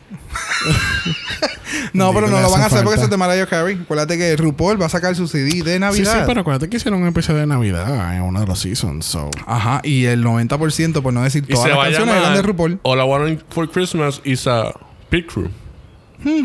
No, 1.93 2.13
pero 2.13 2.27
no 2.27 2.39
lo 2.41 2.49
van 2.51 2.61
a 2.61 2.65
hace 2.65 2.75
hacer 2.75 2.85
porque 2.85 2.95
falta. 2.97 3.01
eso 3.01 3.03
es 3.05 3.09
de 3.09 3.17
Mariah 3.17 3.45
Carey. 3.47 3.77
Acuérdate 3.81 4.17
que 4.17 4.35
RuPaul 4.35 4.79
va 4.81 4.85
a 4.87 4.89
sacar 4.89 5.15
su 5.15 5.27
CD 5.27 5.63
de 5.63 5.73
Sí, 5.73 5.79
Navidad. 5.79 6.13
sí, 6.13 6.19
pero 6.27 6.41
acuérdate 6.41 6.69
que 6.69 6.77
hicieron 6.77 7.01
un 7.01 7.07
episodio 7.07 7.39
de 7.39 7.47
Navidad 7.47 8.15
en 8.15 8.21
uno 8.23 8.39
de 8.39 8.45
los 8.47 8.59
seasons. 8.59 9.05
So. 9.05 9.29
Ajá, 9.45 9.81
y 9.83 10.05
el 10.05 10.23
90%, 10.23 11.01
por 11.01 11.13
no 11.13 11.23
decir 11.23 11.45
todas 11.47 11.69
las 11.69 11.77
canciones, 11.77 12.15
eran 12.15 12.33
de 12.35 12.41
RuPaul. 12.41 12.79
All 12.83 12.99
I 12.99 13.03
Want 13.03 13.41
for 13.49 13.69
Christmas 13.69 14.21
is 14.23 14.47
a 14.47 14.71
Pit 15.09 15.27
Crew. 15.31 15.49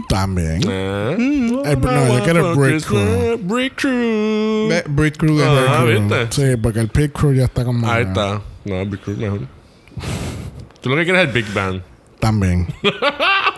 También. 0.08 0.61
Eh. 0.68 1.16
El- 1.64 1.80
no, 1.80 2.18
yo 2.18 2.24
quiero 2.24 2.54
Brick 2.54 2.85
Crew. 2.85 3.38
Brick 3.42 3.74
Crew. 3.76 4.68
Brit 4.88 5.16
Kruger. 5.16 5.48
Ah, 5.48 5.82
Crew. 5.85 6.00
¿viste? 6.08 6.26
Sí, 6.30 6.56
porque 6.62 6.80
el 6.80 6.88
Pit 6.88 7.12
Crew 7.12 7.32
ya 7.35 7.44
está 7.44 7.64
como. 7.64 7.90
Ahí 7.90 8.04
está. 8.04 8.40
No, 8.64 8.87
Big 8.87 9.00
Crew 9.00 9.16
mejor. 9.16 9.40
Tú 10.80 10.90
lo 10.90 10.96
que 10.96 11.04
quieres 11.04 11.22
es 11.22 11.28
el 11.28 11.42
Big 11.42 11.52
Band. 11.54 11.82
También. 12.20 12.68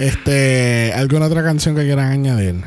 este, 0.00 0.92
¿alguna 0.94 1.26
otra 1.26 1.42
canción 1.42 1.74
que 1.76 1.82
quieran 1.84 2.10
añadir? 2.10 2.64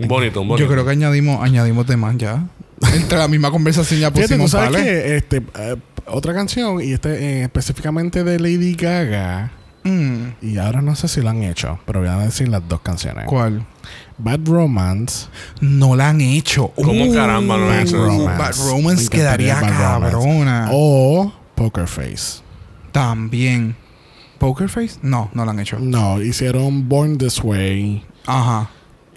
Un 0.00 0.08
bonito, 0.08 0.40
un 0.40 0.48
bonito. 0.48 0.66
Yo 0.66 0.72
creo 0.72 0.84
que 0.84 0.90
añadimos, 0.92 1.42
añadimos 1.42 1.86
temas 1.86 2.16
ya. 2.16 2.46
Entre 2.94 3.18
la 3.18 3.28
misma 3.28 3.50
conversación 3.50 4.00
ya 4.00 4.10
Fíjate, 4.10 4.34
tú 4.36 4.42
pusimos 4.42 4.50
sabes 4.50 4.70
pales. 4.70 4.82
que 4.84 5.16
este, 5.16 5.36
eh, 5.54 5.76
otra 6.06 6.34
canción, 6.34 6.80
y 6.80 6.92
este 6.92 7.10
eh, 7.10 7.42
específicamente 7.42 8.24
de 8.24 8.38
Lady 8.38 8.74
Gaga, 8.74 9.52
Mm, 9.84 10.34
y 10.42 10.58
ahora 10.58 10.80
no 10.80 10.94
sé 10.94 11.08
si 11.08 11.20
lo 11.20 11.30
han 11.30 11.42
hecho, 11.42 11.80
pero 11.86 12.00
voy 12.00 12.08
a 12.08 12.16
decir 12.18 12.48
las 12.48 12.62
dos 12.68 12.80
canciones. 12.82 13.24
¿Cuál? 13.26 13.66
Bad 14.16 14.40
Romance. 14.46 15.26
No 15.60 15.96
la 15.96 16.10
han 16.10 16.20
hecho. 16.20 16.68
¿Cómo 16.76 17.12
caramba 17.12 17.56
no 17.56 17.66
la 17.66 17.72
han 17.72 17.78
Bad 17.78 17.88
hecho? 17.88 18.04
Romance. 18.04 18.38
Bad 18.38 18.70
Romance 18.70 19.08
quedaría 19.08 19.54
Bad 19.60 19.62
Romance. 19.62 20.12
cabrona. 20.12 20.68
O 20.72 21.32
Poker 21.56 21.88
Face. 21.88 22.42
También. 22.92 23.74
¿Poker 24.42 24.68
Face? 24.68 24.98
No, 25.02 25.30
no 25.34 25.44
la 25.44 25.52
han 25.52 25.60
hecho. 25.60 25.78
No, 25.78 26.20
hicieron 26.20 26.88
Born 26.88 27.16
This 27.18 27.42
Way. 27.42 28.04
Ajá. 28.26 28.70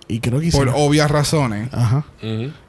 Y 0.07 0.19
creo 0.19 0.39
que 0.39 0.51
Por 0.51 0.67
hicieron. 0.67 0.75
obvias 0.77 1.09
razones. 1.09 1.73
Ajá. 1.73 2.05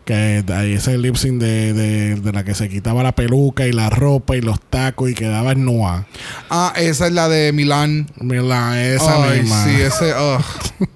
Que 0.07 0.43
ahí 0.55 0.73
ese 0.73 0.97
lip 0.97 1.17
sync 1.17 1.39
de, 1.41 1.73
de, 1.75 2.15
de 2.15 2.33
la 2.33 2.45
que 2.45 2.55
se 2.55 2.69
quitaba 2.71 3.03
la 3.03 3.13
peluca 3.13 3.67
y 3.67 3.73
la 3.73 3.91
ropa 3.91 4.37
y 4.37 4.41
los 4.41 4.59
tacos 4.61 5.11
y 5.11 5.15
quedaba 5.15 5.53
en 5.53 5.65
Noah. 5.67 6.07
Ah, 6.49 6.73
esa 6.77 7.09
es 7.09 7.13
la 7.13 7.29
de 7.29 7.53
Milán. 7.53 8.09
Mira, 8.21 8.83
esa 8.83 9.23
Ay, 9.25 9.41
misma. 9.41 9.65
sí, 9.65 9.71
ese. 9.83 10.15
ugh. 10.15 10.89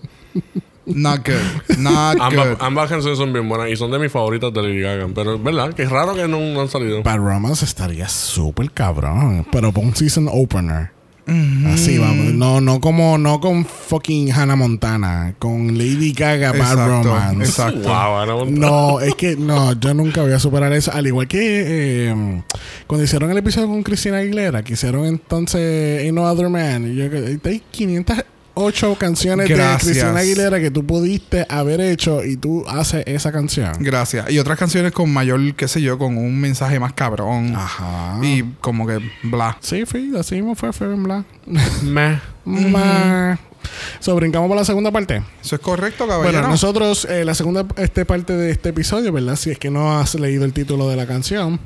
Not 0.86 1.26
good. 1.26 1.76
Not 1.78 2.16
Ambas, 2.20 2.48
good. 2.48 2.56
ambas 2.60 2.88
canciones 2.88 3.18
son 3.18 3.32
bien 3.32 3.48
buenas 3.48 3.68
y 3.70 3.76
son 3.76 3.90
de 3.90 3.98
mis 3.98 4.10
favoritas 4.10 4.52
de 4.52 4.62
Lady 4.62 4.80
Gaga. 4.80 5.06
Pero 5.14 5.34
es 5.36 5.42
verdad 5.42 5.72
que 5.74 5.82
es 5.82 5.90
raro 5.90 6.14
que 6.14 6.26
no, 6.26 6.40
no 6.40 6.60
han 6.62 6.68
salido. 6.68 7.02
Bad 7.02 7.18
Romance 7.18 7.64
estaría 7.64 8.08
súper 8.08 8.70
cabrón. 8.72 9.46
Pero 9.52 9.72
por 9.72 9.84
un 9.84 9.94
season 9.94 10.26
opener. 10.32 10.90
Así 11.26 11.98
vamos. 11.98 12.34
No, 12.34 12.60
no 12.60 12.80
como, 12.80 13.18
no 13.18 13.40
con 13.40 13.64
fucking 13.64 14.32
Hannah 14.32 14.56
Montana. 14.56 15.34
Con 15.38 15.76
Lady 15.78 16.12
Gaga 16.12 16.52
Bad 16.52 16.72
Exacto, 16.72 17.02
Romance. 17.02 17.44
exacto. 17.44 17.88
Wow. 17.88 18.50
No, 18.50 19.00
es 19.00 19.14
que 19.14 19.36
no, 19.36 19.72
yo 19.78 19.94
nunca 19.94 20.22
voy 20.22 20.32
a 20.32 20.38
superar 20.38 20.72
eso. 20.72 20.92
Al 20.92 21.06
igual 21.06 21.28
que 21.28 22.08
eh, 22.10 22.42
cuando 22.86 23.04
hicieron 23.04 23.30
el 23.30 23.38
episodio 23.38 23.68
con 23.68 23.82
Cristina 23.82 24.18
Aguilera, 24.18 24.62
que 24.62 24.72
hicieron 24.74 25.06
entonces 25.06 26.02
Ain't 26.02 26.14
No 26.14 26.22
Other 26.24 26.48
Man. 26.48 26.92
Y 26.92 26.96
yo, 26.96 27.04
hay 27.44 27.62
500 27.70 28.24
ocho 28.60 28.96
canciones 28.96 29.48
Gracias. 29.48 29.86
de 29.86 29.92
Cristina 29.92 30.18
Aguilera 30.18 30.60
que 30.60 30.70
tú 30.70 30.84
pudiste 30.84 31.46
haber 31.48 31.80
hecho 31.80 32.24
y 32.24 32.36
tú 32.36 32.64
haces 32.68 33.04
esa 33.06 33.32
canción. 33.32 33.72
Gracias. 33.80 34.30
Y 34.30 34.38
otras 34.38 34.58
canciones 34.58 34.92
con 34.92 35.12
mayor, 35.12 35.54
qué 35.54 35.68
sé 35.68 35.80
yo, 35.82 35.98
con 35.98 36.16
un 36.16 36.40
mensaje 36.40 36.78
más 36.78 36.92
cabrón. 36.92 37.54
Ajá. 37.56 38.18
Y 38.22 38.44
como 38.60 38.86
que 38.86 39.00
bla. 39.22 39.56
Sí, 39.60 39.84
fui, 39.84 40.12
así 40.18 40.36
mismo 40.36 40.54
fue, 40.54 40.72
fue 40.72 40.86
en 40.92 41.02
bla. 41.02 41.24
Meh. 41.82 42.20
Ma. 42.44 43.38
So, 44.00 44.14
brincamos 44.16 44.48
por 44.48 44.56
la 44.56 44.64
segunda 44.64 44.90
parte. 44.90 45.22
Eso 45.42 45.56
es 45.56 45.60
correcto, 45.60 46.06
caballero. 46.06 46.38
Bueno, 46.38 46.48
nosotros, 46.48 47.04
eh, 47.04 47.24
la 47.24 47.34
segunda 47.34 47.66
este 47.76 48.04
parte 48.04 48.36
de 48.36 48.50
este 48.50 48.70
episodio, 48.70 49.12
¿verdad? 49.12 49.36
Si 49.36 49.50
es 49.50 49.58
que 49.58 49.70
no 49.70 49.98
has 49.98 50.14
leído 50.14 50.44
el 50.44 50.52
título 50.52 50.88
de 50.88 50.96
la 50.96 51.06
canción, 51.06 51.60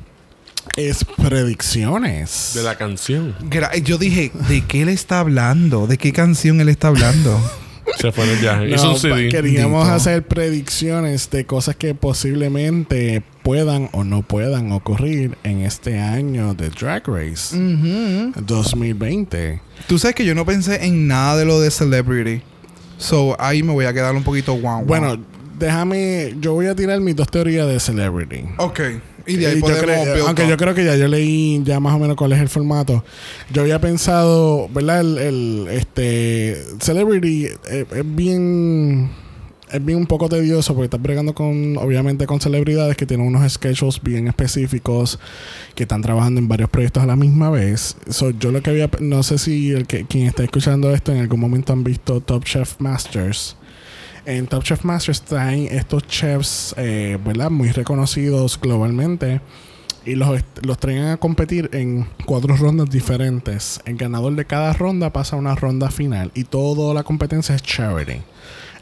es 0.77 1.05
Predicciones. 1.05 2.53
De 2.55 2.63
la 2.63 2.77
canción. 2.77 3.35
Gra- 3.51 3.75
Yo 3.83 3.99
dije, 3.99 4.31
¿de 4.49 4.63
qué 4.67 4.83
él 4.83 4.89
está 4.89 5.21
hablando? 5.21 5.87
¿De 5.87 5.97
qué 5.99 6.13
canción 6.13 6.61
él 6.61 6.69
está 6.69 6.89
hablando? 6.89 7.39
Se 8.01 8.11
fue 8.13 8.25
en 8.25 8.31
el 8.31 8.37
viaje. 8.39 8.71
Hizo 8.71 8.89
un 8.89 8.95
pa- 8.95 9.01
CD. 9.01 9.29
queríamos 9.29 9.85
Dito. 9.85 9.95
hacer 9.95 10.27
predicciones 10.27 11.31
de 11.31 11.45
cosas 11.47 11.77
que 11.77 11.95
posiblemente 11.95 13.23
puedan 13.43 13.89
o 13.93 14.05
no 14.05 14.23
puedan 14.23 14.73
ocurrir 14.73 15.37
en 15.45 15.61
este 15.61 16.01
año 16.01 16.55
de 16.55 16.71
Drag 16.71 17.07
Race 17.07 17.55
2020. 18.35 19.61
Tú 19.87 19.99
sabes 19.99 20.15
que 20.15 20.25
yo 20.25 20.35
no 20.35 20.45
pensé 20.45 20.85
en 20.87 21.07
nada 21.07 21.37
de 21.37 21.45
lo 21.45 21.61
de 21.61 21.71
Celebrity. 21.71 22.43
So, 22.99 23.37
ahí 23.41 23.63
me 23.63 23.73
voy 23.73 23.85
a 23.85 23.93
quedar 23.93 24.15
un 24.15 24.23
poquito 24.23 24.57
wow. 24.57 24.85
Bueno, 24.85 25.19
déjame, 25.59 26.35
yo 26.41 26.55
voy 26.55 26.67
a 26.67 26.75
tirar 26.75 27.01
mis 27.01 27.15
dos 27.17 27.29
teorías 27.31 27.67
de 27.69 27.79
Celebrity. 27.81 28.45
Ok. 28.59 28.81
Y 29.27 29.37
de 29.37 29.47
ahí 29.47 29.59
Y 29.59 29.61
yo 29.61 29.79
creo- 29.79 30.27
aunque 30.27 30.47
yo 30.49 30.57
creo 30.57 30.75
que 30.75 30.85
ya 30.85 30.97
yo 30.97 31.09
leí 31.09 31.61
ya 31.65 31.81
más 31.81 31.95
o 31.95 31.99
menos 31.99 32.17
cuál 32.17 32.33
es 32.33 32.41
el 32.41 32.49
formato. 32.49 33.05
Yo 33.53 33.63
había 33.63 33.81
pensado, 33.81 34.69
¿verdad? 34.69 35.01
El, 35.01 35.19
el, 35.19 35.67
este 35.71 36.57
Celebrity 36.81 37.47
eh, 37.71 37.87
es 37.95 38.17
bien 38.17 39.11
es 39.73 39.85
bien 39.85 39.99
un 39.99 40.07
poco 40.07 40.29
tedioso 40.29 40.73
porque 40.75 40.85
estás 40.85 41.03
bregando 41.03 41.35
con 41.35 41.77
obviamente 41.79 42.27
con 42.27 42.39
celebridades 42.41 42.97
que 42.97 43.07
tienen 43.07 43.27
unos 43.27 43.51
schedules 43.51 44.01
bien 44.03 44.29
específicos 44.29 45.19
que 45.75 45.83
están 45.85 46.01
trabajando 46.03 46.39
en 46.39 46.47
varios 46.47 46.71
proyectos 46.71 47.03
a 47.03 47.07
la 47.07 47.17
misma 47.17 47.51
vez. 47.51 47.97
So, 48.09 48.31
yo 48.31 48.53
lo 48.53 48.63
que 48.63 48.71
había 48.71 48.89
no 49.01 49.23
sé 49.25 49.39
si 49.39 49.71
el 49.73 49.87
que 49.87 50.05
quien 50.05 50.27
está 50.29 50.45
escuchando 50.45 50.95
esto 50.95 51.13
en 51.13 51.19
algún 51.19 51.41
momento 51.41 51.73
han 51.73 51.83
visto 51.83 52.21
Top 52.21 52.45
Chef 52.45 52.75
Masters. 52.79 53.57
En 54.27 54.47
Top 54.47 54.63
Chef 54.63 54.85
Masters 54.85 55.23
traen 55.23 55.69
estos 55.71 56.07
chefs, 56.07 56.75
eh, 56.79 57.19
¿verdad? 57.25 57.51
Muy 57.51 57.71
reconocidos 57.71 58.59
globalmente. 58.61 59.41
Y 60.07 60.17
los, 60.17 60.41
los 60.63 60.79
traen 60.79 61.05
a 61.05 61.17
competir 61.17 61.71
en 61.73 62.07
cuatro 62.27 62.57
rondas 62.57 62.91
diferentes. 62.91 63.81
El 63.85 63.97
ganador 63.97 64.35
de 64.35 64.45
cada 64.45 64.73
ronda 64.73 65.11
pasa 65.11 65.37
a 65.37 65.39
una 65.39 65.55
ronda 65.55 65.91
final. 65.91 66.31
Y 66.35 66.45
toda 66.45 66.95
la 66.95 67.03
competencia 67.03 67.55
es 67.55 67.63
charity. 67.63 68.21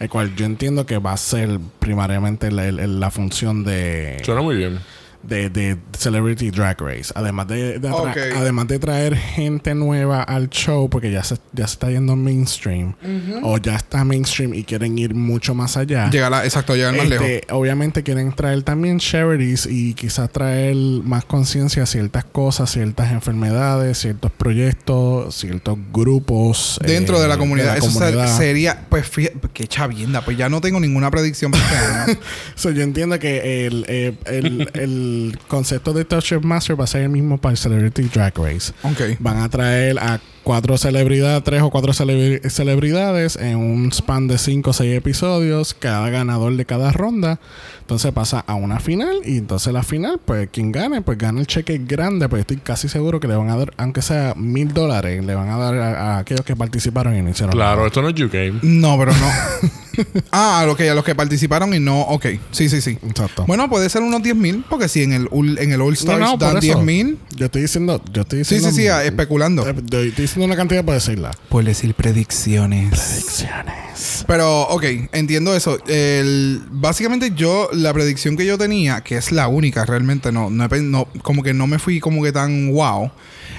El 0.00 0.08
cual 0.08 0.34
yo 0.34 0.46
entiendo 0.46 0.84
que 0.84 0.98
va 0.98 1.12
a 1.12 1.16
ser 1.16 1.60
primariamente 1.78 2.50
la, 2.50 2.70
la 2.72 3.10
función 3.10 3.62
de, 3.62 4.20
Suena 4.24 4.42
muy 4.42 4.56
bien. 4.56 4.80
De, 5.22 5.50
de 5.50 5.76
Celebrity 5.96 6.50
Drag 6.50 6.80
Race. 6.80 7.12
Además 7.14 7.48
de, 7.48 7.78
de 7.78 7.88
atra- 7.88 8.10
Ok. 8.12 8.36
además 8.36 8.68
de 8.68 8.78
traer 8.78 9.16
gente 9.16 9.74
nueva 9.74 10.22
al 10.22 10.48
show, 10.50 10.88
porque 10.90 11.10
ya 11.10 11.22
se, 11.24 11.36
ya 11.52 11.66
se 11.66 11.74
está 11.74 11.90
yendo 11.90 12.16
mainstream. 12.16 12.94
O 13.42 13.58
ya 13.58 13.76
está 13.76 14.04
mainstream 14.04 14.54
y 14.54 14.64
quieren 14.64 14.98
ir 14.98 15.14
mucho 15.14 15.54
más 15.54 15.76
allá. 15.76 16.10
Llegar 16.10 16.32
a- 16.34 16.44
exacto, 16.44 16.74
llegar 16.74 16.96
más 16.96 17.08
lejos. 17.08 17.26
Este, 17.26 17.52
obviamente 17.52 18.02
quieren 18.02 18.32
traer 18.32 18.62
también 18.62 18.98
charities 18.98 19.66
y 19.66 19.94
quizás 19.94 20.30
traer 20.30 20.74
más 20.76 21.24
conciencia 21.24 21.82
a 21.82 21.86
ciertas 21.86 22.24
cosas, 22.24 22.70
ciertas 22.70 23.12
enfermedades, 23.12 23.98
ciertos 23.98 24.30
proyectos, 24.32 25.34
ciertos 25.34 25.78
grupos. 25.92 26.78
Dentro 26.84 27.18
eh, 27.18 27.22
de 27.22 27.28
la 27.28 27.38
comunidad. 27.38 27.76
Eso 27.76 27.90
ser- 27.90 28.12
comunidad. 28.14 28.36
sería... 28.38 28.86
Pues 28.88 29.06
fíjate... 29.06 29.38
Qué 29.52 29.66
chavienda. 29.66 30.22
Pues 30.24 30.36
ya 30.36 30.48
no 30.48 30.60
tengo 30.60 30.80
ninguna 30.80 31.10
predicción 31.10 31.50
para 31.52 31.64
este 31.64 31.76
año. 32.12 32.20
So, 32.54 32.70
yo 32.70 32.82
entiendo 32.82 33.18
que 33.18 33.66
el, 33.66 33.84
eh, 33.88 34.14
el, 34.26 34.68
el 34.74 35.11
concepto 35.48 35.92
de 35.92 36.04
Touch 36.04 36.32
of 36.32 36.44
Master 36.44 36.78
va 36.78 36.84
a 36.84 36.86
ser 36.86 37.02
el 37.02 37.08
mismo 37.08 37.38
para 37.38 37.52
el 37.52 37.58
Celebrity 37.58 38.02
Drag 38.02 38.36
Race. 38.38 38.72
Ok. 38.82 39.18
Van 39.18 39.38
a 39.38 39.48
traer 39.48 39.98
a 39.98 40.20
cuatro 40.42 40.76
celebridades, 40.76 41.44
tres 41.44 41.62
o 41.62 41.70
cuatro 41.70 41.92
celebri- 41.92 42.40
celebridades 42.50 43.36
en 43.36 43.56
un 43.56 43.92
span 43.92 44.26
de 44.26 44.38
cinco 44.38 44.70
o 44.70 44.72
seis 44.72 44.96
episodios, 44.96 45.74
cada 45.74 46.10
ganador 46.10 46.56
de 46.56 46.64
cada 46.64 46.90
ronda. 46.92 47.38
Entonces 47.80 48.10
pasa 48.12 48.40
a 48.46 48.54
una 48.54 48.80
final 48.80 49.16
y 49.24 49.38
entonces 49.38 49.72
la 49.72 49.82
final, 49.82 50.20
pues 50.24 50.48
quien 50.50 50.72
gane, 50.72 51.02
pues 51.02 51.18
gana 51.18 51.40
el 51.40 51.46
cheque 51.46 51.78
grande, 51.78 52.28
pues 52.28 52.40
estoy 52.40 52.56
casi 52.58 52.88
seguro 52.88 53.20
que 53.20 53.28
le 53.28 53.36
van 53.36 53.50
a 53.50 53.56
dar, 53.56 53.72
aunque 53.76 54.02
sea 54.02 54.34
mil 54.36 54.72
dólares, 54.72 55.24
le 55.24 55.34
van 55.34 55.48
a 55.50 55.56
dar 55.58 55.74
a, 55.74 56.16
a 56.16 56.18
aquellos 56.18 56.44
que 56.44 56.56
participaron 56.56 57.16
y 57.16 57.22
no 57.22 57.30
hicieron 57.30 57.52
Claro, 57.52 57.86
esto 57.86 58.02
no 58.02 58.08
es 58.08 58.20
UK. 58.20 58.62
No, 58.62 58.96
pero 58.98 59.12
no. 59.12 59.28
ah, 60.32 60.66
que, 60.76 60.90
a 60.90 60.94
los 60.94 61.04
que 61.04 61.14
participaron 61.14 61.74
y 61.74 61.80
no... 61.80 62.00
Ok. 62.02 62.26
Sí, 62.50 62.68
sí, 62.68 62.80
sí. 62.80 62.98
Exacto. 63.06 63.44
Bueno, 63.46 63.68
puede 63.68 63.88
ser 63.88 64.02
unos 64.02 64.22
10 64.22 64.36
mil. 64.36 64.64
Porque 64.68 64.88
si 64.88 65.02
en 65.02 65.12
el, 65.12 65.28
en 65.58 65.72
el 65.72 65.80
All 65.80 65.88
No, 65.88 65.94
Stars 65.94 66.20
no, 66.20 66.30
por 66.32 66.38
dan 66.40 66.56
eso. 66.58 66.66
10 66.66 66.78
mil... 66.78 67.18
Yo 67.36 67.46
estoy 67.46 67.62
diciendo, 67.62 68.02
yo 68.12 68.22
estoy 68.22 68.44
Sí, 68.44 68.54
diciendo. 68.56 68.76
sí, 68.76 68.82
sí. 68.82 68.88
ah, 68.88 69.04
Especulando. 69.04 69.66
Eh, 69.66 69.74
Estoy 69.78 70.10
diciendo 70.10 70.44
una 70.44 70.56
cantidad 70.56 70.84
para 70.84 70.94
decirla. 70.96 71.30
Puedes 71.48 71.66
decir 71.68 71.94
predicciones. 71.94 72.90
Predicciones. 72.90 74.24
Pero, 74.26 74.62
ok, 74.68 74.84
entiendo 75.12 75.54
eso. 75.54 75.78
El, 75.86 76.62
básicamente 76.70 77.32
yo, 77.34 77.68
la 77.72 77.92
predicción 77.92 78.36
que 78.36 78.46
yo 78.46 78.58
tenía, 78.58 79.00
que 79.02 79.16
es 79.16 79.32
la 79.32 79.48
única 79.48 79.84
realmente, 79.84 80.32
no, 80.32 80.50
no, 80.50 80.68
no- 80.68 81.08
como 81.22 81.42
que 81.42 81.54
no 81.54 81.66
me 81.66 81.78
fui 81.78 82.00
como 82.00 82.22
que 82.22 82.32
tan 82.32 82.72
wow, 82.72 83.10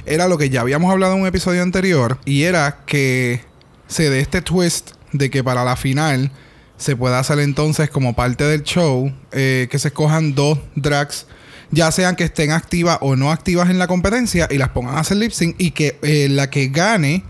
era 0.06 0.28
lo 0.28 0.38
que 0.38 0.50
ya 0.50 0.62
habíamos 0.62 0.92
hablado 0.92 1.14
en 1.16 1.22
un 1.22 1.28
episodio 1.28 1.62
anterior, 1.62 2.18
y 2.26 2.44
era 2.44 2.80
que 2.86 3.42
se 3.88 4.10
dé 4.10 4.20
este 4.20 4.42
twist 4.42 4.92
de 5.14 5.30
que 5.30 5.44
para 5.44 5.64
la 5.64 5.76
final 5.76 6.32
se 6.78 6.96
pueda 6.96 7.20
hacer 7.20 7.40
entonces 7.40 7.90
como 7.90 8.14
parte 8.16 8.44
del 8.44 8.64
show, 8.64 9.12
eh, 9.32 9.68
que 9.72 9.80
se 9.80 9.88
escojan 9.90 10.36
dos 10.36 10.60
drags, 10.76 11.28
ya 11.72 11.92
sean 11.92 12.16
que 12.16 12.26
estén 12.26 12.52
activas 12.52 12.98
o 13.02 13.16
no 13.16 13.32
activas 13.32 13.70
en 13.70 13.80
la 13.80 13.88
competencia, 13.88 14.48
y 14.52 14.58
las 14.58 14.70
pongan 14.70 14.96
a 14.96 15.00
hacer 15.00 15.18
lip 15.18 15.32
sync, 15.32 15.56
y 15.58 15.72
que 15.72 15.98
eh, 16.02 16.28
la 16.30 16.50
que 16.50 16.68
gane 16.68 17.24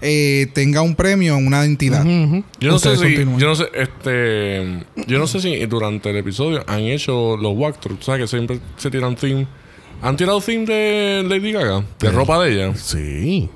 eh, 0.00 0.48
tenga 0.54 0.82
un 0.82 0.94
premio 0.96 1.36
en 1.36 1.46
una 1.46 1.64
entidad. 1.64 2.04
Yo 2.60 2.70
no 2.72 2.78
sé 2.78 2.96
si, 2.96 3.02
continúen. 3.02 3.38
yo 3.38 3.46
no 3.48 3.54
sé, 3.56 3.64
este, 3.74 4.84
yo 5.06 5.18
no 5.18 5.26
sé 5.26 5.40
si 5.40 5.64
durante 5.66 6.10
el 6.10 6.16
episodio 6.16 6.62
han 6.66 6.80
hecho 6.80 7.36
los 7.36 7.54
walkthroughs, 7.56 8.04
¿sabes? 8.04 8.22
Que 8.22 8.28
siempre 8.28 8.60
se 8.76 8.90
tiran 8.90 9.16
theme. 9.16 9.46
¿Han 10.02 10.16
tirado 10.16 10.40
theme 10.40 10.66
de 10.66 11.24
Lady 11.26 11.52
Gaga? 11.52 11.84
De 11.98 12.08
Sí. 12.08 12.14
ropa 12.14 12.42
de 12.44 12.52
ella. 12.52 12.76
Sí. 12.76 13.48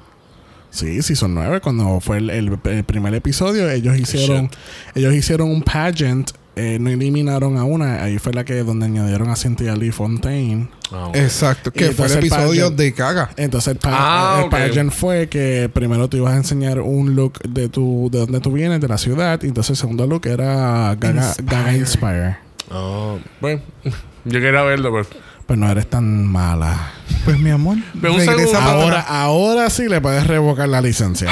Sí, 0.70 1.02
sí, 1.02 1.16
son 1.16 1.34
nueve. 1.34 1.60
Cuando 1.60 1.98
fue 2.00 2.18
el, 2.18 2.30
el- 2.30 2.58
el 2.64 2.84
primer 2.84 3.14
episodio, 3.14 3.70
ellos 3.70 3.96
hicieron, 3.98 4.50
ellos 4.94 5.14
hicieron 5.14 5.50
un 5.50 5.62
pageant. 5.62 6.30
eh, 6.60 6.76
no 6.80 6.90
eliminaron 6.90 7.56
a 7.56 7.62
una. 7.62 8.02
Ahí 8.02 8.18
fue 8.18 8.32
la 8.32 8.44
que 8.44 8.64
donde 8.64 8.86
añadieron 8.86 9.30
a 9.30 9.36
Cynthia 9.36 9.76
Lee 9.76 9.92
Fontaine. 9.92 10.68
Ah. 10.92 11.10
Exacto, 11.14 11.70
que 11.72 11.92
fue 11.92 12.06
el 12.06 12.18
episodio 12.18 12.70
pageant- 12.72 12.74
de 12.74 12.92
caga. 12.94 13.30
Entonces 13.36 13.74
el, 13.74 13.78
pa- 13.78 13.90
Ah, 13.92 14.40
el 14.42 14.50
pageant 14.50 14.90
fue 14.92 15.28
que 15.28 15.70
primero 15.72 16.08
te 16.08 16.16
ibas 16.16 16.34
a 16.34 16.36
enseñar 16.36 16.80
un 16.80 17.14
look 17.14 17.38
de 17.48 17.68
tu 17.68 18.08
de 18.10 18.18
donde 18.18 18.40
tú 18.40 18.50
vienes, 18.52 18.80
de 18.80 18.88
la 18.88 18.98
ciudad. 18.98 19.40
Y 19.42 19.46
entonces 19.46 19.70
el 19.70 19.76
segundo 19.76 20.06
look 20.08 20.26
era 20.26 20.96
Gaga 20.98 21.28
Inspire. 21.28 21.48
Gaga 21.48 21.76
Inspire. 21.76 22.36
Ah, 22.72 23.14
bueno, 23.40 23.60
yo 24.24 24.40
quería 24.40 24.62
verlo, 24.62 24.90
pero 24.92 25.06
Pues 25.48 25.58
no 25.58 25.70
eres 25.70 25.88
tan 25.88 26.26
mala. 26.26 26.92
Pues 27.24 27.38
mi 27.40 27.48
amor, 27.48 27.78
Pero 27.98 28.12
un 28.12 28.20
regresa 28.20 28.62
Ahora, 28.62 29.00
ahora 29.00 29.70
sí 29.70 29.88
le 29.88 29.98
puedes 29.98 30.26
revocar 30.26 30.68
la 30.68 30.82
licencia. 30.82 31.30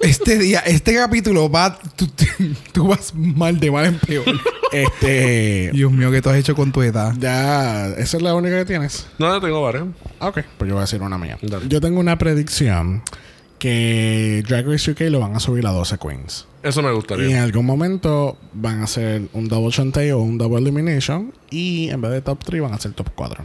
Este 0.00 0.38
día, 0.38 0.60
este 0.60 0.94
capítulo 0.94 1.50
va, 1.50 1.78
tú, 1.96 2.08
tú 2.72 2.88
vas 2.88 3.14
mal 3.14 3.60
de 3.60 3.70
mal 3.70 3.84
en 3.84 3.98
peor. 3.98 4.24
este. 4.72 5.70
Dios 5.74 5.92
mío, 5.92 6.10
¿qué 6.10 6.22
tú 6.22 6.30
has 6.30 6.36
hecho 6.36 6.54
con 6.54 6.72
tu 6.72 6.80
edad? 6.80 7.12
Ya, 7.18 7.88
esa 7.88 8.16
es 8.16 8.22
la 8.22 8.34
única 8.34 8.56
que 8.56 8.64
tienes. 8.64 9.06
no, 9.18 9.34
yo 9.34 9.40
tengo 9.42 9.62
varios. 9.62 9.88
Ah, 10.18 10.28
Ok, 10.28 10.38
pues 10.56 10.68
yo 10.68 10.74
voy 10.76 10.78
a 10.78 10.84
decir 10.84 11.02
una 11.02 11.18
mía. 11.18 11.36
Dale. 11.42 11.68
Yo 11.68 11.82
tengo 11.82 12.00
una 12.00 12.16
predicción 12.16 13.02
que 13.58 14.42
Drag 14.46 14.66
Race 14.66 14.90
UK 14.90 15.00
lo 15.10 15.20
van 15.20 15.34
a 15.36 15.40
subir 15.40 15.66
a 15.66 15.70
12 15.70 15.98
queens. 15.98 16.46
Eso 16.62 16.80
me 16.82 16.88
Y 16.88 16.90
en 16.90 16.94
gustaría. 16.96 17.42
algún 17.42 17.66
momento 17.66 18.36
van 18.52 18.80
a 18.80 18.84
hacer 18.84 19.22
un 19.32 19.48
double 19.48 19.70
chantey 19.70 20.10
o 20.10 20.18
un 20.18 20.38
double 20.38 20.58
elimination. 20.58 21.32
Y 21.50 21.88
en 21.90 22.00
vez 22.00 22.10
de 22.12 22.20
top 22.22 22.42
3 22.44 22.62
van 22.62 22.74
a 22.74 22.78
ser 22.78 22.92
top 22.92 23.08
4. 23.14 23.44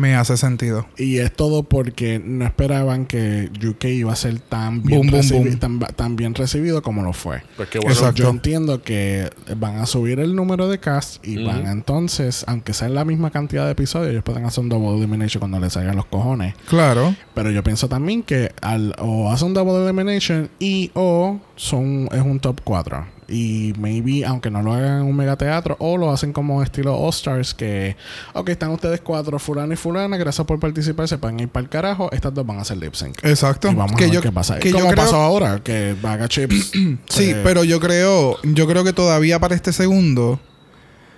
Me 0.00 0.14
hace 0.14 0.38
sentido. 0.38 0.86
Y 0.96 1.18
es 1.18 1.30
todo 1.30 1.62
porque 1.64 2.18
no 2.24 2.46
esperaban 2.46 3.04
que 3.04 3.50
UK 3.62 3.84
iba 3.84 4.12
a 4.12 4.16
ser 4.16 4.38
tan 4.38 4.82
bien, 4.82 5.00
Boom, 5.02 5.10
boom, 5.10 5.20
recibi- 5.20 5.44
boom. 5.58 5.58
Tan, 5.58 5.78
tan 5.94 6.16
bien 6.16 6.34
recibido 6.34 6.80
como 6.80 7.02
lo 7.02 7.12
fue. 7.12 7.42
Pues 7.58 7.68
qué 7.68 7.78
bueno. 7.80 7.92
Exacto. 7.92 8.22
Yo 8.22 8.30
entiendo 8.30 8.82
que 8.82 9.28
van 9.58 9.76
a 9.76 9.84
subir 9.84 10.18
el 10.20 10.34
número 10.34 10.68
de 10.68 10.78
cast 10.80 11.22
y 11.26 11.44
van 11.44 11.66
a 11.66 11.72
entonces, 11.72 12.44
aunque 12.48 12.72
sea 12.72 12.88
la 12.88 13.04
misma 13.04 13.30
cantidad 13.30 13.66
de 13.66 13.72
episodios, 13.72 14.10
ellos 14.12 14.22
pueden 14.24 14.46
hacer 14.46 14.62
un 14.64 14.70
double 14.70 14.96
elimination 14.96 15.38
cuando 15.40 15.60
les 15.60 15.74
salgan 15.74 15.96
los 15.96 16.06
cojones. 16.06 16.54
Claro. 16.66 17.14
Pero 17.34 17.50
yo 17.50 17.62
pienso 17.62 17.88
también 17.88 18.22
que 18.22 18.52
al, 18.62 18.94
o 18.98 19.30
hacen 19.30 19.48
un 19.48 19.54
double 19.54 19.84
elimination 19.84 20.48
y 20.58 20.90
o 20.94 21.40
son 21.56 22.08
es 22.12 22.22
un 22.22 22.40
top 22.40 22.60
4. 22.64 23.06
Y 23.30 23.72
maybe, 23.78 24.24
aunque 24.26 24.50
no 24.50 24.60
lo 24.62 24.72
hagan 24.74 25.02
en 25.02 25.06
un 25.06 25.14
megateatro, 25.16 25.76
o 25.78 25.96
lo 25.96 26.10
hacen 26.10 26.32
como 26.32 26.62
estilo 26.62 26.96
All 26.96 27.10
Stars, 27.10 27.54
que, 27.54 27.96
ok, 28.34 28.48
están 28.48 28.70
ustedes 28.70 29.00
cuatro, 29.00 29.38
fulano 29.38 29.72
y 29.72 29.76
fulana, 29.76 30.16
gracias 30.16 30.46
por 30.46 30.58
participar, 30.58 31.06
se 31.06 31.16
pueden 31.18 31.38
ir 31.40 31.48
para 31.48 31.62
el 31.62 31.70
carajo, 31.70 32.10
estas 32.12 32.34
dos 32.34 32.44
van 32.44 32.58
a 32.58 32.62
hacer 32.62 32.78
lip 32.78 32.94
sync. 32.94 33.24
Exacto. 33.24 33.70
Y 33.70 33.74
vamos 33.74 33.96
Que 33.96 34.04
a 34.04 34.06
ver 34.08 34.14
yo- 34.16 34.20
qué 34.22 34.32
pasa. 34.32 34.58
que 34.58 34.72
como 34.72 34.86
creo- 34.88 34.96
pasó 34.96 35.16
ahora, 35.16 35.62
que 35.62 35.94
Vaga 36.02 36.28
Chips. 36.28 36.72
Sí, 37.08 37.30
eh, 37.30 37.40
pero 37.44 37.62
yo 37.64 37.78
creo, 37.80 38.36
yo 38.42 38.66
creo 38.66 38.82
que 38.84 38.92
todavía 38.92 39.38
para 39.38 39.54
este 39.54 39.72
segundo, 39.72 40.40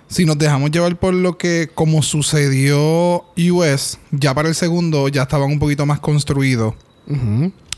si 0.07 0.25
nos 0.25 0.37
dejamos 0.37 0.69
llevar 0.69 0.95
por 0.99 1.13
lo 1.15 1.37
que 1.37 1.69
como 1.73 2.03
sucedió 2.03 3.25
US, 3.51 3.97
ya 4.11 4.33
para 4.35 4.49
el 4.49 4.55
segundo 4.55 5.07
ya 5.07 5.23
estaban 5.23 5.49
un 5.49 5.59
poquito 5.59 5.85
más 5.85 5.99
construidos. 5.99 6.75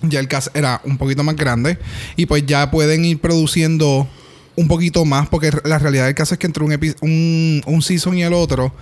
Ya 0.01 0.19
el 0.19 0.27
cast 0.27 0.55
era 0.55 0.81
un 0.83 0.97
poquito 0.97 1.23
más 1.23 1.35
grande 1.35 1.79
y 2.15 2.25
pues 2.25 2.45
ya 2.45 2.69
pueden 2.69 3.05
ir 3.05 3.19
produciendo 3.19 4.07
un 4.55 4.67
poquito 4.67 5.05
más 5.05 5.27
porque 5.29 5.51
la 5.63 5.79
realidad 5.79 6.05
del 6.05 6.15
caso 6.15 6.33
es 6.35 6.39
que 6.39 6.47
entre 6.47 6.63
un, 6.63 6.71
epi- 6.71 6.95
un, 7.01 7.61
un 7.65 7.81
season 7.81 8.17
y 8.17 8.23
el 8.23 8.33
otro, 8.33 8.73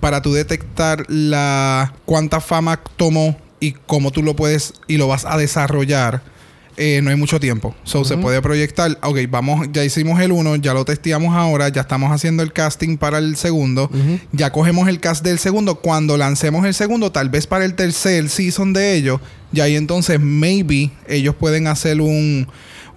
para 0.00 0.22
tú 0.22 0.32
detectar 0.32 1.04
la 1.08 1.92
cuánta 2.04 2.40
fama 2.40 2.80
tomó 2.96 3.36
y 3.60 3.72
cómo 3.72 4.10
tú 4.10 4.22
lo 4.22 4.36
puedes 4.36 4.72
y 4.86 4.96
lo 4.96 5.08
vas 5.08 5.24
a 5.24 5.36
desarrollar, 5.36 6.22
eh, 6.76 7.00
no 7.02 7.10
hay 7.10 7.16
mucho 7.16 7.40
tiempo. 7.40 7.74
So, 7.82 8.04
se 8.04 8.16
puede 8.16 8.40
proyectar, 8.40 8.96
ok, 9.02 9.18
vamos, 9.28 9.66
ya 9.72 9.84
hicimos 9.84 10.20
el 10.20 10.30
uno, 10.30 10.54
ya 10.54 10.72
lo 10.74 10.84
testeamos 10.84 11.34
ahora, 11.34 11.68
ya 11.70 11.80
estamos 11.80 12.12
haciendo 12.12 12.44
el 12.44 12.52
casting 12.52 12.96
para 12.96 13.18
el 13.18 13.34
segundo, 13.36 13.90
ya 14.30 14.52
cogemos 14.52 14.88
el 14.88 15.00
cast 15.00 15.24
del 15.24 15.40
segundo, 15.40 15.80
cuando 15.80 16.16
lancemos 16.16 16.64
el 16.64 16.74
segundo, 16.74 17.10
tal 17.10 17.30
vez 17.30 17.48
para 17.48 17.64
el 17.64 17.74
tercer 17.74 18.28
season 18.28 18.72
de 18.72 18.94
ellos, 18.94 19.20
y 19.52 19.58
ahí 19.58 19.74
entonces 19.74 20.20
maybe 20.20 20.92
ellos 21.08 21.34
pueden 21.34 21.66
hacer 21.66 22.00
un, 22.00 22.46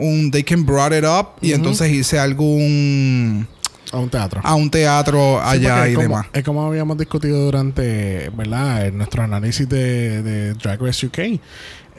un 0.02 0.32
they 0.32 0.44
can 0.44 0.66
brought 0.66 0.92
it 0.94 1.04
up 1.06 1.34
y 1.42 1.54
entonces 1.54 2.14
a 2.18 2.24
algún, 2.24 3.48
A 3.92 3.98
un 3.98 4.10
teatro. 4.10 4.42
a 4.44 4.56
un 4.56 4.70
teatro 4.70 5.42
allá 5.42 5.88
y 5.90 5.94
como, 5.94 6.04
demás. 6.08 6.26
Es 6.34 6.44
como 6.44 6.66
habíamos 6.66 6.98
discutido 6.98 7.46
durante, 7.46 8.30
¿verdad? 8.36 8.88
En 8.88 8.98
nuestro 8.98 9.24
análisis 9.24 9.68
de, 9.70 10.22
de 10.24 10.54
Drag 10.56 10.82
Race 10.82 11.06
UK. 11.06 11.20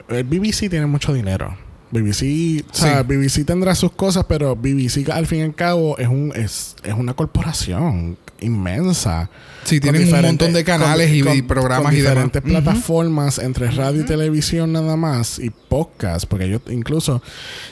El 0.08 0.24
BBC 0.24 0.68
tiene 0.68 0.86
mucho 0.86 1.12
dinero. 1.14 1.56
BBC, 1.90 2.64
o 2.70 2.74
sea, 2.74 3.00
Sí. 3.00 3.06
BBC 3.06 3.44
tendrá 3.46 3.74
sus 3.74 3.92
cosas, 3.92 4.24
pero 4.26 4.56
BBC 4.56 5.10
al 5.10 5.26
fin 5.26 5.40
y 5.40 5.42
al 5.42 5.54
cabo 5.54 5.98
es 5.98 6.08
un 6.08 6.32
es, 6.34 6.74
es 6.82 6.94
una 6.94 7.12
corporación 7.12 8.16
inmensa. 8.42 9.30
Sí, 9.64 9.78
tienen 9.78 10.12
un 10.12 10.22
montón 10.22 10.52
de 10.52 10.64
canales 10.64 11.08
con- 11.08 11.16
y, 11.16 11.22
con- 11.22 11.36
y 11.36 11.42
programas 11.42 11.84
con 11.86 11.94
y 11.94 11.98
demás. 11.98 12.12
diferentes 12.14 12.42
plataformas 12.42 13.38
entre 13.38 13.70
radio 13.70 14.02
y 14.02 14.04
televisión 14.04 14.72
nada 14.72 14.96
más 14.96 15.38
y 15.38 15.50
podcast 15.50 16.26
porque 16.26 16.46
ellos 16.46 16.62
incluso 16.68 17.22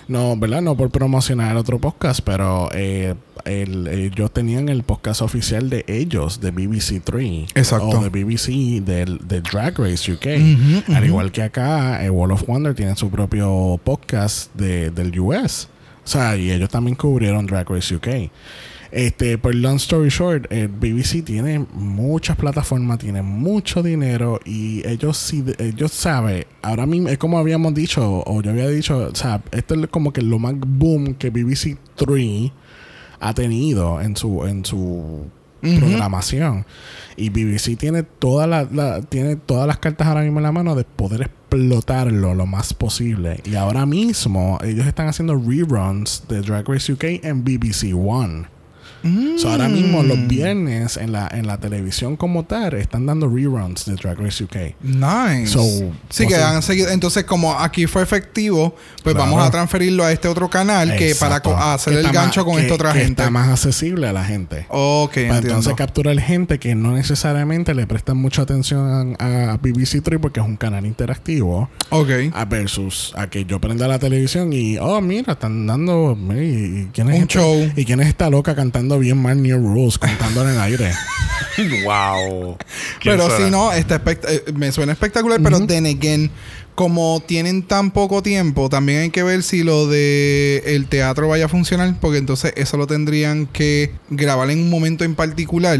no 0.07 0.37
verdad 0.37 0.63
no 0.63 0.77
por 0.77 0.91
promocionar 0.91 1.57
otro 1.57 1.81
podcast 1.81 2.21
pero 2.25 2.69
eh, 2.75 3.15
el- 3.45 3.89
ellos 3.89 4.33
tenían 4.33 4.69
el 4.69 4.85
podcast 4.85 5.21
oficial 5.21 5.69
de 5.69 5.85
ellos 5.89 6.41
de 6.41 6.53
BBC 6.53 7.01
3 7.03 7.49
Exacto. 7.57 7.89
o 7.89 8.05
de 8.05 8.09
BBC 8.09 8.81
del 8.85 9.19
de 9.27 9.41
Drag 9.41 9.77
Race 9.77 10.13
UK 10.13 10.27
al 10.95 11.05
igual 11.05 11.33
que 11.33 11.43
acá 11.43 12.05
eh, 12.05 12.09
Wall 12.11 12.31
of 12.31 12.45
Wonder 12.47 12.73
tiene 12.75 12.95
su 12.95 13.11
propio 13.11 13.81
podcast 13.83 14.55
de, 14.55 14.93
del 14.93 15.19
US 15.19 15.67
o 16.05 16.09
sea 16.09 16.37
y 16.37 16.53
ellos 16.53 16.69
también 16.69 16.95
cubrieron 16.95 17.47
Drag 17.47 17.69
Race 17.69 17.93
UK 17.93 18.31
este, 18.93 19.39
por 19.39 19.55
long 19.55 19.77
story 19.77 20.09
short, 20.09 20.51
el 20.51 20.69
BBC 20.69 21.23
tiene 21.25 21.65
muchas 21.75 22.37
plataformas, 22.37 22.99
tiene 22.99 23.23
mucho 23.23 23.83
dinero 23.83 24.41
y 24.45 24.87
ellos 24.87 25.17
sí, 25.17 25.45
ellos 25.59 25.93
saben, 25.93 26.45
ahora 26.63 26.87
mismo 26.87 27.09
es 27.09 27.19
como 27.19 27.39
habíamos 27.39 27.73
dicho, 27.75 28.23
o 28.27 28.43
yo 28.43 28.51
había 28.51 28.69
dicho, 28.69 28.99
o 29.13 29.15
sea, 29.15 29.41
esto 29.53 29.75
es 29.75 29.87
como 29.89 30.13
que 30.13 30.23
lo 30.23 30.39
más 30.39 30.55
boom 30.59 31.15
que 31.15 31.31
BBC 31.31 31.77
3 31.97 32.51
ha 33.21 33.35
tenido 33.35 34.01
en 34.01 34.17
su, 34.17 34.45
en 34.47 34.65
su 34.65 35.27
programación. 35.61 36.65
Y 37.17 37.29
BBC 37.29 37.77
tiene 37.77 38.03
toda 38.03 38.47
la, 38.47 38.67
la- 38.73 39.03
tiene 39.03 39.37
todas 39.37 39.67
las 39.67 39.79
cartas 39.79 40.07
ahora 40.07 40.23
mismo 40.23 40.39
en 40.39 40.45
la 40.45 40.53
mano 40.53 40.75
de 40.75 40.85
poder 40.85 41.21
explotarlo 41.23 42.35
lo 42.35 42.47
más 42.47 42.73
posible. 42.73 43.41
Y 43.45 43.57
ahora 43.57 43.85
mismo 43.85 44.59
ellos 44.65 44.87
están 44.87 45.09
haciendo 45.09 45.35
reruns 45.37 46.23
de 46.29 46.41
Drag 46.41 46.67
Race 46.67 46.91
UK 46.93 47.05
en 47.23 47.45
BBC 47.45 47.93
One. 47.95 48.47
So, 49.39 49.51
ahora 49.51 49.69
mismo 49.69 50.03
Mm. 50.03 50.07
los 50.07 50.27
viernes 50.29 50.97
en 50.97 51.13
la, 51.13 51.29
en 51.33 51.47
la 51.47 51.59
televisión 51.59 52.17
como 52.17 52.45
tal 52.45 52.75
están 52.75 53.07
dando 53.07 53.29
reruns 53.29 53.85
de 53.87 53.95
Drag 53.95 54.19
Race 54.19 54.45
UK. 54.45 54.75
Nice. 54.83 55.47
So, 55.49 55.63
sí, 56.09 56.27
que 56.27 56.37
han 56.37 56.63
seguido. 56.63 56.91
Entonces, 56.91 57.25
como 57.25 57.59
aquí 57.59 57.87
fue 57.87 58.03
efectivo, 58.03 58.75
pues 59.03 59.15
Claro. 59.15 59.31
vamos 59.31 59.47
a 59.47 59.51
transferirlo 59.51 60.05
a 60.05 60.13
este 60.13 60.29
otro 60.29 60.49
canal 60.51 60.97
que 60.97 61.15
para 61.15 61.37
hacer 61.75 61.93
Que 61.95 61.99
el 62.01 62.05
más- 62.07 62.13
gancho 62.13 62.45
con 62.45 62.57
que- 62.57 62.63
esta 62.63 62.75
otra 62.75 62.93
que 62.93 63.01
gente. 63.01 63.23
Está 63.23 63.31
más 63.31 63.49
accesible 63.49 64.09
a 64.09 64.13
la 64.13 64.25
gente. 64.25 64.67
Ok, 64.69 65.13
Para 65.13 65.21
entiendo. 65.27 65.49
entonces 65.49 65.75
capturar 65.75 66.19
gente 66.21 66.59
que 66.59 66.75
no 66.75 66.93
necesariamente 66.93 67.75
le 67.75 67.87
prestan 67.87 68.17
mucha 68.19 68.43
atención 68.43 69.17
a, 69.19 69.53
a 69.53 69.57
BBC 69.57 70.01
3 70.03 70.19
porque 70.21 70.41
es 70.41 70.47
un 70.47 70.57
canal 70.57 70.85
interactivo. 70.87 71.69
Ok. 71.91 72.11
A 72.35 72.45
versus 72.45 73.13
a 73.17 73.29
que 73.29 73.45
yo 73.45 73.61
prenda 73.61 73.89
la 73.89 73.99
televisión 73.99 74.53
y, 74.53 74.79
oh, 74.79 75.01
mira, 75.01 75.33
están 75.33 75.67
dando. 75.67 76.17
mira, 76.17 76.43
¿Y, 76.43 76.49
y 76.83 76.89
quién 76.93 77.09
es 77.11 77.17
Un 77.17 77.23
esta- 77.23 77.35
show. 77.41 77.71
¿Y 77.77 77.85
quién 77.85 78.01
es 78.01 78.09
esta 78.09 78.31
loca 78.31 78.55
cantando 78.55 78.90
bien 78.99 79.21
mal 79.21 79.43
New 79.43 79.59
Rules, 79.59 79.99
cantando 79.99 80.43
en 80.43 80.51
el 80.55 80.61
aire? 80.61 80.93
wow. 81.85 82.57
¿Quién 83.01 83.17
Pero 83.17 83.31
será? 83.31 83.45
si 83.45 83.51
no, 83.51 83.73
está 83.73 84.03
espect- 84.03 84.27
eh, 84.29 84.53
me 84.55 84.73
suena 84.73 84.93
espectacular, 84.93 85.41
pero 85.43 85.67
then 85.67 85.87
again, 85.87 86.31
como 86.75 87.23
tienen 87.27 87.63
tan 87.63 87.91
poco 87.91 88.23
tiempo, 88.23 88.69
también 88.69 89.01
hay 89.01 89.11
que 89.11 89.23
ver 89.23 89.43
si 89.43 89.63
lo 89.63 89.87
de 89.87 90.63
el 90.67 90.87
teatro 90.87 91.29
vaya 91.29 91.47
a 91.47 91.49
funcionar, 91.49 91.95
porque 92.01 92.19
entonces 92.19 92.53
eso 92.57 92.77
lo 92.77 92.87
tendrían 92.87 93.47
que 93.47 93.93
grabar 94.09 94.51
en 94.51 94.61
un 94.61 94.71
momento 94.71 95.05
en 95.05 95.15
particular. 95.15 95.79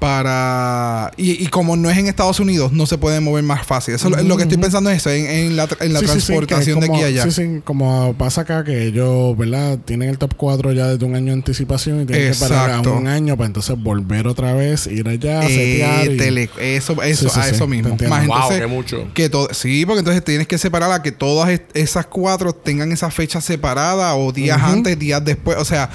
Para... 0.00 1.12
Y, 1.16 1.32
y 1.44 1.46
como 1.48 1.76
no 1.76 1.90
es 1.90 1.98
en 1.98 2.06
Estados 2.08 2.40
Unidos, 2.40 2.72
no 2.72 2.86
se 2.86 2.98
puede 2.98 3.20
mover 3.20 3.44
más 3.44 3.64
fácil. 3.66 3.94
Eso 3.94 4.08
es 4.16 4.24
lo 4.24 4.36
que 4.36 4.44
estoy 4.44 4.58
pensando 4.58 4.90
es 4.90 4.96
eso, 4.96 5.10
en, 5.10 5.26
en 5.26 5.56
la, 5.56 5.68
en 5.80 5.92
la 5.92 6.00
Sí, 6.00 6.06
sí, 6.06 6.12
sí, 6.12 6.12
que 6.12 6.18
es 6.18 6.24
transportación 6.26 6.80
de 6.80 6.86
aquí 6.86 7.02
a 7.02 7.06
allá. 7.06 7.22
Sí, 7.24 7.30
sí, 7.30 7.60
como 7.64 8.14
pasa 8.14 8.40
acá 8.40 8.64
que 8.64 8.86
ellos, 8.86 9.36
¿verdad? 9.36 9.78
Tienen 9.84 10.08
el 10.08 10.18
top 10.18 10.34
4 10.36 10.72
ya 10.72 10.88
desde 10.88 11.04
un 11.04 11.14
año 11.14 11.26
de 11.26 11.32
anticipación 11.34 12.02
y 12.02 12.06
tienen 12.06 12.32
que 12.32 12.38
parar 12.38 12.70
a 12.70 12.80
un 12.80 13.06
año 13.06 13.36
para 13.36 13.46
entonces 13.46 13.76
volver 13.80 14.26
otra 14.26 14.54
vez, 14.54 14.86
ir 14.86 15.06
allá, 15.08 15.44
Eh, 15.46 15.48
setear 15.48 16.06
y- 16.12 16.16
tele- 16.16 16.50
eso, 16.58 17.00
eso, 17.02 17.28
Sí, 17.28 17.34
sí, 17.34 17.40
a 17.40 17.48
eso 17.48 17.66
mismo. 17.66 17.96
Más 18.08 18.26
Wow, 18.26 18.36
entonces, 18.36 18.60
qué 18.60 18.66
mucho. 18.66 19.08
Que 19.14 19.28
todo, 19.28 19.48
sí, 19.52 19.84
porque 19.86 20.00
entonces 20.00 20.24
tienes 20.24 20.48
que 20.48 20.58
separar 20.58 20.90
a 20.92 21.02
que 21.02 21.12
todas 21.12 21.60
esas 21.74 22.06
cuatro 22.06 22.52
tengan 22.54 22.90
esa 22.92 23.10
fecha 23.10 23.40
separada 23.40 24.14
o 24.16 24.32
días 24.32 24.60
antes, 24.62 24.98
días 24.98 25.24
después. 25.24 25.58
O 25.58 25.64
sea, 25.64 25.90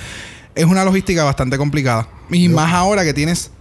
es 0.54 0.66
una 0.66 0.84
logística 0.86 1.24
bastante 1.24 1.58
complicada. 1.58 2.08
Y 2.30 2.48
más 2.50 2.72
ahora 2.74 3.04
que 3.04 3.14
tienes 3.14 3.52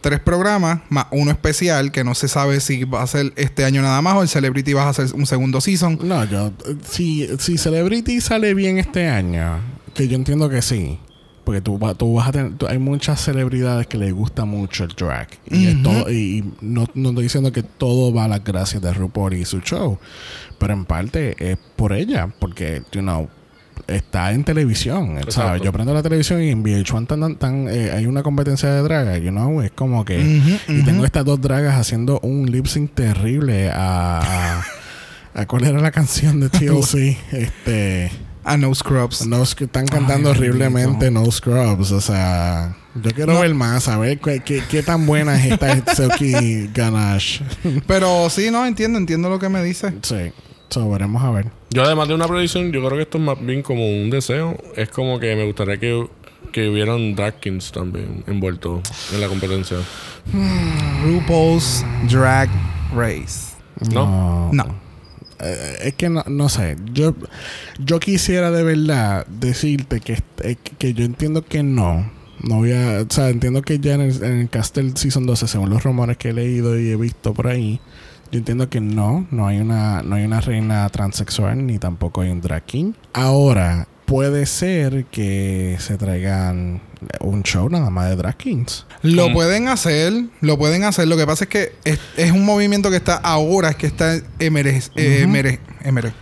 tres 0.00 0.20
programas, 0.20 0.80
más 0.88 1.06
uno 1.10 1.30
especial, 1.30 1.92
que 1.92 2.04
no 2.04 2.14
se 2.14 2.28
sabe 2.28 2.60
si 2.60 2.84
va 2.84 3.02
a 3.02 3.06
ser 3.06 3.32
este 3.36 3.64
año 3.64 3.82
nada 3.82 4.00
más 4.02 4.14
o 4.16 4.22
el 4.22 4.28
Celebrity 4.28 4.72
vas 4.72 4.86
a 4.86 4.90
hacer 5.02 5.14
un 5.14 5.26
segundo 5.26 5.60
season. 5.60 5.98
No, 6.02 6.24
yo... 6.24 6.52
Si, 6.88 7.28
si 7.38 7.58
Celebrity 7.58 8.20
sale 8.20 8.54
bien 8.54 8.78
este 8.78 9.08
año, 9.08 9.58
que 9.94 10.08
yo 10.08 10.16
entiendo 10.16 10.48
que 10.48 10.62
sí. 10.62 10.98
Porque 11.44 11.60
tú, 11.60 11.78
va- 11.78 11.94
tú 11.94 12.14
vas 12.14 12.28
a 12.28 12.32
tener... 12.32 12.54
tú- 12.56 12.66
hay 12.66 12.78
muchas 12.78 13.20
celebridades 13.20 13.86
que 13.86 13.98
les 13.98 14.12
gusta 14.12 14.44
mucho 14.44 14.82
el 14.84 14.90
drag. 14.90 15.28
Y, 15.48 15.74
todo- 15.82 16.10
y, 16.10 16.14
y 16.38 16.52
no, 16.60 16.86
no 16.94 17.10
estoy 17.10 17.22
diciendo 17.24 17.52
que 17.52 17.62
todo 17.62 18.12
va 18.12 18.24
a 18.24 18.28
las 18.28 18.42
gracias 18.42 18.82
de 18.82 18.92
RuPaul 18.92 19.34
y 19.34 19.44
su 19.44 19.60
show. 19.60 19.98
Pero 20.58 20.72
en 20.72 20.84
parte 20.84 21.36
es 21.38 21.56
por 21.76 21.92
ella. 21.92 22.28
Porque, 22.40 22.82
you 22.92 23.00
know... 23.00 23.28
Está 23.86 24.32
en 24.32 24.42
televisión, 24.42 25.16
¿sabes? 25.28 25.62
Yo 25.62 25.72
prendo 25.72 25.94
la 25.94 26.02
televisión 26.02 26.42
y 26.42 26.50
en 26.50 26.64
VH1 26.64 27.06
tan, 27.06 27.36
tan, 27.36 27.68
eh, 27.68 27.92
hay 27.92 28.06
una 28.06 28.22
competencia 28.24 28.68
de 28.72 28.82
dragas, 28.82 29.20
you 29.20 29.30
know, 29.30 29.62
es 29.62 29.70
como 29.70 30.04
que... 30.04 30.18
Y 30.68 30.82
tengo 30.82 31.04
estas 31.04 31.24
dos 31.24 31.40
dragas 31.40 31.76
haciendo 31.78 32.18
un 32.20 32.50
lip 32.50 32.66
sync 32.66 32.94
terrible 32.94 33.70
a, 33.70 34.18
a, 34.20 34.64
a- 35.40 35.46
¿Cuál 35.46 35.64
era 35.64 35.78
la 35.80 35.92
canción 35.92 36.40
de 36.40 36.48
TLC? 36.48 37.16
este. 37.32 38.10
A 38.42 38.56
No 38.56 38.72
Scrubs. 38.74 39.26
No, 39.26 39.42
están 39.42 39.86
cantando 39.86 40.30
Ay, 40.30 40.36
horriblemente 40.36 41.10
No 41.10 41.28
Scrubs. 41.30 41.90
O 41.90 42.00
sea, 42.00 42.76
yo 42.94 43.10
quiero 43.12 43.34
No. 43.34 43.40
ver 43.40 43.54
más, 43.54 43.88
a 43.88 43.98
ver 43.98 44.18
qué, 44.20 44.40
qué, 44.40 44.62
qué 44.70 44.82
tan 44.84 45.04
buena 45.04 45.34
es 45.36 45.52
esta 45.52 45.94
Silky 45.96 46.70
Ganache. 46.72 47.44
Pero 47.88 48.30
sí, 48.30 48.50
no, 48.52 48.64
entiendo, 48.64 48.98
entiendo 48.98 49.28
lo 49.28 49.38
que 49.40 49.48
me 49.48 49.62
dice. 49.64 49.92
sí, 50.02 50.32
so, 50.70 50.90
veremos 50.90 51.22
a 51.22 51.30
ver. 51.30 51.46
Yo 51.70 51.82
además 51.82 52.08
de 52.08 52.14
una 52.14 52.26
predicción, 52.26 52.72
yo 52.72 52.80
creo 52.80 52.96
que 52.96 53.02
esto 53.02 53.18
es 53.18 53.24
más 53.24 53.44
bien 53.44 53.62
como 53.62 53.86
un 53.86 54.10
deseo. 54.10 54.56
Es 54.76 54.88
como 54.88 55.18
que 55.18 55.34
me 55.36 55.44
gustaría 55.44 55.78
que, 55.78 56.06
que 56.52 56.68
hubieran 56.68 57.14
drag 57.14 57.40
kings 57.40 57.72
también 57.72 58.24
envueltos 58.26 58.82
en 59.12 59.20
la 59.20 59.28
competencia. 59.28 59.78
RuPaul's 61.04 61.84
Drag 62.10 62.48
Race. 62.94 63.54
¿No? 63.92 64.50
No. 64.52 64.86
Eh, 65.38 65.76
es 65.84 65.94
que 65.94 66.08
no, 66.08 66.24
no 66.26 66.48
sé. 66.48 66.76
Yo, 66.92 67.14
yo 67.78 68.00
quisiera 68.00 68.50
de 68.50 68.62
verdad 68.62 69.26
decirte 69.26 70.00
que, 70.00 70.22
eh, 70.42 70.56
que 70.78 70.94
yo 70.94 71.04
entiendo 71.04 71.44
que 71.44 71.62
no. 71.62 72.10
No 72.42 72.56
voy 72.56 72.72
a. 72.72 73.02
O 73.02 73.12
sea, 73.12 73.28
entiendo 73.28 73.62
que 73.62 73.78
ya 73.78 73.94
en 73.94 74.02
el, 74.02 74.22
en 74.22 74.40
el 74.40 74.50
cast 74.50 74.76
del 74.76 74.96
Season 74.96 75.26
12, 75.26 75.48
según 75.48 75.70
los 75.70 75.82
rumores 75.82 76.16
que 76.16 76.30
he 76.30 76.32
leído 76.32 76.78
y 76.78 76.90
he 76.90 76.96
visto 76.96 77.34
por 77.34 77.48
ahí, 77.48 77.80
yo 78.30 78.38
entiendo 78.38 78.68
que 78.68 78.80
no. 78.80 79.26
No 79.30 79.46
hay 79.46 79.58
una, 79.58 80.02
no 80.02 80.16
hay 80.16 80.24
una 80.24 80.40
reina 80.40 80.88
transexual 80.90 81.66
ni 81.66 81.78
tampoco 81.78 82.20
hay 82.22 82.30
un 82.30 82.40
drag 82.40 82.64
king. 82.64 82.92
Ahora, 83.12 83.86
puede 84.04 84.46
ser 84.46 85.04
que 85.06 85.76
se 85.80 85.96
traigan 85.96 86.80
un 87.20 87.42
show 87.42 87.68
nada 87.68 87.90
más 87.90 88.08
de 88.08 88.16
drag 88.16 88.36
kings. 88.36 88.86
Lo 89.02 89.24
¿Cómo? 89.24 89.34
pueden 89.34 89.68
hacer, 89.68 90.12
lo 90.40 90.58
pueden 90.58 90.84
hacer. 90.84 91.08
Lo 91.08 91.16
que 91.16 91.26
pasa 91.26 91.44
es 91.44 91.50
que 91.50 91.72
es, 91.84 91.98
es 92.16 92.32
un 92.32 92.44
movimiento 92.44 92.90
que 92.90 92.96
está 92.96 93.16
ahora, 93.16 93.70
es 93.70 93.76
que 93.76 93.86
está 93.86 94.16
emerge, 94.38 94.82
eh, 94.96 95.22
emerge- 95.24 95.60
emerge. 95.84 96.12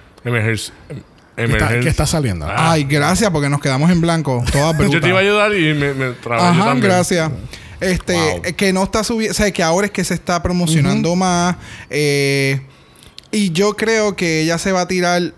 Que 1.37 1.45
está, 1.45 1.81
que 1.81 1.89
está 1.89 2.07
saliendo. 2.07 2.47
Ah. 2.47 2.73
Ay, 2.73 2.85
gracias 2.85 3.29
porque 3.31 3.49
nos 3.49 3.61
quedamos 3.61 3.91
en 3.91 4.01
blanco. 4.01 4.45
Todas 4.53 4.77
Yo 4.91 5.01
te 5.01 5.09
iba 5.09 5.19
a 5.19 5.23
ayudar 5.23 5.53
y 5.53 5.75
me, 5.75 5.93
yo 5.95 6.33
Ajá, 6.33 6.65
también. 6.67 6.81
gracias. 6.93 7.31
Este, 7.81 8.15
Wow. 8.15 8.43
eh, 8.45 8.53
que 8.55 8.73
no 8.73 8.83
está 8.85 9.03
subiendo, 9.05 9.33
o 9.33 9.35
sea, 9.35 9.51
que 9.51 9.63
ahora 9.63 9.87
es 9.87 9.93
que 9.93 10.05
se 10.05 10.15
está 10.15 10.43
promocionando 10.43 11.15
más. 11.17 11.57
eh, 11.91 12.61
y 13.31 13.51
yo 13.51 13.75
creo 13.77 14.15
que 14.15 14.43
ella 14.43 14.59
se 14.59 14.71
va 14.71 14.83
a 14.83 14.89
tirar 14.89 15.35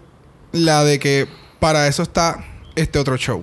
la 0.53 0.84
de 0.84 0.99
que 0.99 1.26
para 1.61 1.89
eso 1.89 2.03
está 2.03 2.45
este 2.74 2.99
otro 2.99 3.16
show. 3.16 3.43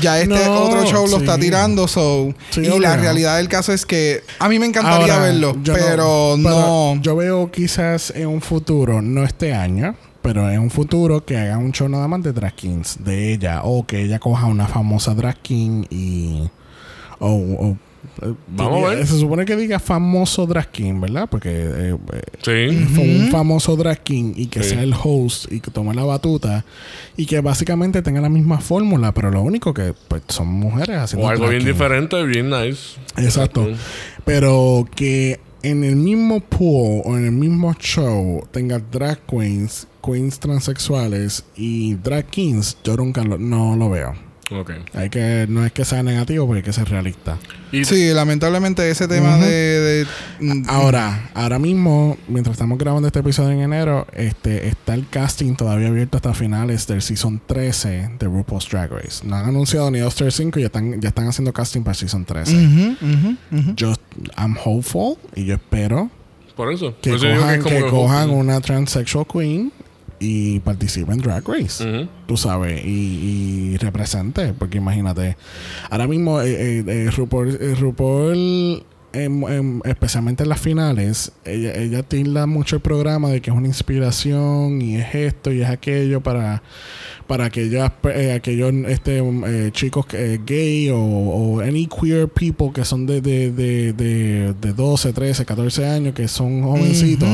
Ya 0.00 0.18
este 0.18 0.46
No, 0.46 0.62
otro 0.62 0.84
show 0.86 1.06
lo 1.06 1.18
está 1.18 1.38
tirando, 1.38 1.86
so. 1.86 2.34
Sí, 2.50 2.62
y 2.62 2.78
la 2.78 2.96
realidad 2.96 3.36
del 3.36 3.48
caso 3.48 3.72
es 3.72 3.84
que 3.84 4.22
a 4.38 4.48
mí 4.48 4.58
me 4.58 4.66
encantaría 4.66 5.14
Ahora, 5.14 5.18
verlo, 5.26 5.56
pero 5.62 6.36
no. 6.38 6.98
Yo 7.02 7.14
veo 7.16 7.50
quizás 7.50 8.12
en 8.16 8.28
un 8.28 8.40
futuro, 8.40 9.02
no 9.02 9.24
este 9.24 9.52
año, 9.52 9.94
pero 10.22 10.50
en 10.50 10.58
un 10.60 10.70
futuro 10.70 11.24
que 11.24 11.36
haga 11.36 11.58
un 11.58 11.70
show 11.72 11.88
nada 11.88 12.08
más 12.08 12.22
de 12.22 12.32
drag 12.32 12.54
kings 12.54 13.04
de 13.04 13.34
ella. 13.34 13.60
O 13.62 13.86
que 13.86 14.02
ella 14.02 14.18
coja 14.18 14.46
una 14.46 14.66
famosa 14.66 15.14
drag 15.14 15.36
king 15.42 15.84
y. 15.90 16.48
O. 17.26 17.68
o- 17.70 17.76
eh, 18.22 18.34
Vamos 18.48 18.84
a 18.84 18.94
ver. 18.94 19.06
Se 19.06 19.18
supone 19.18 19.44
que 19.46 19.56
diga 19.56 19.78
famoso 19.78 20.46
drag 20.46 20.70
king, 20.70 21.00
¿verdad? 21.00 21.26
Porque 21.30 21.48
eh, 21.50 21.96
eh, 22.12 22.22
Sí. 22.42 22.84
fue 22.94 23.02
un 23.04 23.28
famoso 23.30 23.76
drag 23.76 24.02
king 24.02 24.34
y 24.36 24.46
que 24.46 24.62
Sí. 24.62 24.70
sea 24.70 24.82
el 24.82 24.92
host 24.94 25.50
y 25.50 25.60
que 25.60 25.70
tome 25.70 25.94
la 25.94 26.04
batuta 26.04 26.64
y 27.16 27.24
que 27.26 27.40
básicamente 27.40 28.02
tenga 28.02 28.20
la 28.20 28.28
misma 28.28 28.60
fórmula, 28.60 29.12
pero 29.12 29.30
lo 29.30 29.40
único 29.42 29.72
que 29.72 29.94
pues, 30.08 30.22
son 30.28 30.48
mujeres 30.48 30.98
haciendo 30.98 31.26
O 31.26 31.30
algo 31.30 31.44
drag 31.44 31.50
bien 31.52 31.62
king. 31.64 31.72
diferente, 31.72 32.22
bien 32.24 32.50
nice. 32.50 32.98
Exacto. 33.16 33.66
Pero 34.24 34.86
que 34.94 35.40
en 35.62 35.82
el 35.82 35.96
mismo 35.96 36.40
pool 36.40 37.00
o 37.06 37.16
en 37.16 37.24
el 37.24 37.32
mismo 37.32 37.72
show 37.80 38.46
tenga 38.52 38.78
drag 38.78 39.18
queens, 39.26 39.86
queens 40.04 40.38
transexuales 40.38 41.44
y 41.56 41.94
drag 41.94 42.26
kings, 42.26 42.76
yo 42.84 42.96
nunca 42.96 43.24
lo, 43.24 43.38
no 43.38 43.74
lo 43.76 43.88
veo. 43.88 44.12
Ok. 44.50 44.72
Hay 44.92 45.08
que, 45.08 45.46
no 45.48 45.64
es 45.64 45.72
que 45.72 45.84
sea 45.84 46.02
negativo, 46.02 46.46
pero 46.46 46.58
hay 46.58 46.62
que 46.62 46.72
ser 46.72 46.88
realista. 46.88 47.38
Y 47.72 47.84
Sí, 47.86 48.12
lamentablemente 48.12 48.88
ese 48.90 49.08
tema 49.08 49.38
de, 49.38 49.46
de- 49.48 50.06
mm, 50.40 50.64
Ahora, 50.68 51.30
ahora 51.34 51.58
mismo, 51.58 52.18
mientras 52.28 52.54
estamos 52.54 52.76
grabando 52.78 53.06
este 53.08 53.20
episodio 53.20 53.50
en 53.52 53.60
enero, 53.60 54.06
este 54.12 54.68
está 54.68 54.94
el 54.94 55.08
casting 55.08 55.54
todavía 55.56 55.88
abierto 55.88 56.18
hasta 56.18 56.34
finales 56.34 56.86
del 56.86 57.00
season 57.02 57.40
13 57.46 58.10
de 58.18 58.26
RuPaul's 58.26 58.68
Drag 58.68 58.90
Race. 58.92 59.26
No 59.26 59.36
han 59.36 59.46
anunciado 59.46 59.90
ni 59.90 60.00
All-Star 60.00 60.30
5 60.30 60.58
y 60.58 60.62
ya 60.62 60.66
están, 60.66 61.00
ya 61.00 61.08
están 61.08 61.26
haciendo 61.26 61.52
casting 61.52 61.80
para 61.80 61.92
el 61.92 61.96
season 61.98 62.24
13. 62.24 62.54
Ujú, 62.54 62.96
ujú, 63.00 63.36
ujú. 63.60 63.74
Yo, 63.76 63.94
I'm 64.36 64.56
hopeful 64.62 65.16
y 65.34 65.46
yo 65.46 65.54
espero 65.54 66.10
por 66.54 66.72
eso. 66.72 66.94
que 67.00 67.10
Por 67.10 67.18
eso 67.18 67.26
digo 67.28 67.40
cojan, 67.40 67.62
que- 67.64 67.86
cojan 67.90 68.30
una 68.30 68.60
transsexual 68.60 69.26
queen 69.26 69.72
y 70.18 70.60
participen 70.60 71.14
en 71.14 71.20
Drag 71.20 71.46
Race. 71.46 71.84
Ujú. 71.84 72.08
Tú 72.26 72.36
sabes, 72.36 72.84
y, 72.84 73.72
y 73.72 73.76
represente, 73.78 74.52
porque 74.52 74.78
imagínate, 74.78 75.36
ahora 75.90 76.06
mismo 76.06 76.40
eh, 76.40 76.80
eh, 76.80 76.84
eh, 76.86 77.10
RuPaul, 77.10 77.58
eh, 77.60 77.74
RuPaul, 77.74 78.84
em, 79.12 79.44
em, 79.44 79.80
especialmente 79.84 80.42
en 80.42 80.48
las 80.48 80.60
finales, 80.60 81.32
ella, 81.44 81.74
ella 81.74 82.02
tilda 82.02 82.46
mucho 82.46 82.76
el 82.76 82.82
programa 82.82 83.28
de 83.28 83.40
que 83.40 83.50
es 83.50 83.56
una 83.56 83.68
inspiración 83.68 84.82
y 84.82 84.96
es 84.96 85.14
esto 85.14 85.52
y 85.52 85.62
es 85.62 85.68
aquello 85.68 86.20
para, 86.20 86.62
para 87.26 87.46
aquellas, 87.46 87.90
eh, 88.14 88.32
aquellos 88.32 88.72
este, 88.88 89.20
um, 89.20 89.44
eh, 89.46 89.70
chicos 89.72 90.06
eh, 90.12 90.38
gay 90.44 90.90
o, 90.90 90.98
o 90.98 91.60
any 91.60 91.86
queer 91.86 92.28
people 92.28 92.70
que 92.74 92.84
son 92.84 93.06
de, 93.06 93.20
de, 93.20 93.50
de, 93.50 93.92
de, 93.92 94.54
de 94.60 94.72
12, 94.72 95.12
13, 95.12 95.44
14 95.44 95.86
años, 95.86 96.14
que 96.14 96.28
son 96.28 96.62
jovencitos 96.62 97.28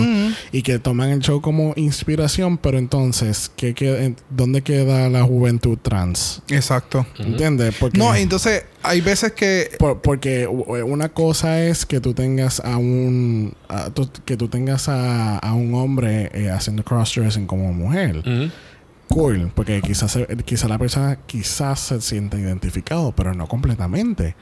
y 0.53 0.63
que 0.63 0.79
toman 0.79 1.11
el 1.11 1.21
show 1.21 1.41
como 1.41 1.73
inspiración, 1.77 2.59
pero 2.59 2.79
entonces, 2.79 3.51
¿qué 3.57 3.75
queda, 3.75 4.03
en- 4.05 4.17
¿dónde 4.31 4.63
queda 4.63 5.09
la 5.09 5.23
juventud 5.25 5.79
trans? 5.81 6.43
Exacto. 6.49 7.07
¿Entiendes? 7.19 7.75
Porque, 7.79 7.99
No, 7.99 8.15
entonces 8.15 8.65
hay 8.83 9.01
veces 9.01 9.33
que 9.33 9.71
por- 9.79 10.01
porque 10.01 10.47
u- 10.47 10.65
una 10.87 11.09
cosa 11.09 11.63
es 11.65 11.85
que 11.85 12.01
tú 12.01 12.15
tengas 12.15 12.61
a 12.61 12.77
un 12.79 13.55
a- 13.69 13.91
tú- 13.91 14.09
que 14.25 14.37
tú 14.37 14.49
tengas 14.49 14.89
a, 14.89 15.39
a 15.39 15.53
un 15.55 15.75
hombre 15.75 16.31
eh, 16.33 16.51
haciendo 16.51 16.83
crossdressing 16.85 17.47
como 17.47 17.73
mujer. 17.73 18.23
Cool, 19.11 19.51
porque 19.55 19.83
quizás 19.83 20.17
quizás 20.45 20.71
la 20.71 20.79
persona 20.79 21.19
quizás 21.27 21.81
se 21.81 22.01
sienta 22.01 22.39
identificado, 22.39 23.13
pero 23.13 23.35
no 23.35 23.49
completamente. 23.49 24.37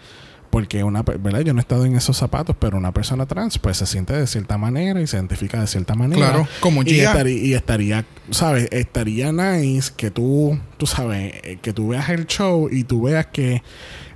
Porque 0.50 0.82
una, 0.82 1.02
¿verdad? 1.02 1.40
Yo 1.40 1.52
no 1.52 1.58
he 1.58 1.62
estado 1.62 1.84
en 1.84 1.94
esos 1.94 2.16
zapatos, 2.16 2.56
pero 2.58 2.78
una 2.78 2.92
persona 2.92 3.26
trans 3.26 3.58
pues 3.58 3.78
se 3.78 3.86
siente 3.86 4.14
de 4.14 4.26
cierta 4.26 4.56
manera 4.56 5.00
y 5.00 5.06
se 5.06 5.16
identifica 5.16 5.60
de 5.60 5.66
cierta 5.66 5.94
manera. 5.94 6.30
Claro, 6.30 6.48
como 6.60 6.82
y 6.82 7.00
estaría, 7.00 7.44
y 7.44 7.54
estaría, 7.54 8.04
¿sabes? 8.30 8.68
Estaría 8.70 9.32
nice 9.32 9.92
que 9.96 10.10
tú, 10.10 10.58
tú 10.76 10.86
sabes, 10.86 11.34
eh, 11.44 11.58
que 11.60 11.72
tú 11.72 11.88
veas 11.88 12.08
el 12.08 12.26
show 12.26 12.68
y 12.70 12.84
tú 12.84 13.02
veas 13.02 13.26
que 13.26 13.62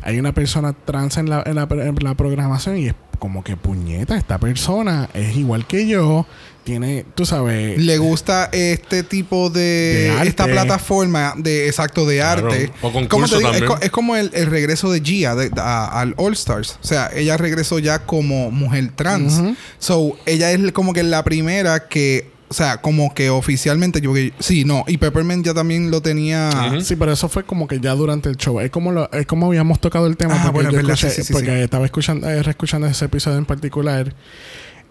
hay 0.03 0.19
una 0.19 0.33
persona 0.33 0.73
trans 0.73 1.19
en 1.19 1.29
la, 1.29 1.43
en 1.45 1.55
la, 1.55 1.69
en 1.71 1.97
la 2.01 2.15
programación 2.15 2.79
y 2.79 2.87
es 2.89 2.95
como 3.23 3.45
que 3.45 3.57
puñeta, 3.57 4.17
esta 4.17 4.37
persona 4.39 5.09
es 5.15 5.37
igual 5.37 5.65
que 5.65 5.87
yo, 5.87 6.27
tiene, 6.65 7.07
tú 7.15 7.25
sabes, 7.25 7.79
le 7.79 7.97
gusta 7.99 8.49
este 8.53 9.05
tipo 9.05 9.49
de, 9.49 9.61
De 9.61 10.11
arte. 10.11 10.29
esta 10.29 10.47
plataforma 10.47 11.35
de 11.37 11.69
exacto 11.69 12.05
de 12.05 12.17
Claro. 12.17 12.49
arte. 12.51 12.73
O 12.83 12.91
¿Cómo 13.09 13.29
te 13.29 13.39
digo? 13.39 13.77
Es, 13.77 13.83
es 13.85 13.91
como 13.93 14.17
el, 14.17 14.33
el 14.35 14.47
regreso 14.47 14.91
de 14.91 15.01
Gia 15.01 15.37
de- 15.37 15.53
a- 15.57 16.01
al 16.01 16.15
All 16.17 16.33
Stars. 16.33 16.81
O 16.83 16.85
sea, 16.87 17.11
ella 17.15 17.37
regresó 17.37 17.79
ya 17.79 18.01
como 18.01 18.51
mujer 18.51 18.91
trans. 18.97 19.41
So, 19.79 20.17
ella 20.27 20.51
es 20.51 20.73
como 20.73 20.93
que 20.93 21.05
la 21.05 21.23
primera 21.23 21.87
que, 21.87 22.29
o 22.53 22.55
sea, 22.55 22.83
como 22.83 23.15
que 23.15 23.31
oficialmente 23.31 24.03
yo 24.03 24.13
que 24.13 24.35
sí, 24.39 24.67
no, 24.67 24.85
y 24.87 24.99
Peppermint 24.99 25.43
ya 25.47 25.55
también 25.55 25.91
lo 25.91 26.03
tenía. 26.03 26.51
Sí, 26.83 26.97
pero 26.97 27.13
eso 27.13 27.31
fue 27.31 27.45
como 27.45 27.67
que 27.67 27.81
ya 27.81 27.95
durante 27.95 28.29
el 28.29 28.37
show. 28.37 28.61
Es 28.61 28.71
como 28.71 28.93
lo, 28.93 29.11
es 29.11 29.25
como 29.27 29.47
habíamos 29.47 29.81
tocado 29.81 30.07
el 30.07 30.19
tema. 30.19 30.35
Ah, 30.37 30.41
porque 30.53 30.53
bueno, 30.53 30.71
yo 30.73 30.77
es 30.81 30.83
verdad, 30.87 30.97
escuché- 30.99 31.09
sí, 31.11 31.23
sí, 31.23 31.27
sí, 31.29 31.33
porque 31.33 31.57
sí. 31.57 31.63
estaba 31.63 31.87
escuchando, 31.87 32.29
eh, 32.29 32.43
reescuchando 32.43 32.87
ese 32.87 33.07
episodio 33.07 33.39
en 33.39 33.47
particular. 33.47 34.15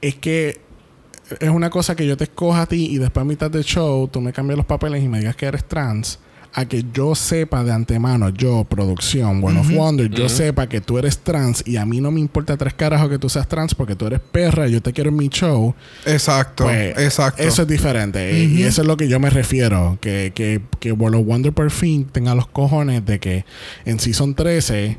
Es 0.01 0.16
que 0.16 0.59
es 1.39 1.49
una 1.49 1.70
cosa 1.70 1.95
que 1.95 2.07
yo 2.07 2.18
te 2.18 2.24
escoja 2.24 2.64
a 2.64 2.66
ti 2.66 2.88
y 2.88 2.97
después 2.97 3.22
a 3.22 3.26
mitad 3.26 3.51
del 3.51 3.64
show 3.64 4.07
tú 4.07 4.22
me 4.22 4.34
cambias 4.34 4.57
los 4.57 4.66
papeles 4.66 5.03
y 5.03 5.07
me 5.07 5.20
digas 5.20 5.36
que 5.36 5.45
eres 5.45 5.64
trans. 5.68 6.18
A 6.53 6.65
que 6.65 6.83
yo 6.93 7.15
sepa 7.15 7.63
de 7.63 7.71
antemano, 7.71 8.27
yo, 8.27 8.65
producción, 8.65 9.41
One 9.41 9.61
of 9.61 9.71
Wonder, 9.71 10.09
yo 10.09 10.27
sepa 10.27 10.67
que 10.67 10.81
tú 10.81 10.97
eres 10.97 11.19
trans 11.19 11.63
y 11.65 11.77
a 11.77 11.85
mí 11.85 12.01
no 12.01 12.11
me 12.11 12.19
importa 12.19 12.57
tres 12.57 12.73
carajos 12.73 13.09
que 13.09 13.17
tú 13.17 13.29
seas 13.29 13.47
trans 13.47 13.73
porque 13.73 13.95
tú 13.95 14.05
eres 14.07 14.19
perra 14.19 14.67
y 14.67 14.73
yo 14.73 14.81
te 14.81 14.91
quiero 14.91 15.11
en 15.11 15.15
mi 15.15 15.29
show. 15.29 15.73
Exacto, 16.05 16.65
Pues, 16.65 16.97
exacto. 16.97 17.41
Eso 17.41 17.61
es 17.61 17.67
diferente. 17.69 18.37
Y- 18.37 18.59
Y 18.59 18.63
eso 18.63 18.81
es 18.81 18.87
lo 18.87 18.97
que 18.97 19.07
yo 19.07 19.17
me 19.19 19.29
refiero. 19.29 19.97
Que, 20.01 20.33
que, 20.35 20.59
que 20.81 20.91
World 20.91 21.19
of 21.21 21.25
Wonder 21.25 21.53
por 21.53 21.71
fin 21.71 22.03
tenga 22.03 22.35
los 22.35 22.47
cojones 22.47 23.05
de 23.05 23.19
que 23.21 23.45
en 23.85 23.99
Season 23.99 24.35
13 24.35 24.97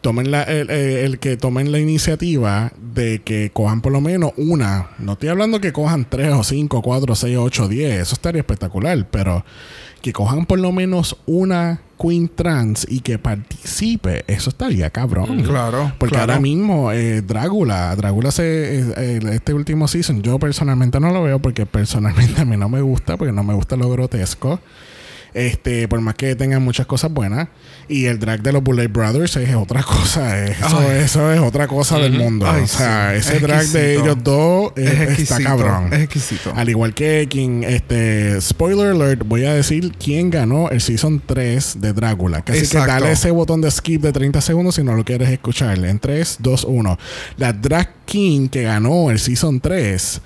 tomen 0.00 0.30
la, 0.32 0.42
el, 0.42 0.70
el- 0.70 0.96
el 0.96 1.18
que 1.20 1.36
tomen 1.36 1.70
la 1.70 1.78
iniciativa 1.78 2.72
de 2.94 3.20
que 3.22 3.50
cojan 3.52 3.80
por 3.80 3.92
lo 3.92 4.00
menos 4.00 4.32
una. 4.36 4.88
No 4.98 5.12
estoy 5.12 5.28
hablando 5.28 5.60
que 5.60 5.72
cojan 5.72 6.04
tres 6.08 6.32
o 6.32 6.42
cinco, 6.42 6.82
cuatro, 6.82 7.14
seis, 7.14 7.36
ocho, 7.38 7.68
diez. 7.68 8.00
Eso 8.00 8.14
estaría 8.14 8.40
espectacular. 8.40 9.06
Pero 9.10 9.44
que 10.00 10.12
cojan 10.12 10.46
por 10.46 10.58
lo 10.58 10.72
menos 10.72 11.16
una 11.26 11.80
queen 12.00 12.30
trans 12.34 12.86
y 12.88 13.00
que 13.00 13.18
participe. 13.18 14.24
Eso 14.26 14.50
estaría 14.50 14.90
cabrón. 14.90 15.42
Claro. 15.42 15.92
Porque 15.98 16.14
claro. 16.14 16.32
ahora 16.32 16.40
mismo, 16.40 16.90
eh, 16.92 17.22
Drácula, 17.22 17.94
Drácula 17.94 18.30
se, 18.30 18.80
eh, 18.80 18.94
eh, 18.96 19.20
este 19.32 19.52
último 19.52 19.86
season, 19.86 20.22
yo 20.22 20.38
personalmente 20.38 20.98
no 21.00 21.10
lo 21.10 21.22
veo 21.22 21.38
porque 21.40 21.66
personalmente 21.66 22.40
a 22.40 22.44
mí 22.44 22.56
no 22.56 22.68
me 22.68 22.80
gusta, 22.80 23.16
porque 23.16 23.32
no 23.32 23.42
me 23.42 23.54
gusta 23.54 23.76
lo 23.76 23.90
grotesco. 23.90 24.60
Este, 25.34 25.88
por 25.88 26.00
más 26.00 26.14
que 26.14 26.34
tengan 26.34 26.62
muchas 26.62 26.86
cosas 26.86 27.12
buenas. 27.12 27.48
Y 27.88 28.06
el 28.06 28.18
drag 28.18 28.42
de 28.42 28.52
los 28.52 28.62
Bullet 28.62 28.88
Brothers 28.88 29.36
es 29.36 29.54
otra 29.54 29.82
cosa. 29.82 30.44
Eso, 30.44 30.78
Ay. 30.78 30.98
eso 30.98 31.32
es 31.32 31.40
otra 31.40 31.66
cosa 31.68 31.98
del 31.98 32.12
mundo. 32.12 32.46
Ay, 32.48 32.62
o 32.62 32.66
sea, 32.66 33.10
sí. 33.12 33.18
ese 33.18 33.36
Es 33.36 33.42
drag 33.42 33.66
de 33.66 33.94
ellos 33.96 34.16
dos 34.22 34.72
es 34.76 35.18
está 35.18 35.40
cabrón. 35.42 35.92
Es 35.92 36.00
exquisito. 36.00 36.52
Al 36.54 36.68
igual 36.68 36.94
que 36.94 37.26
quien, 37.30 37.64
este, 37.64 38.40
spoiler 38.40 38.92
alert, 38.92 39.22
voy 39.26 39.44
a 39.44 39.54
decir 39.54 39.92
quién 39.92 40.30
ganó 40.30 40.70
el 40.70 40.80
season 40.80 41.22
3 41.24 41.80
de 41.80 41.92
Drácula. 41.92 42.44
Así 42.46 42.66
que 42.66 42.78
dale 42.78 43.12
ese 43.12 43.30
botón 43.30 43.60
de 43.60 43.70
skip 43.70 44.02
de 44.02 44.12
30 44.12 44.40
segundos 44.40 44.74
si 44.74 44.82
no 44.82 44.94
lo 44.94 45.04
quieres 45.04 45.28
escuchar. 45.30 45.78
En 45.84 45.98
3, 45.98 46.36
2, 46.40 46.64
1. 46.64 46.98
La 47.36 47.52
Drag 47.52 48.04
King 48.04 48.48
que 48.48 48.62
ganó 48.62 49.10
el 49.10 49.18
season 49.18 49.60
3. 49.60 50.20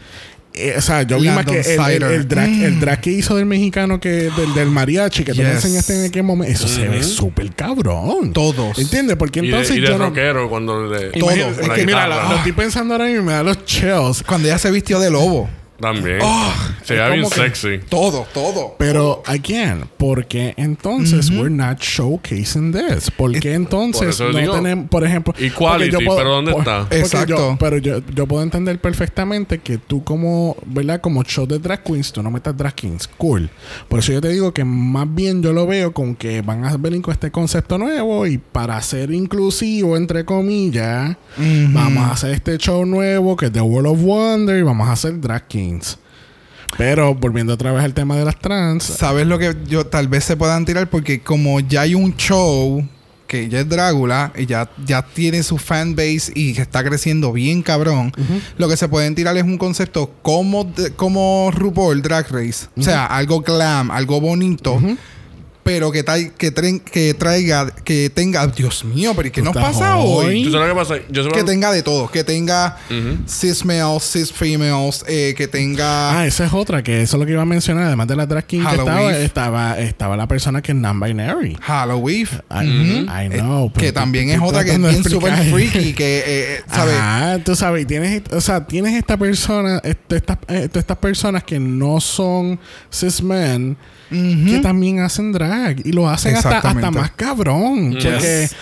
Eh, 0.55 0.75
o 0.79 0.81
sea, 0.81 1.03
yo 1.03 1.19
vi 1.19 1.29
más 1.29 1.45
que 1.45 1.61
el, 1.61 1.67
el- 1.67 1.85
Sider. 1.85 2.03
el 2.05 2.29
drag, 2.29 2.49
Mm. 2.49 2.63
el 2.65 2.81
drag 2.81 3.01
que 3.01 3.11
hizo 3.11 3.37
del 3.37 3.47
mexicano 3.47 3.99
que 4.01 4.31
del, 4.31 4.55
del 4.55 4.71
mariachi 4.71 5.25
que 5.25 5.33
tú 5.33 5.39
me 5.43 5.47
Yes. 5.49 5.57
enseñaste 5.65 5.99
en 5.99 6.05
aquel 6.07 6.23
momento. 6.23 6.53
Eso 6.53 6.69
se 6.69 6.87
ve 6.89 7.03
súper 7.03 7.51
cabrón. 7.55 8.33
Todos. 8.33 8.79
¿Entiendes? 8.79 9.17
Porque 9.17 9.41
Y 9.41 9.43
de, 9.43 9.49
entonces 9.49 9.77
y 9.77 9.81
de 9.81 9.89
yo 9.89 9.99
no. 9.99 10.07
rockero 10.07 10.49
cuando 10.49 10.87
le... 10.87 11.11
Todo. 11.19 11.31
Es 11.31 11.69
que 11.71 11.85
mira, 11.87 12.07
lo, 12.09 12.29
lo 12.31 12.37
estoy 12.37 12.53
pensando 12.53 12.95
ahora 12.95 13.07
mismo 13.07 13.23
y 13.23 13.25
me 13.27 13.33
da 13.33 13.43
los 13.43 13.65
chills. 13.65 14.23
Cuando 14.27 14.49
ella 14.49 14.59
se 14.59 14.71
vistió 14.71 14.99
de 15.01 15.11
lobo. 15.11 15.51
También. 15.81 16.19
Oh, 16.23 16.53
Se 16.85 16.95
ve 16.95 17.05
es 17.05 17.13
bien 17.15 17.27
sexy. 17.31 17.81
Todo, 17.89 18.27
todo. 18.33 18.77
Pero, 18.79 19.23
again, 19.27 19.85
¿por 19.97 20.25
qué 20.27 20.55
entonces 20.57 21.31
we're 21.31 21.51
not 21.51 21.81
showcasing 21.81 22.73
this? 22.73 23.11
¿Por 23.11 23.33
qué 23.41 23.55
entonces 23.55 24.17
Por 24.17 24.33
no 24.33 24.39
digo, 24.39 24.55
tenemos, 24.55 24.89
por 24.89 25.05
ejemplo... 25.05 25.35
equality, 25.39 25.91
porque 25.91 26.05
yo 26.05 26.17
pero 26.17 26.31
¿dónde 26.31 26.53
por- 26.53 26.61
está? 26.61 26.87
Exacto. 26.97 27.27
yo- 27.37 27.57
pero 27.59 27.79
yo, 27.79 27.99
yo 28.15 28.27
puedo 28.27 28.43
entender 28.43 28.81
perfectamente 28.81 29.59
que 29.59 29.79
tú 29.79 30.05
como, 30.05 30.57
¿verdad? 30.65 31.01
Como 31.01 31.23
show 31.25 31.47
de 31.47 31.59
drag 31.59 31.83
queens, 31.83 32.13
tú 32.13 32.23
no 32.23 32.31
metas 32.31 32.57
drag 32.57 32.75
queens. 32.75 33.09
Cool. 33.19 33.51
Por 33.89 33.99
eso 33.99 34.13
yo 34.13 34.21
te 34.21 34.29
digo 34.29 34.55
que 34.55 34.65
más 34.65 35.13
bien 35.13 35.43
yo 35.43 35.53
lo 35.53 35.67
veo 35.67 35.93
con 35.93 36.15
que 36.15 36.41
van 36.43 36.65
a 36.65 36.77
venir 36.77 37.03
con 37.03 37.13
este 37.13 37.31
concepto 37.33 37.79
nuevo 37.79 38.27
y 38.27 38.39
para 38.39 38.81
ser 38.81 39.13
inclusivo, 39.13 39.97
entre 39.97 40.25
comillas, 40.25 41.17
vamos 41.37 42.05
a 42.05 42.13
hacer 42.13 42.31
este 42.31 42.57
show 42.59 42.87
nuevo 42.87 43.37
que 43.37 43.47
es 43.47 43.53
The 43.53 43.61
World 43.61 43.89
of 43.89 44.01
Wonder 44.03 44.59
y 44.59 44.63
vamos 44.63 44.89
a 44.89 44.93
hacer 44.93 45.21
drag 45.21 45.49
Pero 46.77 47.15
volviendo 47.15 47.55
otra 47.55 47.73
vez 47.73 47.85
al 47.85 47.95
tema 47.95 48.17
de 48.17 48.25
las 48.25 48.39
trans, 48.39 48.85
¿Sabes 48.85 49.27
lo 49.27 49.39
que 49.39 49.57
yo 49.67 49.87
tal 49.87 50.09
vez 50.09 50.25
se 50.25 50.37
puedan 50.37 50.65
tirar? 50.65 50.91
Porque 50.91 51.21
como 51.21 51.61
ya 51.61 51.83
hay 51.83 51.95
un 51.95 52.17
show 52.17 52.85
que 53.27 53.49
ya 53.49 53.61
es 53.61 53.69
Drácula 53.69 54.33
y 54.37 54.47
ya, 54.47 54.71
ya 54.85 55.03
tiene 55.03 55.43
su 55.43 55.59
fanbase 55.59 56.33
y 56.35 56.53
que 56.53 56.63
está 56.63 56.85
creciendo 56.85 57.33
bien 57.33 57.63
cabrón, 57.63 58.13
lo 58.59 58.69
que 58.69 58.77
se 58.77 58.89
pueden 58.89 59.15
tirar 59.15 59.37
es 59.37 59.45
un 59.45 59.59
concepto 59.59 60.13
como, 60.23 60.73
como 60.97 61.51
RuPaul 61.53 62.03
Drag 62.03 62.31
Race. 62.31 62.67
O 62.77 62.83
sea, 62.83 63.07
algo 63.07 63.41
glam, 63.41 63.91
algo 63.91 64.21
bonito. 64.21 64.81
Pero 65.65 65.91
que, 65.91 66.05
tai- 66.05 66.31
que, 66.37 67.15
traiga, 67.15 67.71
que 67.71 68.11
tenga, 68.11 68.47
Dios 68.47 68.85
mío, 68.85 69.13
pero 69.17 69.29
¿y 69.29 69.31
¿qué 69.31 69.41
nos 69.43 69.55
pasa 69.55 69.97
hoy. 69.97 70.27
hoy? 70.27 70.45
¿Tú 70.45 70.53
sabes 70.53 70.69
lo 70.69 70.75
que 70.75 70.79
pasa? 70.81 70.95
Yo 71.11 71.25
Que 71.25 71.31
solo... 71.31 71.45
tenga 71.47 71.73
de 71.73 71.83
todo, 71.83 72.11
que 72.11 72.23
tenga 72.23 72.77
cis 73.27 73.65
males, 73.65 74.03
cis 74.13 74.31
females, 74.31 75.05
eh, 75.09 75.35
que 75.37 75.49
tenga 75.49 76.19
Ah, 76.21 76.27
esa 76.27 76.45
es 76.45 76.53
otra, 76.53 76.83
que 76.83 77.01
eso 77.03 77.17
es 77.17 77.21
lo 77.21 77.25
que 77.27 77.33
iba 77.33 77.43
a 77.43 77.47
mencionar. 77.47 77.85
Además 77.85 78.07
de 78.09 78.17
la 78.17 78.27
drag 78.27 78.45
king 78.47 78.61
que 78.63 78.75
estaba, 78.77 79.17
estaba, 79.17 79.79
estaba 79.81 80.17
la 80.17 80.29
persona 80.29 80.61
que 80.61 80.73
es 80.73 80.77
non-binary. 80.79 81.57
Halloween. 81.63 82.29
I, 82.51 83.25
I 83.25 83.29
know. 83.31 83.67
Eh, 83.69 83.71
pero 83.75 83.87
que 83.87 83.93
también 83.93 84.29
es 84.31 84.41
otra 84.43 84.65
que 84.65 84.73
es 84.73 84.79
bien 84.79 85.03
super 85.03 85.35
freaky, 85.51 85.95
que, 85.95 86.19
eh, 86.19 86.23
eh, 86.27 86.63
¿sabes? 86.71 86.95
Ajá, 86.97 87.39
tú 87.39 87.57
sabes, 87.57 87.87
tienes, 87.87 88.23
o 88.31 88.41
sea, 88.41 88.67
tienes 88.67 88.95
esta 88.95 89.17
persona, 89.17 89.81
estas, 89.83 90.37
eh, 90.49 90.69
todas 90.69 90.83
estas 90.83 90.99
personas 90.99 91.43
que 91.45 91.59
no 91.59 92.01
son 92.01 92.61
cis 92.93 93.23
men, 93.23 93.77
que 94.11 94.61
también 94.63 95.01
hacen 95.01 95.33
drag 95.33 95.85
y 95.87 95.93
lo 95.93 96.09
hacen 96.09 96.37
hasta, 96.37 96.59
hasta 96.59 96.91
más 96.91 97.11
cabrón. 97.13 97.93
Yes. 97.93 98.03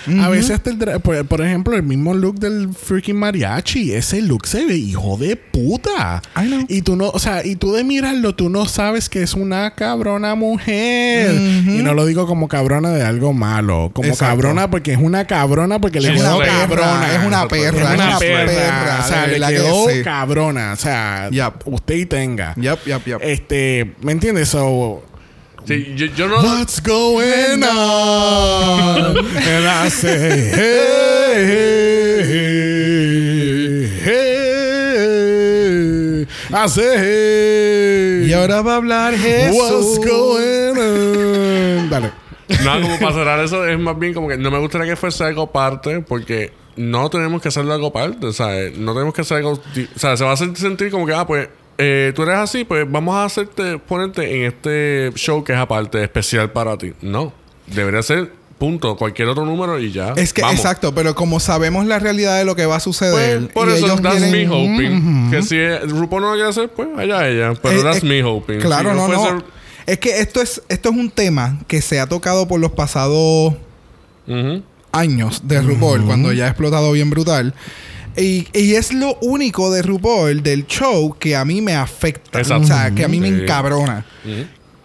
Porque 0.05 0.20
a 0.20 0.28
veces 0.28 0.51
hasta 0.53 0.70
el 0.70 0.78
drag- 0.78 1.01
por, 1.01 1.24
por 1.26 1.43
ejemplo, 1.45 1.76
el 1.76 1.82
mismo 1.82 2.14
look 2.14 2.38
del 2.38 2.70
freaking 2.72 3.16
mariachi, 3.16 3.93
ese 3.93 4.22
look 4.22 4.47
se 4.47 4.64
ve 4.66 4.76
hijo 4.76 5.16
de 5.16 5.36
puta. 5.36 6.22
I 6.36 6.47
know. 6.47 6.64
Y 6.68 6.82
tú 6.82 6.97
no, 6.97 7.09
o 7.11 7.18
sea, 7.18 7.45
y 7.45 7.57
tú 7.57 7.72
de 7.72 7.84
mirarlo, 7.84 8.34
tú 8.34 8.49
no 8.49 8.66
sabes 8.66 9.09
que 9.09 9.22
es 9.22 9.34
una 9.34 9.74
cabrona 9.74 10.34
mujer. 10.34 11.34
Y 11.34 11.82
no 11.82 11.95
lo 11.95 12.07
digo 12.07 12.26
como 12.26 12.49
cabrona 12.49 12.90
de 12.90 13.03
algo 13.05 13.32
malo, 13.32 13.90
como 13.93 14.09
Exacto. 14.09 14.26
cabrona 14.36 14.70
porque 14.70 14.93
es 14.93 14.99
una 14.99 15.26
cabrona 15.26 15.80
porque 15.80 16.01
le 16.01 16.14
quedó 16.14 16.38
cabrona. 16.38 17.14
es 17.14 17.26
una 17.26 17.49
perra, 17.49 17.68
Es 17.68 17.74
es 17.74 17.82
una 17.97 18.09
una 18.09 18.18
perra, 18.18 18.49
perra, 18.49 19.01
o 19.05 19.09
sea, 19.09 19.26
le 19.26 19.38
que 19.40 19.47
quedó 19.53 19.88
sí. 19.90 20.03
cabrona, 20.03 20.72
o 20.72 20.76
sea, 20.76 21.28
Yup. 21.30 21.55
usted 21.66 21.95
y 21.97 22.07
tenga. 22.07 22.55
Yep, 22.57 22.86
yep, 22.86 23.05
yep. 23.07 23.18
Este, 23.22 23.95
¿me 24.03 24.12
entiendes? 24.12 24.49
So, 24.49 25.03
Sí, 25.65 25.95
yo, 25.97 26.07
yo 26.07 26.29
no... 26.29 26.43
What's 26.43 26.81
going 26.81 27.63
on? 27.63 29.17
And 29.17 29.67
I 29.67 29.89
say, 29.89 30.51
hey, 30.51 31.47
hey, 32.25 33.89
hey. 34.05 34.33
I 36.53 36.69
say, 36.69 36.99
hey. 36.99 38.27
y 38.29 38.33
ahora 38.33 38.61
va 38.63 38.73
a 38.73 38.77
hablar 38.77 39.15
Jesús. 39.15 39.57
What's 39.57 39.99
going 39.99 40.79
on? 40.79 41.91
Dale. 41.91 42.13
Nada, 42.65 42.83
como 42.83 42.99
para 42.99 43.13
cerrar 43.13 43.39
eso, 43.45 43.67
es 43.67 43.79
más 43.79 43.99
bien 43.99 44.15
como 44.15 44.29
que 44.29 44.37
no 44.37 44.51
me 44.51 44.59
gustaría 44.59 44.89
que 44.89 44.97
fuese 44.97 45.25
algo 45.25 45.43
aparte, 45.43 46.01
porque 46.01 46.53
no 46.77 47.09
tenemos 47.09 47.41
que 47.41 47.49
hacerlo 47.49 47.73
algo 47.73 47.87
aparte, 47.89 48.27
o 48.27 48.33
sea, 48.33 48.71
no 48.77 48.95
tenemos 48.95 49.15
que 49.15 49.21
hacer 49.21 49.39
algo. 49.39 49.53
O 49.53 49.99
sea, 49.99 50.17
se 50.17 50.25
va 50.25 50.33
a 50.33 50.37
sentir 50.37 50.91
como 50.91 51.07
que, 51.07 51.15
ah, 51.15 51.27
pues, 51.27 51.49
eh, 51.85 52.12
tú 52.14 52.22
eres 52.22 52.37
así, 52.37 52.64
pues 52.64 52.85
vamos 52.91 53.14
a 53.16 53.24
hacerte, 53.24 53.78
ponerte 53.78 54.37
en 54.37 54.45
este 54.53 55.11
show 55.16 55.43
que 55.43 55.53
es 55.53 55.59
aparte, 55.59 56.03
especial 56.03 56.51
para 56.53 56.76
ti. 56.78 56.93
No, 57.03 57.33
debería 57.66 58.03
ser, 58.03 58.33
punto, 58.59 58.97
cualquier 58.97 59.28
otro 59.28 59.45
número 59.45 59.78
y 59.80 59.91
ya. 59.91 60.12
Es 60.16 60.33
que, 60.33 60.43
Vamos. 60.43 60.57
exacto, 60.59 60.95
pero 60.95 61.14
como 61.14 61.41
sabemos 61.41 61.85
la 61.87 61.99
realidad 61.99 62.39
de 62.39 62.45
lo 62.45 62.55
que 62.55 62.64
va 62.66 62.76
a 62.76 62.80
suceder, 62.80 63.41
Pues, 63.41 63.53
por 63.53 63.68
y 63.68 63.72
eso, 63.72 63.87
ellos 63.87 64.03
that's 64.03 64.18
tienen- 64.18 64.49
me 64.49 64.55
hoping. 64.55 65.30
Que 65.30 65.43
si 65.43 65.57
eh, 65.57 65.80
RuPaul 65.80 66.22
no 66.22 66.28
lo 66.28 66.35
quiere 66.35 66.49
hacer, 66.51 66.68
pues 66.68 66.89
allá 66.97 67.28
ella. 67.28 67.55
Pero 67.61 67.80
Eh, 67.80 67.83
that's 67.83 68.03
eh, 68.05 68.07
me 68.07 68.22
hoping. 68.22 68.59
Claro, 68.61 68.91
Si 68.91 68.97
no, 68.97 69.09
no. 69.09 69.45
Es 69.85 69.99
que 69.99 70.20
esto 70.20 70.41
es, 70.41 70.62
esto 70.68 70.91
es 70.91 70.95
un 70.97 71.11
tema 71.11 71.59
que 71.66 71.83
se 71.83 71.99
ha 71.99 72.07
tocado 72.07 72.47
por 72.47 72.61
los 72.61 72.70
pasados 72.70 73.55
años 74.93 75.41
de 75.49 75.61
RuPaul, 75.62 76.05
cuando 76.05 76.33
ya 76.33 76.45
ha 76.45 76.49
explotado 76.49 76.93
bien 76.93 77.11
brutal. 77.11 77.55
Y, 78.17 78.47
y 78.53 78.75
es 78.75 78.93
lo 78.93 79.17
único 79.23 79.71
de 79.73 79.83
RuPaul, 79.83 80.43
del 80.43 80.67
show, 80.67 81.17
que 81.19 81.35
a 81.37 81.45
mí 81.45 81.61
me 81.61 81.75
afecta. 81.75 82.41
Exacto. 82.41 82.65
O 82.65 82.67
sea, 82.67 82.91
que 82.91 83.05
a 83.05 83.09
mí 83.09 83.21
me 83.21 83.29
encabrona. 83.29 84.05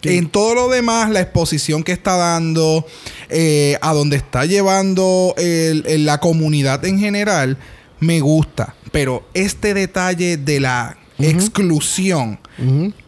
En 0.03 0.29
todo 0.29 0.55
lo 0.55 0.69
demás, 0.69 1.09
la 1.09 1.19
exposición 1.21 1.83
que 1.83 1.91
está 1.91 2.15
dando, 2.15 2.85
eh, 3.29 3.77
a 3.81 3.93
donde 3.93 4.15
está 4.15 4.45
llevando 4.45 5.33
el- 5.37 5.83
el- 5.87 6.05
la 6.05 6.19
comunidad 6.19 6.85
en 6.85 6.99
general, 6.99 7.57
me 7.99 8.21
gusta. 8.21 8.75
Pero 8.91 9.27
este 9.33 9.73
detalle 9.73 10.37
de 10.37 10.59
la 10.61 10.95
exclusión, 11.19 12.39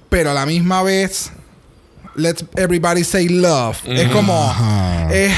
pero 0.10 0.32
a 0.32 0.34
la 0.34 0.46
misma 0.46 0.84
vez, 0.84 1.32
let's 2.16 2.44
everybody 2.58 3.04
say 3.04 3.30
love. 3.30 3.78
Es 3.86 4.10
como, 4.10 4.54
eh, 5.12 5.32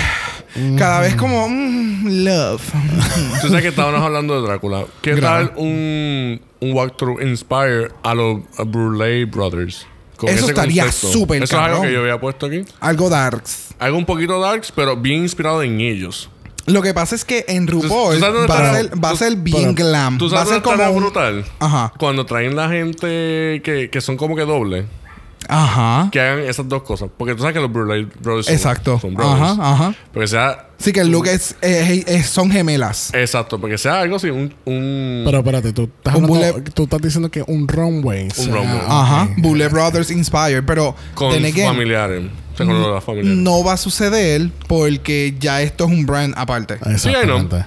cada 0.78 1.00
vez 1.02 1.16
como, 1.16 1.48
mm, 1.50 2.06
love. 2.26 2.62
Tú 3.42 3.48
sabes 3.48 3.62
que 3.62 3.70
estábamos 3.70 4.02
hablando 4.02 4.40
de 4.42 4.48
Drácula. 4.48 4.86
¿Qué 5.02 5.16
Grave. 5.16 5.46
tal 5.48 5.54
un, 5.58 6.42
un 6.60 6.74
walkthrough 6.74 7.22
Inspire 7.22 7.90
a 8.04 8.14
los 8.14 8.40
Brulé 8.66 9.26
Brothers? 9.26 9.86
Con 10.18 10.30
Eso 10.30 10.48
estaría 10.50 10.92
súper 10.92 11.42
Eso 11.42 11.46
es 11.56 11.60
algo 11.60 11.66
cabrón. 11.78 11.82
que 11.88 11.94
yo 11.94 12.02
había 12.02 12.20
puesto 12.20 12.46
aquí. 12.46 12.64
Algo 12.80 13.10
darks. 13.10 13.70
Algo 13.80 13.98
un 13.98 14.06
poquito 14.06 14.40
darks, 14.40 14.72
pero 14.72 14.96
bien 14.96 15.22
inspirado 15.24 15.64
en 15.64 15.82
ellos. 15.82 16.30
Lo 16.68 16.84
que 16.84 16.94
pasa 16.94 17.16
es 17.16 17.26
que 17.26 17.44
en 17.48 17.66
¿Tú- 17.66 17.82
RuPaul 17.82 18.14
tú 18.16 18.20
sabes 18.20 18.48
va, 18.48 18.70
a 18.70 18.74
ser, 18.76 19.04
va 19.04 19.10
a 19.10 19.12
tú- 19.14 19.18
ser 19.18 19.36
bien 19.38 19.74
glam. 19.74 20.20
¿Tú 20.20 20.26
Va 20.30 20.42
a 20.42 20.46
sabes 20.46 20.54
ser 20.54 20.62
como 20.62 20.94
brutal? 20.94 21.44
Ajá. 21.58 21.92
Cuando 21.98 22.24
traen 22.28 22.56
la 22.56 22.70
gente 22.70 23.62
que, 23.64 23.90
que 23.92 24.00
son 24.02 24.16
como 24.16 24.36
que 24.36 24.44
doble. 24.44 24.86
Ajá. 25.48 26.10
Que 26.12 26.20
hagan 26.22 26.40
esas 26.40 26.68
dos 26.70 26.84
cosas. 26.84 27.10
Porque 27.18 27.34
tú 27.36 27.42
sabes 27.42 27.54
que 27.54 27.60
los 27.60 27.72
Brothers 27.72 28.46
son, 28.46 28.54
Exacto. 28.54 29.00
son 29.00 29.14
brothers. 29.16 29.42
Ajá, 29.42 29.72
ajá. 29.74 29.96
Porque 30.14 30.28
sea... 30.28 30.68
Sí, 30.78 30.92
que 30.94 31.02
el 31.02 31.10
look 31.12 31.28
es, 31.28 31.56
es- 31.62 32.08
es- 32.08 32.26
son 32.28 32.50
gemelas. 32.52 33.12
Exacto. 33.14 33.60
Porque 33.60 33.78
sea 33.78 34.02
algo 34.02 34.16
así, 34.16 34.30
un... 34.30 34.54
un 34.66 35.22
Pero 35.26 35.40
espérate, 35.40 35.74
tú 35.74 35.84
estás, 35.84 36.16
Un 36.16 36.24
hablando- 36.26 36.54
bullet- 36.60 36.72
tú 36.74 36.84
estás 36.84 37.02
diciendo 37.02 37.30
que 37.30 37.44
un 37.46 37.68
runway. 37.68 38.28
o 38.30 38.34
sea, 38.34 38.46
runway. 38.54 38.82
Ajá. 38.88 39.24
ok. 39.24 39.30
Bullet 39.38 39.70
Brothers 39.70 40.10
Inspired. 40.12 40.64
Pero, 40.66 40.96
con 41.14 41.32
familiares. 41.32 42.24
O 42.54 42.58
sea, 42.58 42.66
con 42.66 42.94
las 42.94 43.04
familiares. 43.04 43.38
no 43.40 43.64
va 43.64 43.74
a 43.74 43.78
suceder 43.78 44.50
porque 44.68 45.36
ya 45.40 45.62
esto 45.62 45.86
es 45.86 45.92
un 45.92 46.06
brand 46.06 46.34
aparte. 46.38 46.78
Exactamente. 46.86 47.66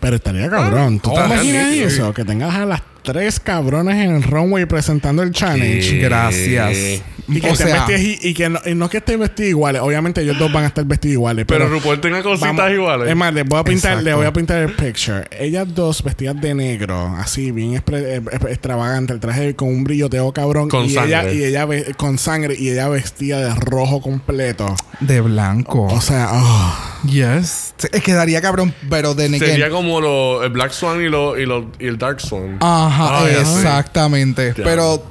Pero 0.00 0.16
estaría 0.16 0.48
cabrón. 0.50 1.00
¿Tú 1.00 1.10
te 1.12 1.20
oh, 1.20 1.26
imaginas 1.26 1.72
sí. 1.72 1.82
eso? 1.82 2.12
Que 2.12 2.24
tengas 2.24 2.54
a 2.54 2.66
las 2.66 2.82
tres 3.06 3.38
cabronas 3.38 3.94
en 3.94 4.16
el 4.16 4.22
runway 4.24 4.66
presentando 4.66 5.22
el 5.22 5.30
challenge. 5.30 5.98
Gracias. 6.00 7.02
Y 7.28 7.40
que 7.40 7.48
o 7.48 7.52
estén 7.52 7.68
sea, 7.68 7.86
vestidas 7.86 8.00
y, 8.22 8.28
y 8.28 8.34
que 8.34 8.48
no, 8.48 8.60
y 8.66 8.74
no 8.74 8.88
que 8.88 8.98
estén 8.98 9.18
vestidos 9.18 9.50
iguales. 9.50 9.82
Obviamente 9.82 10.20
ellos 10.22 10.38
dos 10.38 10.52
van 10.52 10.64
a 10.64 10.66
estar 10.68 10.84
vestidos 10.84 11.12
iguales. 11.14 11.44
Pero 11.48 11.64
Pero, 11.64 11.74
RuPaul 11.76 12.00
tenga 12.00 12.22
cositas 12.22 12.56
vamos- 12.56 12.72
iguales. 12.72 13.08
Es 13.08 13.16
más, 13.16 13.32
les 13.32 13.44
voy 13.44 13.58
a 13.58 13.64
pintar, 13.64 13.92
Exacto. 13.92 14.04
les 14.04 14.16
voy 14.16 14.26
a 14.26 14.32
pintar 14.32 14.58
el 14.62 14.72
picture. 14.72 15.24
Ellas 15.38 15.66
dos 15.74 16.02
vestidas 16.02 16.40
de 16.40 16.54
negro, 16.54 17.14
así 17.16 17.50
bien 17.52 17.74
eh, 17.74 17.82
eh, 17.90 18.20
extravagante, 18.48 19.12
el 19.12 19.20
traje 19.20 19.54
con 19.56 19.68
un 19.68 19.84
brilloteo 19.84 20.32
cabrón. 20.32 20.68
Con 20.68 20.84
y 20.86 20.90
ella, 20.90 21.22
sangre. 21.22 21.34
y 21.34 21.44
ella 21.44 21.66
con 21.96 22.18
sangre 22.18 22.54
y 22.58 22.70
ella 22.70 22.88
vestida 22.88 23.40
de 23.40 23.54
rojo 23.54 24.00
completo. 24.00 24.74
de 25.00 25.20
blanco. 25.20 25.84
O 25.86 26.00
sea, 26.00 26.28
oh. 26.32 27.06
yes. 27.08 27.74
Es 27.92 28.02
quedaría 28.02 28.40
cabrón, 28.40 28.72
pero 28.88 29.14
de 29.14 29.28
Sería 29.38 29.68
como 29.68 30.00
lo, 30.00 30.44
el 30.44 30.50
Black 30.50 30.70
Swan 30.72 31.02
y, 31.02 31.08
lo, 31.08 31.38
y, 31.38 31.44
lo, 31.44 31.70
y 31.78 31.86
el 31.88 31.98
Dark 31.98 32.20
Swan. 32.20 32.58
Ajá, 32.60 32.95
Ya 32.96 33.44
sé. 33.44 33.56
exactamente. 33.60 34.54
Ya. 34.56 34.64
Pero 34.64 35.02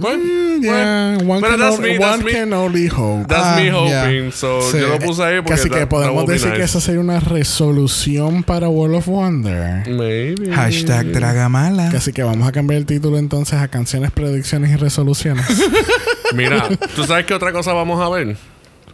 Bueno, 0.00 0.22
yeah, 0.62 1.16
bueno. 1.24 1.32
one, 1.34 1.40
Pero 1.40 1.50
can, 1.50 1.60
that's 1.60 1.76
only, 1.78 1.90
me, 1.92 1.98
that's 1.98 2.16
one 2.18 2.24
me. 2.24 2.32
can 2.32 2.52
only 2.52 2.86
hope. 2.88 3.26
That's 3.26 3.42
Ah, 3.44 3.56
me 3.56 3.70
hoping. 3.72 4.30
So, 4.32 4.60
Sí. 4.70 4.78
yo 4.78 4.88
lo 4.88 4.98
puse 5.00 5.24
ahí 5.24 5.36
porque... 5.38 5.50
Casi 5.56 5.68
que 5.70 5.86
podemos 5.88 6.24
decir 6.26 6.52
que 6.52 6.58
nice. 6.58 6.64
esa 6.66 6.80
sería 6.80 7.00
una 7.00 7.18
resolución 7.18 8.44
para 8.44 8.68
World 8.68 8.96
of 8.98 9.06
Wonder. 9.08 9.88
Maybe. 9.88 10.52
hashtag 10.54 11.06
Dragamala. 11.12 11.90
Casi 11.90 12.12
que 12.12 12.22
vamos 12.22 12.46
a 12.46 12.52
cambiar 12.52 12.78
el 12.78 12.86
título 12.86 13.18
entonces 13.18 13.58
a 13.60 13.66
canciones, 13.68 14.12
predicciones 14.12 14.70
y 14.70 14.76
resoluciones. 14.76 15.44
Mira, 16.34 16.68
¿tú 16.94 17.02
sabes 17.04 17.26
qué 17.26 17.34
otra 17.34 17.50
cosa 17.52 17.72
vamos 17.72 18.00
a 18.00 18.08
ver? 18.08 18.36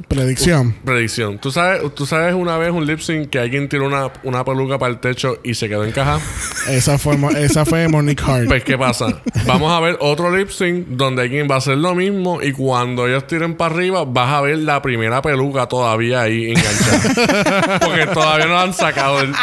Predicción. 0.08 0.74
Predicción. 0.84 1.38
¿Tú 1.38 1.50
sabes, 1.50 1.82
¿Tú 1.94 2.06
sabes 2.06 2.34
una 2.34 2.56
vez 2.58 2.70
un 2.70 2.86
lip 2.86 3.00
sync 3.00 3.30
que 3.30 3.38
alguien 3.38 3.68
tiró 3.68 3.86
una, 3.86 4.10
una 4.22 4.44
peluca 4.44 4.78
para 4.78 4.92
el 4.92 4.98
techo 4.98 5.38
y 5.42 5.54
se 5.54 5.68
quedó 5.68 5.84
encajada? 5.84 6.20
Esa 6.68 6.98
fue, 6.98 7.16
esa 7.38 7.64
fue 7.64 7.88
Monique 7.88 8.22
Hart. 8.24 8.46
Pues, 8.46 8.64
¿qué 8.64 8.78
pasa? 8.78 9.20
Vamos 9.46 9.72
a 9.72 9.80
ver 9.80 9.96
otro 10.00 10.34
lip 10.34 10.50
sync 10.50 10.86
donde 10.88 11.22
alguien 11.22 11.48
va 11.50 11.56
a 11.56 11.58
hacer 11.58 11.78
lo 11.78 11.94
mismo 11.94 12.42
y 12.42 12.52
cuando 12.52 13.06
ellos 13.06 13.26
tiren 13.26 13.56
para 13.56 13.74
arriba 13.74 14.04
vas 14.04 14.32
a 14.32 14.40
ver 14.40 14.58
la 14.58 14.80
primera 14.82 15.22
peluca 15.22 15.66
todavía 15.66 16.22
ahí 16.22 16.52
enganchada. 16.52 17.78
Porque 17.84 18.06
todavía 18.06 18.46
no 18.46 18.54
la 18.54 18.62
han 18.62 18.74
sacado 18.74 19.18
del... 19.18 19.34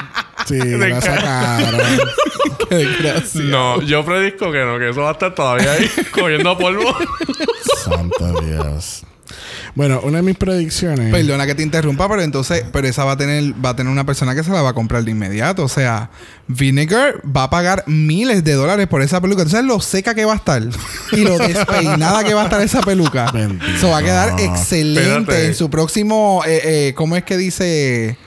Sí, 0.46 0.58
la 0.64 1.02
sacaron. 1.02 1.82
Qué 2.70 2.76
desgracia. 2.76 3.42
No, 3.42 3.82
yo 3.82 4.06
predisco 4.06 4.52
que 4.52 4.60
no, 4.60 4.80
que 4.80 4.90
eso 4.90 5.02
va 5.02 5.10
a 5.10 5.14
estar 5.14 5.36
todavía 5.36 5.74
ahí 5.74 5.90
cogiendo 6.12 6.58
polvo. 6.58 6.96
Santo 7.84 8.42
Dios. 8.42 9.04
Bueno, 9.76 10.02
una 10.04 10.18
de 10.18 10.24
mis 10.24 10.36
predicciones. 10.38 11.12
Perdona 11.12 11.46
que 11.46 11.56
te 11.56 11.64
interrumpa, 11.64 12.08
pero 12.10 12.22
entonces, 12.22 12.64
pero 12.72 12.88
esa 12.88 13.06
va 13.06 13.14
a 13.14 13.18
tener, 13.18 13.54
va 13.64 13.70
a 13.70 13.76
tener 13.76 13.92
una 13.92 14.06
persona 14.06 14.36
que 14.36 14.44
se 14.44 14.52
la 14.52 14.62
va 14.62 14.70
a 14.70 14.74
comprar 14.74 15.04
de 15.04 15.12
inmediato. 15.12 15.64
O 15.64 15.68
sea, 15.70 16.10
Vinegar 16.48 17.22
va 17.26 17.44
a 17.44 17.50
pagar 17.50 17.84
miles 17.88 18.44
de 18.44 18.54
dólares 18.54 18.88
por 18.88 19.02
esa 19.02 19.22
peluca. 19.22 19.44
¿Tú 19.44 19.50
sabes 19.52 19.66
lo 19.66 19.80
seca 19.80 20.14
que 20.14 20.26
va 20.26 20.34
a 20.34 20.38
estar? 20.38 20.62
Y 21.14 21.22
lo 21.24 21.38
despeinada 21.38 22.24
que 22.24 22.34
va 22.34 22.42
a 22.42 22.46
estar 22.46 22.62
esa 22.62 22.82
peluca. 22.82 23.32
Bendito. 23.32 23.66
Eso 23.66 23.90
va 23.90 24.00
a 24.00 24.04
quedar 24.04 24.40
excelente 24.40 25.20
Espérate. 25.20 25.46
en 25.48 25.56
su 25.56 25.70
próximo. 25.70 26.44
Eh, 26.46 26.62
eh, 26.90 26.94
¿Cómo 26.96 27.16
es 27.16 27.24
que 27.24 27.38
dice? 27.38 28.18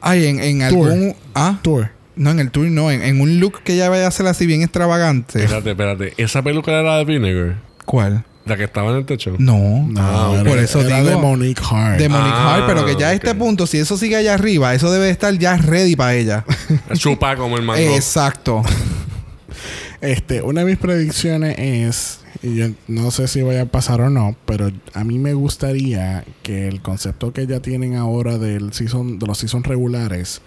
Ay, 0.00 0.26
en, 0.26 0.40
en 0.40 0.68
Tour. 0.70 0.90
algún. 0.90 1.16
Ah, 1.34 1.58
Tour. 1.62 1.90
no, 2.16 2.30
en 2.30 2.38
el 2.40 2.50
tour 2.50 2.66
no. 2.66 2.90
En, 2.90 3.02
en 3.02 3.20
un 3.20 3.38
look 3.40 3.62
que 3.62 3.74
ella 3.74 3.88
vaya 3.90 4.06
a 4.06 4.08
hacer 4.08 4.26
así 4.26 4.46
bien 4.46 4.62
extravagante. 4.62 5.42
espérate, 5.44 5.70
espérate. 5.72 6.14
¿Esa 6.16 6.42
peluca 6.42 6.72
era 6.72 6.96
de 6.96 7.04
Vinegar? 7.04 7.56
¿Cuál? 7.84 8.24
¿La 8.50 8.56
que 8.56 8.64
estaba 8.64 8.90
en 8.90 8.96
el 8.96 9.06
techo? 9.06 9.36
No. 9.38 9.86
No, 9.88 10.00
Ah, 10.00 10.32
era- 10.40 10.50
por 10.50 10.58
eso 10.58 10.80
era 10.80 10.98
digo- 10.98 11.08
de 11.10 11.16
Monique 11.16 11.62
Hart. 11.70 11.98
De 12.00 12.08
Monique 12.08 12.30
Ah, 12.34 12.54
Hart, 12.56 12.64
pero 12.66 12.84
que 12.84 12.96
ya 12.96 13.10
a 13.10 13.12
este 13.12 13.32
punto, 13.36 13.64
si 13.66 13.78
eso 13.78 13.96
sigue 13.96 14.16
allá 14.16 14.34
arriba, 14.34 14.74
eso 14.74 14.90
debe 14.90 15.08
estar 15.08 15.32
ya 15.38 15.56
ready 15.56 15.94
para 15.94 16.14
ella. 16.16 16.44
Chupa 16.94 17.36
como 17.36 17.56
el 17.56 17.62
mango. 17.62 17.80
Exacto. 17.94 18.62
Este, 20.00 20.40
una 20.40 20.62
de 20.62 20.66
mis 20.66 20.78
predicciones 20.78 21.56
es, 21.58 22.20
y 22.42 22.54
yo 22.56 22.68
no 22.88 23.10
sé 23.10 23.28
si 23.28 23.42
vaya 23.42 23.62
a 23.62 23.66
pasar 23.66 24.00
o 24.00 24.08
no, 24.08 24.34
pero 24.46 24.70
a 24.94 25.04
mí 25.04 25.18
me 25.18 25.34
gustaría 25.34 26.24
que 26.42 26.68
el 26.68 26.80
concepto 26.80 27.32
que 27.34 27.46
ya 27.46 27.60
tienen 27.60 27.96
ahora 27.96 28.38
del 28.38 28.72
season, 28.72 29.18
de 29.18 29.26
los 29.26 29.36
seasons 29.38 29.66
regulares, 29.66 30.40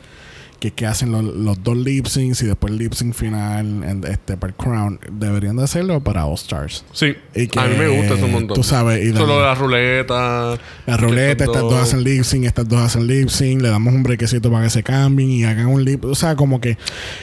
que, 0.63 0.71
que 0.71 0.85
hacen 0.85 1.11
los, 1.11 1.23
los 1.25 1.61
dos 1.61 1.75
lip 1.75 2.05
syncs 2.07 2.41
y 2.43 2.45
después 2.45 2.71
el 2.71 2.79
lip 2.79 2.93
sync 2.93 3.13
final 3.13 3.83
en- 3.83 4.03
este, 4.07 4.37
para 4.37 4.51
el 4.51 4.55
Crown, 4.55 4.97
deberían 5.11 5.57
de 5.57 5.63
hacerlo 5.65 6.01
para 6.01 6.25
All 6.25 6.35
Stars. 6.35 6.85
Sí. 6.93 7.15
Y 7.35 7.47
que, 7.47 7.59
a 7.59 7.65
mí 7.65 7.75
me 7.77 7.89
gusta 7.89 8.13
eso 8.13 8.25
un 8.25 8.31
montón. 8.31 8.55
Tú 8.55 8.63
sabes, 8.63 9.03
y 9.05 9.11
Solo 9.11 9.39
de 9.39 9.43
la 9.43 9.55
ruleta. 9.55 10.57
la 10.85 10.97
ruleta, 10.97 11.43
estas 11.43 11.61
dos 11.63 11.73
hacen 11.73 12.03
lip 12.03 12.23
sync, 12.23 12.45
estas 12.45 12.65
dos 12.67 12.79
hacen 12.81 13.07
lip 13.07 13.27
sync, 13.27 13.61
le 13.61 13.67
damos 13.69 13.93
un 13.93 14.03
brequecito 14.03 14.49
para 14.49 14.63
que 14.63 14.69
se 14.69 14.83
cambien 14.83 15.29
y 15.29 15.43
hagan 15.43 15.67
un 15.67 15.83
lip, 15.83 16.05
o 16.05 16.15
sea, 16.15 16.35
como 16.37 16.61
que, 16.61 16.77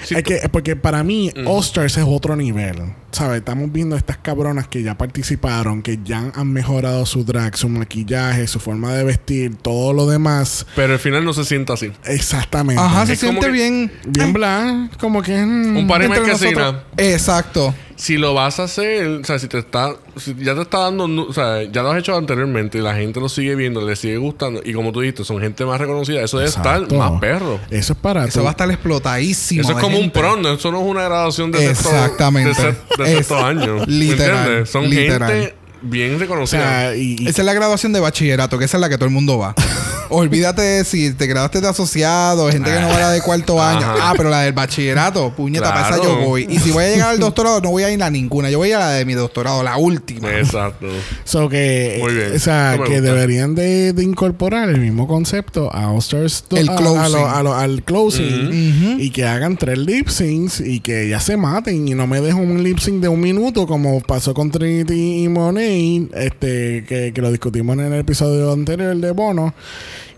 Sí, 0.04 0.14
es 0.16 0.22
que 0.22 0.48
porque 0.52 0.76
para 0.76 1.02
mí 1.02 1.32
All 1.46 1.60
Stars 1.60 1.96
es 1.96 2.04
otro 2.06 2.36
nivel, 2.36 2.76
¿sabes? 3.10 3.38
Estamos 3.38 3.72
viendo 3.72 3.96
estas 3.96 4.18
cabronas 4.18 4.68
que 4.68 4.82
ya 4.82 4.98
participaron, 4.98 5.80
que 5.82 5.98
ya 6.04 6.30
han 6.34 6.52
mejorado 6.52 7.06
su 7.06 7.24
drag, 7.24 7.56
su 7.56 7.68
maquillaje, 7.70 8.46
su 8.46 8.60
forma 8.60 8.92
de 8.92 9.04
vestir, 9.04 9.56
todo 9.56 9.94
lo 9.94 10.06
demás, 10.06 10.66
Pero 10.76 10.92
al 10.92 10.98
final 10.98 11.24
no 11.24 11.32
se 11.32 11.44
sienta 11.46 11.72
así. 11.72 11.90
exactamente. 12.04 12.82
Ajá, 12.82 13.06
se 13.06 13.16
siente 13.30 13.46
que- 13.46 13.52
bien. 13.52 13.92
Bien 14.06 14.32
bla, 14.32 14.88
como 15.00 15.22
que 15.22 15.34
Un 15.42 15.86
par 15.88 16.00
de. 16.08 16.74
Exacto. 16.96 17.74
Si 17.96 18.16
lo 18.16 18.32
vas 18.32 18.58
a 18.58 18.62
hacer, 18.62 19.06
o 19.06 19.24
sea, 19.24 19.38
si 19.38 19.46
te 19.46 19.58
está, 19.58 19.90
si 20.16 20.34
ya 20.38 20.54
te 20.54 20.62
está 20.62 20.78
dando, 20.78 21.04
o 21.28 21.32
sea, 21.34 21.62
ya 21.64 21.82
lo 21.82 21.90
has 21.90 21.98
hecho 21.98 22.16
anteriormente 22.16 22.78
y 22.78 22.80
la 22.80 22.94
gente 22.94 23.20
lo 23.20 23.28
sigue 23.28 23.54
viendo, 23.54 23.86
le 23.86 23.94
sigue 23.94 24.16
gustando 24.16 24.62
y 24.64 24.72
como 24.72 24.90
tú 24.90 25.00
dijiste, 25.02 25.22
son 25.22 25.38
gente 25.38 25.66
más 25.66 25.78
reconocida, 25.78 26.22
eso 26.22 26.38
debe 26.38 26.48
Exacto. 26.48 26.94
estar 26.94 26.98
más 26.98 27.20
perro. 27.20 27.60
Eso 27.70 27.92
es 27.92 27.98
para 27.98 28.24
Eso 28.24 28.38
tú- 28.38 28.44
va 28.44 28.50
a 28.50 28.52
estar 28.52 28.70
explotadísimo. 28.70 29.60
Eso 29.60 29.70
es 29.72 29.76
de 29.76 29.82
como 29.82 29.96
un 29.96 30.02
gente. 30.04 30.18
prom, 30.18 30.46
eso 30.46 30.72
no 30.72 30.80
es 30.80 30.86
una 30.86 31.02
graduación 31.04 31.50
de 31.52 31.58
sexto, 31.58 31.90
Exactamente. 31.90 32.48
de 32.48 32.54
sexto, 32.54 33.02
de 33.02 33.10
Es 33.10 33.16
sexto 33.18 33.44
año. 33.44 33.74
¿Me 33.80 33.86
literal, 33.86 34.38
entiendes? 34.38 34.70
Son 34.70 34.88
literal. 34.88 35.30
gente 35.30 35.54
bien 35.82 36.14
o 36.14 36.18
reconocida. 36.18 36.60
sea, 36.60 36.96
y, 36.96 37.16
y- 37.20 37.28
Esa 37.28 37.42
es 37.42 37.46
la 37.46 37.54
graduación 37.54 37.92
de 37.92 38.00
bachillerato, 38.00 38.58
que 38.58 38.64
esa 38.64 38.76
es 38.76 38.80
la 38.80 38.88
que 38.88 38.96
todo 38.96 39.06
el 39.06 39.12
mundo 39.12 39.38
va. 39.38 39.54
Olvídate 40.12 40.60
de 40.62 40.84
si 40.84 41.12
te 41.12 41.28
graduaste 41.28 41.60
de 41.60 41.68
asociado, 41.68 42.50
gente 42.50 42.68
que 42.68 42.80
no 42.80 42.88
va 42.88 42.96
a 42.96 43.00
la 43.00 43.10
de 43.12 43.20
cuarto 43.22 43.62
año. 43.62 43.86
Ajá. 43.86 43.94
Ah, 44.10 44.14
pero 44.16 44.28
la 44.28 44.40
del 44.42 44.52
bachillerato, 44.52 45.32
puñeta, 45.36 45.68
para 45.72 45.88
esa 45.88 46.00
Claro. 46.00 46.20
yo 46.20 46.26
voy. 46.26 46.46
Y 46.50 46.58
si 46.58 46.72
voy 46.72 46.82
a 46.82 46.88
llegar 46.88 47.10
al 47.10 47.18
doctorado, 47.20 47.60
no 47.60 47.70
voy 47.70 47.84
a 47.84 47.92
ir 47.92 48.02
a 48.02 48.10
ninguna. 48.10 48.50
Yo 48.50 48.58
voy 48.58 48.72
a 48.72 48.80
la 48.80 48.90
de 48.90 49.04
mi 49.04 49.14
doctorado, 49.14 49.62
la 49.62 49.76
última. 49.76 50.28
Exacto. 50.36 50.86
So 51.22 51.48
que, 51.48 51.98
Muy 52.02 52.12
bien. 52.14 52.32
o 52.34 52.38
sea, 52.40 52.72
que 52.72 52.78
gusta. 52.78 53.00
deberían 53.02 53.54
de, 53.54 53.92
de 53.92 54.02
incorporar 54.02 54.68
el 54.68 54.80
mismo 54.80 55.06
concepto 55.06 55.72
a 55.72 55.92
All 55.92 55.98
Stars 55.98 56.44
El 56.50 56.68
a- 56.68 56.72
a 56.72 56.76
closing. 56.76 57.12
lo- 57.12 57.28
a 57.30 57.42
lo- 57.44 57.54
al 57.54 57.82
closing 57.84 58.96
y 58.98 59.10
que 59.10 59.24
hagan 59.26 59.56
tres 59.56 59.78
lip 59.78 60.08
syncs 60.08 60.60
y 60.60 60.80
que 60.80 61.08
ya 61.08 61.20
se 61.20 61.36
maten 61.36 61.86
y 61.86 61.94
no 61.94 62.08
me 62.08 62.20
dejen 62.20 62.50
un 62.50 62.64
lip 62.64 62.78
sync 62.80 63.00
de 63.00 63.08
un 63.08 63.20
minuto 63.20 63.64
como 63.68 64.00
pasó 64.00 64.34
con 64.34 64.50
Trinity 64.50 65.22
y 65.24 65.28
Monet, 65.28 65.69
este, 66.14 66.84
que, 66.88 67.12
que 67.14 67.20
lo 67.22 67.30
discutimos 67.30 67.78
en 67.78 67.92
el 67.92 68.00
episodio 68.00 68.52
anterior 68.52 68.96
de 68.96 69.10
Bono. 69.12 69.54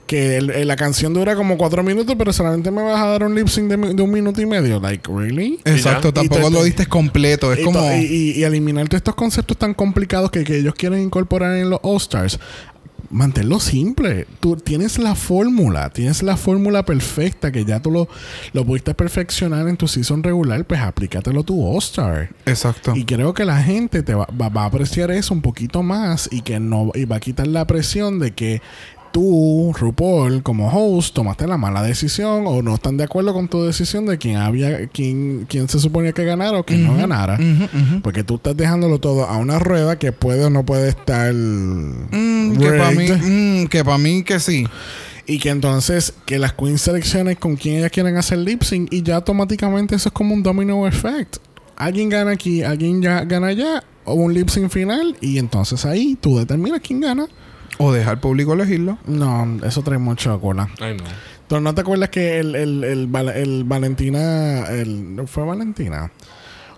Que 0.06 0.36
el- 0.36 0.50
el- 0.50 0.68
la 0.68 0.76
canción 0.76 1.14
dura 1.14 1.34
como 1.36 1.56
cuatro 1.56 1.82
minutos, 1.82 2.14
pero 2.18 2.32
solamente 2.34 2.70
me 2.70 2.82
vas 2.82 3.00
a 3.00 3.06
dar 3.06 3.22
un 3.24 3.34
lip 3.34 3.48
sync 3.48 3.68
de, 3.70 4.02
un 4.02 4.10
minuto 4.10 4.42
y 4.42 4.46
medio. 4.46 4.78
Like, 4.78 5.10
¿really? 5.10 5.58
Exacto, 5.64 6.08
Y 6.08 6.12
tampoco 6.12 6.50
lo 6.50 6.64
diste 6.64 6.84
completo. 6.86 7.50
Es 7.52 7.60
y, 7.60 7.62
como. 7.62 7.80
y, 7.92 8.04
y- 8.04 8.30
y 8.32 8.44
eliminar 8.44 8.88
todos 8.88 8.98
estos 8.98 9.14
conceptos 9.14 9.56
tan 9.56 9.72
complicados 9.72 10.30
que, 10.30 10.44
que 10.44 10.58
ellos 10.58 10.74
quieren 10.74 11.00
incorporar 11.00 11.56
en 11.56 11.70
los 11.70 11.78
All-Stars. 11.82 12.38
Manténlo 13.12 13.60
simple. 13.60 14.26
Tú 14.40 14.56
tienes 14.56 14.98
la 14.98 15.14
fórmula, 15.14 15.90
tienes 15.90 16.22
la 16.22 16.36
fórmula 16.36 16.84
perfecta 16.84 17.52
que 17.52 17.64
ya 17.64 17.80
tú 17.80 17.90
lo, 17.90 18.08
lo 18.54 18.64
pudiste 18.64 18.94
perfeccionar 18.94 19.68
en 19.68 19.76
tu 19.76 19.86
season 19.86 20.22
regular, 20.22 20.64
pues 20.64 20.80
aplícatelo 20.80 21.40
a 21.40 21.44
tu 21.44 21.62
All-Star. 21.64 22.30
Exacto. 22.46 22.94
Y 22.96 23.04
creo 23.04 23.34
que 23.34 23.44
la 23.44 23.62
gente 23.62 24.02
te 24.02 24.14
va, 24.14 24.26
va- 24.40 24.48
va 24.48 24.62
a 24.62 24.66
apreciar 24.66 25.10
eso 25.10 25.34
un 25.34 25.42
poquito 25.42 25.82
más 25.82 26.28
y 26.32 26.40
que 26.40 26.58
no 26.58 26.90
y 26.94 27.04
va 27.04 27.16
a 27.16 27.20
quitar 27.20 27.46
la 27.46 27.66
presión 27.66 28.18
de 28.18 28.32
que 28.32 28.62
tú, 29.12 29.72
RuPaul, 29.78 30.42
como 30.42 30.70
host, 30.70 31.14
tomaste 31.14 31.46
la 31.46 31.56
mala 31.58 31.82
decisión 31.82 32.44
o 32.46 32.62
no 32.62 32.74
están 32.74 32.96
de 32.96 33.04
acuerdo 33.04 33.32
con 33.34 33.48
tu 33.48 33.62
decisión 33.62 34.06
de 34.06 34.18
quién 34.18 34.36
había, 34.36 34.86
quién, 34.88 35.46
quién 35.48 35.68
se 35.68 35.78
suponía 35.78 36.12
que 36.12 36.24
ganara 36.24 36.58
o 36.58 36.64
quién 36.64 36.84
no 36.84 36.96
ganara. 36.96 37.38
Porque 38.02 38.24
tú 38.24 38.36
estás 38.36 38.56
dejándolo 38.56 38.98
todo 38.98 39.26
a 39.26 39.36
una 39.36 39.58
rueda 39.58 39.98
que 39.98 40.12
puede 40.12 40.44
o 40.46 40.50
no 40.50 40.64
puede 40.64 40.88
estar 40.88 41.32
Mm, 41.32 42.56
que 42.58 42.68
para 42.70 42.90
mí, 42.90 43.06
mm, 43.10 43.66
que 43.66 43.84
para 43.84 43.98
mí 43.98 44.22
que 44.22 44.40
sí. 44.40 44.66
y 45.26 45.38
que 45.38 45.50
entonces 45.50 46.14
que 46.26 46.38
las 46.38 46.52
queens 46.54 46.80
seleccionen 46.82 47.36
con 47.36 47.56
quién 47.56 47.78
ellas 47.78 47.90
quieren 47.90 48.16
hacer 48.16 48.38
lip 48.38 48.62
sync 48.62 48.92
y 48.92 49.02
ya 49.02 49.16
automáticamente 49.16 49.94
eso 49.94 50.08
es 50.08 50.12
como 50.12 50.34
un 50.34 50.42
domino 50.42 50.86
effect. 50.86 51.36
Alguien 51.76 52.08
gana 52.08 52.32
aquí, 52.32 52.62
alguien 52.62 53.02
ya 53.02 53.24
gana 53.24 53.48
allá 53.48 53.84
o 54.04 54.14
un 54.14 54.34
lip 54.34 54.48
sync 54.48 54.70
final 54.70 55.16
y 55.20 55.38
entonces 55.38 55.84
ahí 55.84 56.16
tú 56.20 56.38
determinas 56.38 56.80
quién 56.82 57.00
gana. 57.00 57.26
O 57.78 57.92
dejar 57.92 58.12
al 58.14 58.20
público 58.20 58.52
elegirlo. 58.52 58.98
No, 59.06 59.58
eso 59.64 59.82
trae 59.82 59.98
mucho 59.98 60.40
cola. 60.40 60.68
Ay, 60.80 60.96
no. 60.96 61.04
¿Tú 61.48 61.60
no 61.60 61.74
te 61.74 61.80
acuerdas 61.82 62.08
que 62.10 62.38
el, 62.38 62.54
el, 62.54 62.84
el, 62.84 63.14
el 63.34 63.64
Valentina, 63.64 64.66
el, 64.70 65.16
¿no 65.16 65.26
¿fue 65.26 65.44
Valentina? 65.44 66.10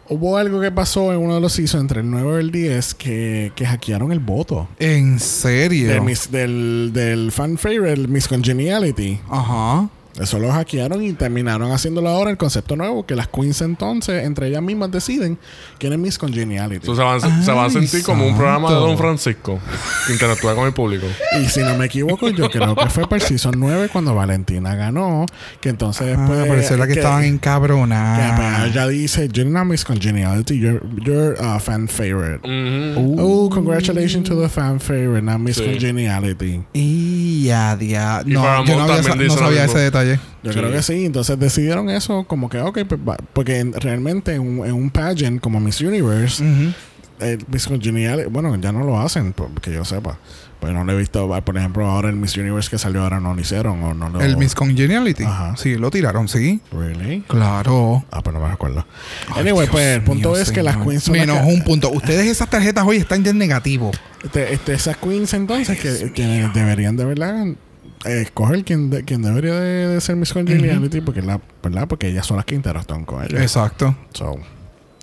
Hubo 0.09 0.37
algo 0.37 0.61
que 0.61 0.71
pasó 0.71 1.13
en 1.15 1.21
uno 1.21 1.37
de 1.37 1.41
los 1.41 1.53
seasons 1.53 1.81
entre 1.83 2.01
el 2.01 2.11
9 2.11 2.35
y 2.37 2.41
el 2.41 2.51
10 2.51 2.95
que, 2.95 3.53
que 3.57 3.65
hackearon 3.67 4.13
el 4.13 4.19
voto. 4.21 4.69
En 4.79 5.19
serio. 5.19 6.03
Mis- 6.03 6.31
del, 6.31 6.91
del 6.93 7.33
fan 7.33 7.57
favorite, 7.57 7.93
el 7.93 8.09
Miss 8.09 8.29
Congeniality. 8.29 9.21
Ajá. 9.31 9.89
Eso 10.21 10.39
lo 10.39 10.53
hackearon 10.53 11.03
y 11.03 11.13
terminaron 11.13 11.73
haciéndolo 11.73 12.09
ahora 12.09 12.31
el 12.31 12.37
concepto 12.37 12.77
nuevo, 12.77 13.05
que 13.05 13.17
las 13.17 13.27
queens 13.27 13.61
entonces, 13.63 14.23
entre 14.25 14.47
ellas 14.47 14.63
mismas, 14.63 14.93
deciden 14.93 15.39
quién 15.79 15.93
es 15.93 15.99
Miss 15.99 16.19
Congeniality. 16.19 16.87
Se 16.87 16.93
van, 16.93 17.17
a- 17.17 17.43
se 17.43 17.51
van 17.51 17.59
a 17.59 17.65
Ay, 17.65 17.71
sentir 17.71 18.03
como 18.05 18.25
un 18.27 18.37
programa 18.37 18.69
de. 18.71 18.77
Don 18.77 18.97
Francisco. 18.97 19.59
que 20.07 20.13
Interactúa 20.13 20.55
con 20.55 20.67
el 20.67 20.73
público. 20.73 21.07
Y 21.43 21.47
si 21.47 21.61
no 21.61 21.77
me 21.77 21.87
equivoco, 21.87 22.29
yo 22.29 22.49
creo 22.49 22.77
que 22.77 22.89
fue 22.91 23.05
para 23.09 23.17
el 23.17 23.23
Season 23.23 23.55
9 23.57 23.89
cuando 23.93 24.15
Valentina 24.15 24.77
ganó, 24.77 25.27
que 25.61 25.71
entonces 25.71 26.15
Ah, 26.17 26.21
después... 26.21 26.39
pero 26.43 26.55
esa 26.61 26.75
es 26.75 26.81
la 26.81 26.87
que, 26.87 26.93
estaban 26.93 27.25
en 27.25 27.35
que, 27.39 27.45
cabrona. 27.45 28.35
pues, 28.37 28.71
ella 28.71 28.87
dice, 28.87 29.29
you're 29.33 29.51
not 29.51 29.65
Miss 29.67 29.85
Congeniality, 29.85 30.59
you're, 30.61 30.81
you're 31.05 31.35
a 31.41 31.59
fan 31.59 31.89
favorite. 31.89 32.39
Ujú. 32.47 33.17
Oh, 33.19 33.51
congratulations 33.51 34.29
to 34.29 34.41
the 34.41 34.49
fan 34.49 34.79
favorite, 34.79 35.23
not 35.23 35.41
Miss 35.41 35.57
Sí. 35.57 35.65
Congeniality. 35.65 36.63
Y 36.73 37.45
ya, 37.47 37.77
dia- 37.77 38.23
Y 38.25 38.31
No, 38.31 38.65
yo 38.65 38.77
no, 38.77 38.83
había, 38.85 39.15
no 39.17 39.35
sabía 39.37 39.65
ese 39.65 39.79
detalle. 39.79 40.04
Yo 40.43 40.53
Sí. 40.53 40.59
creo 40.59 40.71
que 40.73 40.83
sí. 40.83 41.05
Entonces 41.07 41.39
decidieron 41.39 41.91
eso 41.91 42.25
como 42.25 42.49
que, 42.49 42.61
ok, 42.61 42.79
pues 42.89 43.19
porque 43.33 43.59
en- 43.61 43.73
realmente 43.73 44.35
en 44.35 44.41
un, 44.43 44.67
en 44.67 44.73
un 44.75 44.91
pageant 44.91 45.41
como 45.41 45.61
Miss 45.61 45.81
Universe, 45.81 46.43
Ujú. 46.43 46.73
el 47.21 47.39
Miss 47.51 47.67
Congeniality, 47.67 48.29
bueno, 48.31 48.55
ya 48.57 48.73
no 48.73 48.85
lo 48.85 49.01
hacen, 49.01 49.35
que 49.63 49.73
yo 49.73 49.85
sepa. 49.85 50.19
Pues 50.61 50.73
no 50.73 50.83
lo 50.83 50.93
he 50.93 50.97
visto, 50.97 51.29
por 51.45 51.59
ejemplo, 51.59 51.87
ahora 51.87 52.09
el 52.09 52.17
Miss 52.17 52.39
Universe 52.39 52.71
que 52.71 52.79
salió 52.79 53.03
ahora 53.03 53.21
no 53.21 53.35
lo 53.35 53.41
hicieron 53.41 53.83
o 53.83 53.93
no 53.93 54.09
lo... 54.09 54.21
El 54.23 54.39
Miss 54.39 54.55
Congeniality. 54.55 55.25
Ajá. 55.25 55.57
Sí, 55.59 55.75
lo 55.77 55.91
tiraron, 55.91 56.27
sí. 56.27 56.59
Really? 56.73 57.21
Claro. 57.29 58.03
Ah, 58.11 58.23
pues 58.23 58.33
no 58.33 58.41
me 58.41 58.51
acuerdo. 58.51 58.87
Ay, 59.29 59.43
anyway, 59.43 59.67
Dios 59.67 59.69
pues 59.71 59.97
el 59.97 60.03
punto 60.05 60.31
mío, 60.31 60.41
es 60.41 60.51
que 60.51 60.63
las 60.63 60.79
queens 60.79 61.03
son 61.03 61.19
las 61.19 61.27
Menos 61.27 61.43
que- 61.45 61.53
un 61.53 61.65
punto. 61.65 61.91
Ustedes 61.91 62.27
esas 62.29 62.49
tarjetas 62.49 62.83
hoy 62.87 62.97
están 62.97 63.23
ya 63.23 63.33
en 63.33 63.39
negativo. 63.39 63.91
Este, 64.23 64.55
este, 64.55 64.73
esas 64.73 64.97
queens 64.97 65.35
entonces 65.35 65.79
que, 65.79 66.13
que 66.15 66.49
deberían 66.55 66.97
de 66.97 67.05
verdad 67.05 67.47
eh, 67.47 67.57
escoger 68.05 68.65
quién, 68.65 68.91
de- 68.91 69.05
quién 69.05 69.23
debería 69.23 69.55
de, 69.55 69.89
de 69.89 70.01
ser 70.01 70.17
Miss 70.17 70.33
Congeniality 70.33 71.01
porque 71.01 71.23
la 71.23 71.41
verdad 71.63 71.87
porque 71.89 72.09
ellas 72.09 72.27
son 72.27 72.37
las 72.39 72.47
que 72.47 72.55
interactúan 72.55 73.05
con 73.05 73.23
ellos. 73.25 73.41
Exacto. 73.41 73.95
So, 74.13 74.37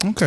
Ok. 0.03 0.23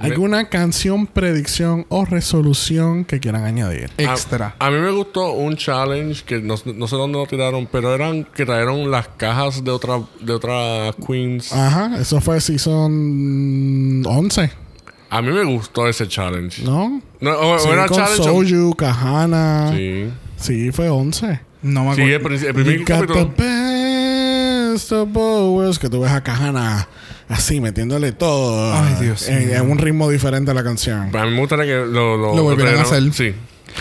¿Alguna 0.00 0.50
canción, 0.50 1.06
predicción 1.06 1.86
o 1.88 2.04
resolución 2.04 3.06
que 3.06 3.20
quieran 3.20 3.44
añadir? 3.44 3.90
Extra. 3.96 4.54
A 4.58 4.70
mí 4.70 4.76
me 4.78 4.90
gustó 4.90 5.32
un 5.32 5.56
challenge 5.56 6.24
que 6.24 6.42
no, 6.42 6.56
no 6.76 6.86
sé 6.86 6.96
dónde 6.96 7.16
lo 7.16 7.26
tiraron, 7.26 7.66
pero 7.72 7.94
eran 7.94 8.24
que 8.24 8.44
trajeron 8.44 8.90
las 8.90 9.08
cajas 9.16 9.64
de 9.64 9.70
otra 9.70 9.94
de 10.20 10.30
otras 10.34 10.94
queens. 11.06 11.54
Ajá, 11.54 11.96
eso 11.98 12.20
fue 12.20 12.38
season 12.38 14.02
11, 14.06 14.50
A 15.10 15.22
mí 15.22 15.30
me 15.30 15.44
gustó 15.44 15.88
ese 15.88 16.06
challenge. 16.08 16.62
¿no? 16.62 17.00
No, 17.20 17.30
o, 17.32 17.54
o 17.54 17.58
Sí, 17.58 17.68
era 17.70 17.86
con 17.86 17.96
challenge. 17.96 18.28
o- 18.28 18.44
Soju, 18.44 18.74
Kahana. 18.74 19.72
Sí. 19.74 20.10
Sí. 20.36 20.70
fue 20.72 20.90
11. 20.90 21.40
No 21.64 21.84
me 21.86 21.94
Sí, 21.96 22.02
acuerdo. 22.02 22.16
el, 22.16 22.22
princi- 22.40 22.46
el 22.46 22.54
primer 22.54 22.84
capítulo. 22.84 23.34
Que 25.80 25.88
tú 25.88 26.00
ves 26.00 26.10
a 26.12 26.22
Kahana 26.22 26.88
así 27.28 27.60
metiéndole 27.60 28.12
todo. 28.12 28.72
Ay, 28.74 28.96
Dios 29.00 29.28
en, 29.28 29.50
en 29.54 29.70
un 29.70 29.78
ritmo 29.78 30.08
diferente 30.10 30.50
a 30.50 30.54
la 30.54 30.62
canción. 30.62 31.14
A 31.16 31.24
mí 31.24 31.30
me 31.32 31.38
gustaría 31.40 31.64
que 31.64 31.74
lo, 31.74 32.16
lo, 32.16 32.36
Lo 32.36 32.42
volvieran 32.42 32.76
a 32.78 32.82
hacer. 32.82 33.02
Sí. 33.12 33.34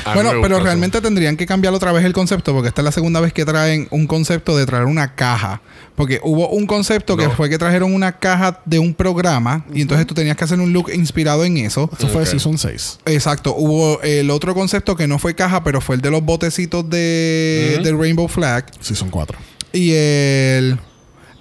A 0.06 0.14
Bueno, 0.14 0.32
pero 0.42 0.60
realmente 0.60 1.02
tendrían 1.02 1.38
que 1.38 1.46
cambiar 1.46 1.74
otra 1.74 1.92
vez 1.92 2.06
el 2.06 2.14
concepto 2.14 2.54
porque 2.54 2.70
esta 2.70 2.82
es 2.82 2.86
la 2.86 2.92
segunda 2.92 3.20
vez 3.20 3.34
que 3.34 3.46
traen 3.46 3.88
un 3.92 4.08
concepto 4.08 4.58
de 4.58 4.66
traer 4.66 4.86
una 4.86 5.16
caja. 5.16 5.62
Porque 5.96 6.20
hubo 6.24 6.50
un 6.50 6.66
concepto 6.66 7.16
que 7.16 7.30
fue 7.30 7.50
que 7.50 7.58
trajeron 7.58 7.94
una 7.94 8.14
caja 8.14 8.62
de 8.66 8.80
un 8.80 8.94
programa 8.94 9.66
y 9.74 9.82
entonces 9.82 10.08
tú 10.08 10.14
tenías 10.16 10.36
que 10.36 10.44
hacer 10.44 10.60
un 10.60 10.74
look 10.74 10.92
inspirado 10.94 11.46
en 11.46 11.58
eso. 11.58 11.90
Eso 11.98 12.08
fue 12.08 12.24
Ok. 12.24 12.28
season 12.30 12.58
6. 12.58 13.00
Exacto. 13.06 13.56
Hubo 13.56 14.02
el 14.02 14.30
otro 14.32 14.54
concepto 14.56 14.96
que 14.96 15.08
no 15.08 15.20
fue 15.20 15.36
caja, 15.36 15.64
pero 15.64 15.82
fue 15.82 15.96
el 15.96 16.02
de 16.02 16.10
los 16.10 16.24
botecitos 16.24 16.90
de, 16.90 17.80
del 17.84 18.00
Rainbow 18.00 18.28
Flag. 18.28 18.66
Season 18.80 19.10
4. 19.10 19.38
Y 19.74 19.92
el... 19.94 20.80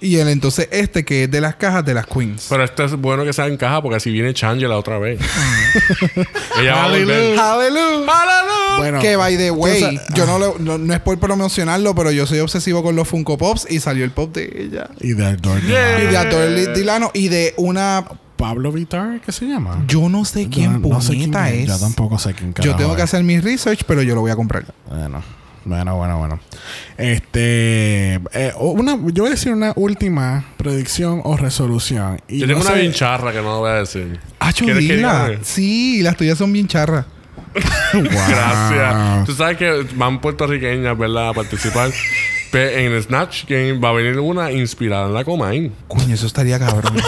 Y 0.03 0.17
el 0.17 0.27
entonces 0.27 0.67
este 0.71 1.05
que 1.05 1.23
es 1.23 1.31
de 1.31 1.39
las 1.41 1.55
cajas 1.55 1.85
de 1.85 1.93
las 1.93 2.05
queens. 2.07 2.47
Pero 2.49 2.63
esto 2.63 2.83
es 2.83 2.91
bueno 2.95 3.23
que 3.23 3.31
sea 3.33 3.47
en 3.47 3.55
caja 3.57 3.81
porque 3.81 3.95
así 3.97 4.11
viene 4.11 4.33
Changela 4.33 4.77
otra 4.77 4.99
vez. 4.99 5.19
Ella 6.59 6.75
va 6.75 6.83
a 6.85 6.89
volver. 6.89 7.37
Hallelujah. 7.37 8.13
¡Hallelujah! 8.13 8.77
Bueno, 8.77 8.99
Que 8.99 9.15
by 9.15 9.37
the 9.37 9.51
way, 9.51 9.99
yo 10.15 10.25
no, 10.25 10.39
lo- 10.39 10.57
no, 10.59 10.77
no 10.77 10.93
es 10.93 10.99
por 10.99 11.17
promocionarlo, 11.19 11.93
pero 11.95 12.11
yo 12.11 12.25
soy 12.25 12.39
obsesivo 12.39 12.83
con 12.83 12.95
los 12.95 13.07
Funko 13.07 13.37
Pops 13.37 13.67
y 13.69 13.79
salió 13.79 14.03
el 14.03 14.11
pop 14.11 14.33
de 14.35 14.51
ella. 14.63 14.89
Y 14.99 15.13
de 15.13 15.25
Adore 15.25 15.61
Yeah. 15.61 16.03
Y 16.03 16.07
de 16.07 16.73
Dilano 16.73 17.11
y 17.13 17.29
de 17.29 17.53
una. 17.57 18.03
Pablo 18.35 18.73
Vitar, 18.73 19.21
¿qué 19.21 19.31
se 19.31 19.45
llama? 19.45 19.85
Yo 19.87 20.09
no 20.09 20.25
sé 20.25 20.49
quién 20.49 20.81
No- 20.81 20.89
no 20.89 21.01
sé 21.01 21.13
puñeta 21.13 21.45
quién 21.49 21.61
es. 21.61 21.67
Yo 21.67 21.79
tampoco 21.79 22.17
sé 22.19 22.33
quién 22.33 22.49
Yo 22.49 22.55
carajo 22.63 22.77
tengo 22.77 22.95
que 22.97 23.01
hacer 23.03 23.23
mi 23.23 23.39
research, 23.39 23.83
pero 23.87 24.01
yo 24.01 24.15
lo 24.15 24.21
voy 24.21 24.31
a 24.31 24.35
comprar. 24.35 24.65
Bueno, 24.89 25.23
bueno, 25.65 25.95
bueno, 25.97 26.17
bueno. 26.17 26.39
Este. 26.97 28.15
eh, 28.33 28.53
una, 28.59 28.97
yo 29.11 29.23
voy 29.23 29.27
a 29.27 29.31
decir 29.31 29.51
una 29.53 29.73
última 29.75 30.45
predicción 30.57 31.21
o 31.23 31.37
resolución. 31.37 32.19
Y 32.27 32.39
Yo 32.39 32.47
tengo 32.47 32.61
no 32.63 32.65
una 32.69 32.75
bien 32.75 32.91
charra 32.93 33.31
que 33.31 33.37
no 33.37 33.43
lo 33.45 33.59
voy 33.59 33.71
a 33.71 33.75
decir. 33.75 34.19
Ah, 34.39 34.51
¿Quieres 34.53 34.77
que 34.87 34.95
dila. 34.95 35.29
diga? 35.29 35.39
Sí, 35.43 36.01
las 36.01 36.15
tuyas 36.17 36.37
son 36.37 36.51
bien 36.53 36.67
charras. 36.67 37.05
Wow. 37.93 38.03
Gracias. 38.03 39.25
Tú 39.25 39.33
sabes 39.33 39.57
que 39.57 39.85
van 39.95 40.19
puertorriqueñas, 40.19 40.97
¿verdad? 40.97 41.29
A 41.29 41.33
participar. 41.33 41.91
En 42.51 42.91
el 42.91 43.03
Snatch 43.03 43.45
Game 43.47 43.73
va 43.79 43.89
a 43.89 43.93
venir 43.93 44.19
una 44.19 44.51
inspirada 44.51 45.07
en 45.07 45.13
la 45.13 45.23
Comain. 45.23 45.71
Coño, 45.87 46.13
eso 46.13 46.25
estaría 46.27 46.57
cabrón. 46.59 46.93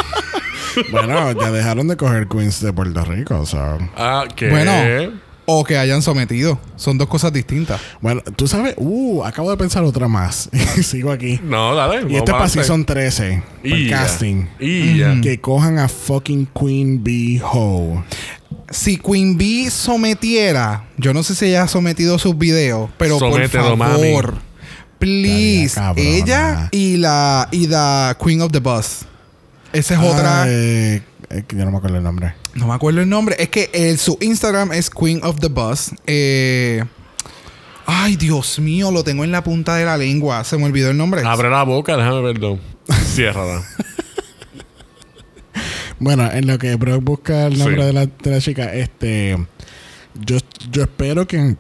Bueno, 0.92 1.32
ya 1.32 1.52
dejaron 1.52 1.88
de 1.88 1.96
coger 1.96 2.28
queens 2.28 2.60
de 2.60 2.74
Puerto 2.74 3.02
Rico, 3.06 3.40
o 3.40 3.46
sea. 3.46 3.78
Ah, 3.96 4.26
que. 4.36 4.50
Bueno. 4.50 4.72
O 5.46 5.64
que 5.64 5.78
hayan 5.78 6.02
sometido. 6.02 6.60
Son 6.76 6.98
dos 6.98 7.08
cosas 7.08 7.32
distintas. 7.32 7.80
Bueno, 8.02 8.22
tú 8.36 8.48
sabes, 8.48 8.76
uh, 8.78 9.24
acabo 9.24 9.50
de 9.52 9.58
pensar 9.58 9.84
otra 9.84 10.08
más. 10.08 10.50
Y 10.78 10.84
Sigo 10.84 11.12
aquí. 11.12 11.40
No, 11.44 11.76
dale. 11.76 12.12
Y 12.12 12.16
este 12.16 12.32
es 12.32 12.38
para. 12.38 12.50
Season 12.50 12.86
13. 12.86 13.44
Y 13.64 13.90
casting. 13.90 14.48
Y 14.60 14.98
ya. 14.98 15.20
Que 15.22 15.40
cojan 15.40 15.80
a 15.80 15.88
fucking 15.88 16.48
Queen 16.48 17.04
Bee 17.04 17.42
Ho. 17.44 18.04
Si 18.70 18.98
Queen 18.98 19.38
Bee 19.38 19.70
sometiera, 19.70 20.86
yo 20.98 21.14
no 21.14 21.24
sé 21.24 21.36
si 21.36 21.46
ella 21.46 21.64
ha 21.64 21.68
sometido 21.68 22.18
sus 22.18 22.38
videos, 22.38 22.90
pero 22.98 23.20
Somételo, 23.20 23.78
por 23.78 23.78
favor, 23.78 24.34
mami. 24.34 24.42
please, 24.98 25.80
ella 25.96 26.70
y 26.72 26.98
la 26.98 27.48
y 27.52 27.68
la 27.68 28.18
Queen 28.22 28.42
of 28.42 28.52
the 28.52 28.60
Bus. 28.60 29.06
Esa 29.72 29.94
es 29.94 30.00
otra. 30.00 30.46
Eh, 31.30 31.38
eh, 31.40 31.44
yo 31.50 31.66
no 31.66 31.72
me 31.72 31.78
acuerdo 31.78 31.98
el 31.98 32.04
nombre. 32.04 32.34
No 32.54 32.68
me 32.68 32.74
acuerdo 32.74 33.02
el 33.02 33.10
nombre. 33.10 33.36
Es 33.40 33.50
que 33.50 33.70
el- 33.74 33.98
su 33.98 34.18
Instagram 34.22 34.72
es 34.74 34.90
Queen 34.90 35.22
of 35.24 35.40
the 35.40 35.48
Bus. 35.48 35.92
Eh, 36.08 36.84
ay, 37.86 38.16
Dios 38.16 38.60
mío, 38.60 38.92
lo 38.92 39.04
tengo 39.04 39.24
en 39.24 39.32
la 39.32 39.44
punta 39.44 39.76
de 39.76 39.86
la 39.86 39.98
lengua. 39.98 40.44
Se 40.44 40.58
me 40.58 40.66
olvidó 40.66 40.90
el 40.92 40.98
nombre. 40.98 41.22
Abre 41.26 41.50
la 41.50 41.64
boca, 41.64 41.96
déjame 41.98 42.22
verlo. 42.22 42.60
Ciérrala. 43.14 43.64
Bueno, 46.00 46.30
en 46.32 46.46
lo 46.48 46.58
que 46.58 46.76
Brock 46.76 47.04
busca 47.04 47.48
el 47.48 47.58
nombre 47.58 47.82
Sí. 47.82 47.88
de, 47.88 47.94
la, 47.94 48.06
de 48.06 48.32
la 48.32 48.42
chica, 48.42 48.74
este. 48.74 49.38
Yo, 50.14 50.38
yo 50.72 50.84
espero 50.84 51.26
que 51.28 51.38
en 51.38 51.58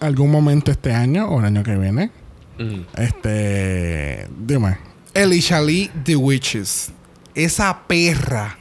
algún 0.00 0.30
momento 0.30 0.70
este 0.70 0.92
año 0.92 1.28
o 1.28 1.40
el 1.40 1.46
año 1.46 1.62
que 1.62 1.76
viene, 1.76 2.10
Mm. 2.58 2.80
este. 2.96 4.26
Dime. 4.38 4.78
Elisha 5.12 5.60
Lee 5.60 5.90
The 6.04 6.16
Witches. 6.16 6.90
Esa 7.34 7.82
perra. 7.86 8.58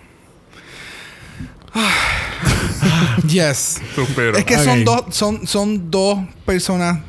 Ah. 1.75 3.17
yes. 3.27 3.81
Supero. 3.95 4.37
Es 4.37 4.45
que 4.45 4.55
Ok. 4.57 4.63
son 4.63 4.83
dos, 4.85 5.03
son, 5.11 5.47
son 5.47 5.91
dos 5.91 6.19
personas, 6.45 6.99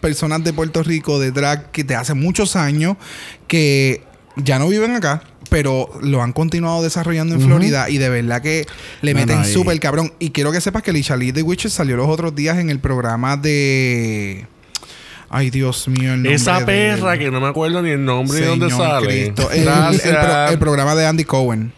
personas 0.00 0.42
de 0.44 0.52
Puerto 0.52 0.82
Rico 0.82 1.18
de 1.18 1.30
drag 1.32 1.70
que 1.70 1.84
de 1.84 1.94
hace 1.96 2.14
muchos 2.14 2.56
años 2.56 2.96
que 3.48 4.02
ya 4.36 4.58
no 4.58 4.68
viven 4.68 4.94
acá, 4.94 5.22
pero 5.50 5.90
lo 6.02 6.22
han 6.22 6.32
continuado 6.32 6.82
desarrollando 6.82 7.34
en. 7.34 7.40
Florida 7.42 7.90
y 7.90 7.98
de 7.98 8.08
verdad 8.08 8.40
que 8.42 8.66
le 9.02 9.12
No, 9.14 9.20
meten 9.20 9.42
no, 9.42 9.48
y- 9.48 9.52
súper 9.52 9.78
cabrón. 9.80 10.12
Y 10.18 10.30
quiero 10.30 10.52
que 10.52 10.60
sepas 10.60 10.82
que 10.82 10.92
Lee 10.92 11.32
The 11.32 11.42
Witches 11.42 11.72
salió 11.72 11.96
los 11.96 12.08
otros 12.08 12.34
días 12.34 12.58
en 12.58 12.70
el 12.70 12.78
programa 12.80 13.36
de. 13.36 14.46
Ay, 15.34 15.48
Dios 15.50 15.88
mío, 15.88 16.10
el 16.12 16.22
nombre 16.22 16.34
Esa 16.34 16.60
de- 16.60 16.66
perra 16.66 17.16
que 17.18 17.30
no 17.30 17.40
me 17.40 17.48
acuerdo 17.48 17.80
ni 17.82 17.90
el 17.90 18.04
nombre 18.04 18.38
de 18.38 18.46
dónde 18.46 18.68
Señor 18.70 18.86
sale. 18.86 19.06
Cristo. 19.06 19.50
El, 19.50 19.58
el 19.60 19.64
Gracias. 19.64 20.16
pro- 20.24 20.48
el 20.48 20.58
programa 20.58 20.94
de 20.94 21.06
Andy 21.06 21.24
Cohen. 21.24 21.72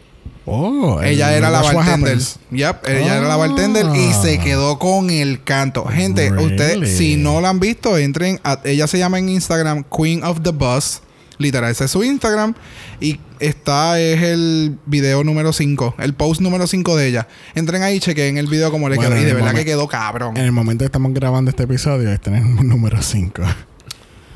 Oh, 0.47 1.01
el- 1.01 1.09
Ella 1.15 1.35
era 1.35 1.51
la 1.51 1.63
bartender. 1.63 2.19
Yep, 2.51 2.87
ella 2.89 3.17
era 3.19 3.29
la 3.29 3.37
bartender 3.37 3.87
y 3.95 4.11
Ah. 4.11 4.23
se 4.23 4.39
quedó 4.39 4.79
con 4.79 5.09
el 5.11 5.43
canto. 5.43 5.85
Gente, 5.87 6.31
Really? 6.31 6.47
ustedes, 6.53 6.97
si 6.99 7.17
no 7.17 7.41
la 7.41 7.49
han 7.51 7.61
visto, 7.61 7.97
entren. 7.97 8.41
A, 8.45 8.61
ella 8.65 8.87
se 8.87 8.99
llama 8.99 9.19
en 9.19 9.29
Instagram 9.31 9.85
Queen 9.85 10.23
of 10.23 10.41
the 10.43 10.51
Bus. 10.51 11.01
Literal, 11.39 11.71
ese 11.71 11.87
es 11.87 11.91
su 11.91 12.05
Instagram. 12.05 12.55
Y 13.01 13.19
esta 13.41 13.99
es 14.01 14.23
el 14.23 14.79
video 14.87 15.25
número 15.25 15.53
5, 15.53 15.95
el 15.99 16.15
post 16.15 16.41
número 16.41 16.67
5 16.67 16.97
de 16.97 17.09
ella. 17.09 17.27
Entren 17.55 17.83
ahí 17.83 17.99
chequen 17.99 18.39
el 18.39 18.47
video 18.47 18.71
como 18.71 18.89
le 18.89 18.97
Bueno, 18.97 19.11
quedó. 19.11 19.21
Y 19.23 19.25
de 19.25 19.33
verdad 19.35 19.53
que 19.55 19.65
quedó 19.65 19.89
cabrón. 19.89 20.37
En 20.37 20.45
el 20.45 20.53
momento 20.53 20.83
que 20.85 20.87
estamos 20.87 21.13
grabando 21.13 21.51
este 21.51 21.65
episodio, 21.65 22.13
este 22.13 22.31
es 22.37 22.37
el 22.45 22.69
número 22.69 23.03
5. 23.03 23.43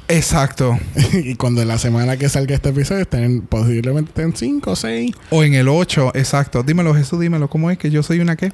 Exacto. 0.08 0.78
y 1.12 1.34
cuando 1.34 1.64
la 1.64 1.78
semana 1.78 2.16
que 2.16 2.28
salga 2.28 2.54
este 2.54 2.70
episodio 2.70 3.02
estén 3.02 3.42
posiblemente 3.42 4.22
en 4.22 4.34
5 4.34 4.70
o 4.70 4.76
6. 4.76 5.12
O 5.30 5.44
en 5.44 5.54
el 5.54 5.68
8, 5.68 6.12
exacto. 6.14 6.62
Dímelo, 6.62 6.94
Jesús, 6.94 7.20
dímelo. 7.20 7.48
¿Cómo 7.48 7.70
es 7.70 7.78
que 7.78 7.90
yo 7.90 8.02
soy 8.02 8.20
una 8.20 8.34
qué? 8.34 8.52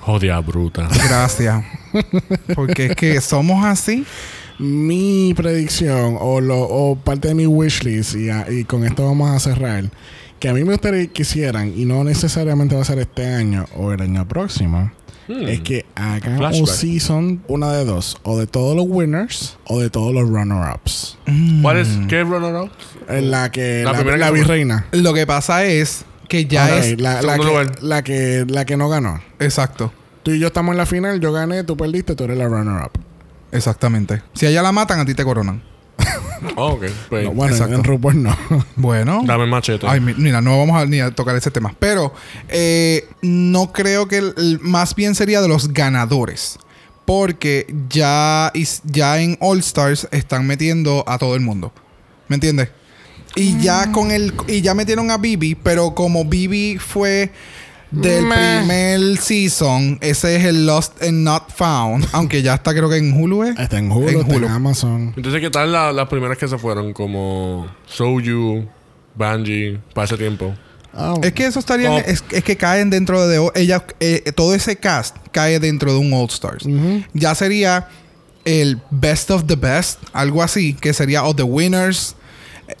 Jodia 0.00 0.40
bruta. 0.40 0.88
Gracias. 1.08 1.64
Porque 2.54 2.86
es 2.86 2.96
que 2.96 3.20
somos 3.20 3.64
así. 3.64 4.04
Mi 4.58 5.34
predicción 5.34 6.16
o, 6.18 6.40
lo, 6.40 6.60
o 6.60 6.96
parte 6.96 7.28
de 7.28 7.34
mi 7.34 7.46
wishlist, 7.46 8.14
y, 8.14 8.30
y 8.52 8.64
con 8.64 8.84
esto 8.84 9.04
vamos 9.04 9.30
a 9.30 9.38
cerrar, 9.38 9.84
que 10.40 10.48
a 10.48 10.54
mí 10.54 10.64
me 10.64 10.72
gustaría 10.72 11.06
que 11.08 11.22
hicieran, 11.22 11.74
y 11.76 11.84
no 11.84 12.02
necesariamente 12.04 12.74
va 12.74 12.80
a 12.80 12.84
ser 12.86 12.98
este 12.98 13.26
año 13.26 13.66
o 13.76 13.92
el 13.92 14.00
año 14.00 14.26
próximo, 14.26 14.90
Hmm. 15.28 15.48
es 15.48 15.60
que 15.60 15.86
hagan 15.96 16.54
un 16.54 16.66
season, 16.66 17.42
una 17.48 17.72
de 17.72 17.84
dos, 17.84 18.16
o 18.22 18.38
de 18.38 18.46
todos 18.46 18.76
los 18.76 18.86
winners 18.88 19.58
o 19.64 19.80
de 19.80 19.90
todos 19.90 20.14
los 20.14 20.28
runner-ups. 20.28 21.18
¿Cuál 21.62 21.78
es? 21.78 21.88
¿Qué 22.08 22.22
runner 22.22 22.54
up? 22.54 22.70
En 23.08 23.30
la 23.30 23.50
que 23.50 23.82
La 23.82 23.92
la, 23.92 23.98
primera 23.98 24.16
la 24.16 24.30
virreina. 24.30 24.86
Lo 24.92 25.12
que 25.14 25.26
pasa 25.26 25.64
es 25.64 26.04
que 26.28 26.46
ya 26.46 26.78
es. 26.78 27.00
la, 27.00 27.20
que, 27.20 27.70
la, 27.82 28.02
que, 28.02 28.44
la 28.48 28.64
que 28.64 28.76
no 28.76 28.88
ganó. 28.88 29.20
Exacto. 29.38 29.92
Tú 30.22 30.32
y 30.32 30.38
yo 30.38 30.48
estamos 30.48 30.72
en 30.72 30.78
la 30.78 30.86
final, 30.86 31.20
yo 31.20 31.32
gané, 31.32 31.64
tú 31.64 31.76
perdiste, 31.76 32.14
tú 32.14 32.24
eres 32.24 32.38
la 32.38 32.46
runner-up. 32.46 32.92
Exactamente. 33.52 34.22
Si 34.34 34.46
a 34.46 34.50
ella 34.50 34.62
la 34.62 34.72
matan, 34.72 35.00
a 35.00 35.04
ti 35.04 35.14
te 35.14 35.24
coronan. 35.24 35.62
Oh, 36.56 36.72
ok. 36.74 36.84
Pues, 37.08 37.24
No, 37.24 37.32
bueno, 37.32 37.54
exacto. 37.54 37.74
en 37.74 37.84
RuPaul 37.84 38.22
no. 38.22 38.36
Bueno. 38.76 39.22
Dame 39.24 39.44
el 39.44 39.50
machete. 39.50 39.86
Ay, 39.88 40.00
mi- 40.00 40.14
mira, 40.14 40.40
no 40.40 40.58
vamos 40.58 40.80
a, 40.80 40.86
ni 40.86 41.00
a 41.00 41.10
tocar 41.10 41.36
ese 41.36 41.50
tema. 41.50 41.74
Pero 41.78 42.12
eh, 42.48 43.06
no 43.22 43.72
creo 43.72 44.08
que 44.08 44.18
el- 44.18 44.34
el- 44.36 44.60
más 44.60 44.94
bien 44.94 45.14
sería 45.14 45.40
de 45.40 45.48
los 45.48 45.72
ganadores. 45.72 46.58
Porque 47.04 47.72
ya, 47.88 48.50
is- 48.54 48.82
ya 48.84 49.20
en 49.20 49.36
All 49.40 49.60
Stars 49.60 50.08
están 50.10 50.46
metiendo 50.46 51.04
a 51.06 51.18
todo 51.18 51.34
el 51.36 51.40
mundo. 51.40 51.72
¿Me 52.28 52.34
entiendes? 52.34 52.70
Y 53.36 53.52
Mm. 53.54 53.60
ya 53.60 53.92
con 53.92 54.10
el. 54.10 54.32
Y 54.48 54.60
ya 54.62 54.74
metieron 54.74 55.10
a 55.10 55.18
Bibi, 55.18 55.54
pero 55.54 55.94
como 55.94 56.24
Bibi 56.24 56.78
fue 56.78 57.30
del 57.90 58.24
Meh. 58.26 58.58
primer 58.58 59.16
season, 59.18 59.98
ese 60.00 60.36
es 60.36 60.44
el 60.44 60.66
Lost 60.66 61.02
and 61.02 61.22
Not 61.24 61.50
Found. 61.54 62.08
Aunque 62.12 62.42
ya 62.42 62.54
está, 62.54 62.72
creo 62.72 62.88
que 62.90 62.96
en 62.96 63.12
Hulu, 63.12 63.44
¿eh? 63.44 63.54
Está 63.58 63.78
en 63.78 63.90
Hulu, 63.90 64.08
En 64.08 64.20
está 64.20 64.32
en 64.34 64.36
Hulu. 64.44 64.48
Amazon. 64.48 65.12
Entonces, 65.16 65.40
¿qué 65.40 65.50
tal 65.50 65.72
la- 65.72 65.92
las 65.92 66.08
primeras 66.08 66.36
que 66.38 66.48
se 66.48 66.58
fueron? 66.58 66.92
Como 66.92 67.66
Soju, 67.86 68.64
Banji, 69.14 69.78
para 69.94 70.04
ese 70.06 70.16
tiempo. 70.16 70.54
Ah, 70.98 71.14
Es 71.22 71.32
que 71.32 71.46
eso 71.46 71.58
estaría. 71.58 71.98
Es, 71.98 72.24
es 72.30 72.42
que 72.42 72.56
caen 72.56 72.88
dentro 72.90 73.26
de. 73.28 73.50
Ella, 73.54 73.84
eh, 74.00 74.32
todo 74.34 74.54
ese 74.54 74.76
cast 74.76 75.14
cae 75.30 75.60
dentro 75.60 75.92
de 75.92 75.98
un 75.98 76.12
All 76.14 76.26
Stars. 76.28 76.64
Ya 77.12 77.34
sería 77.34 77.88
el 78.46 78.80
Best 78.90 79.30
of 79.30 79.44
the 79.46 79.56
Best, 79.56 79.98
algo 80.12 80.42
así, 80.42 80.72
que 80.74 80.92
sería 80.94 81.24
o 81.24 81.34
The 81.36 81.42
Winners, 81.42 82.15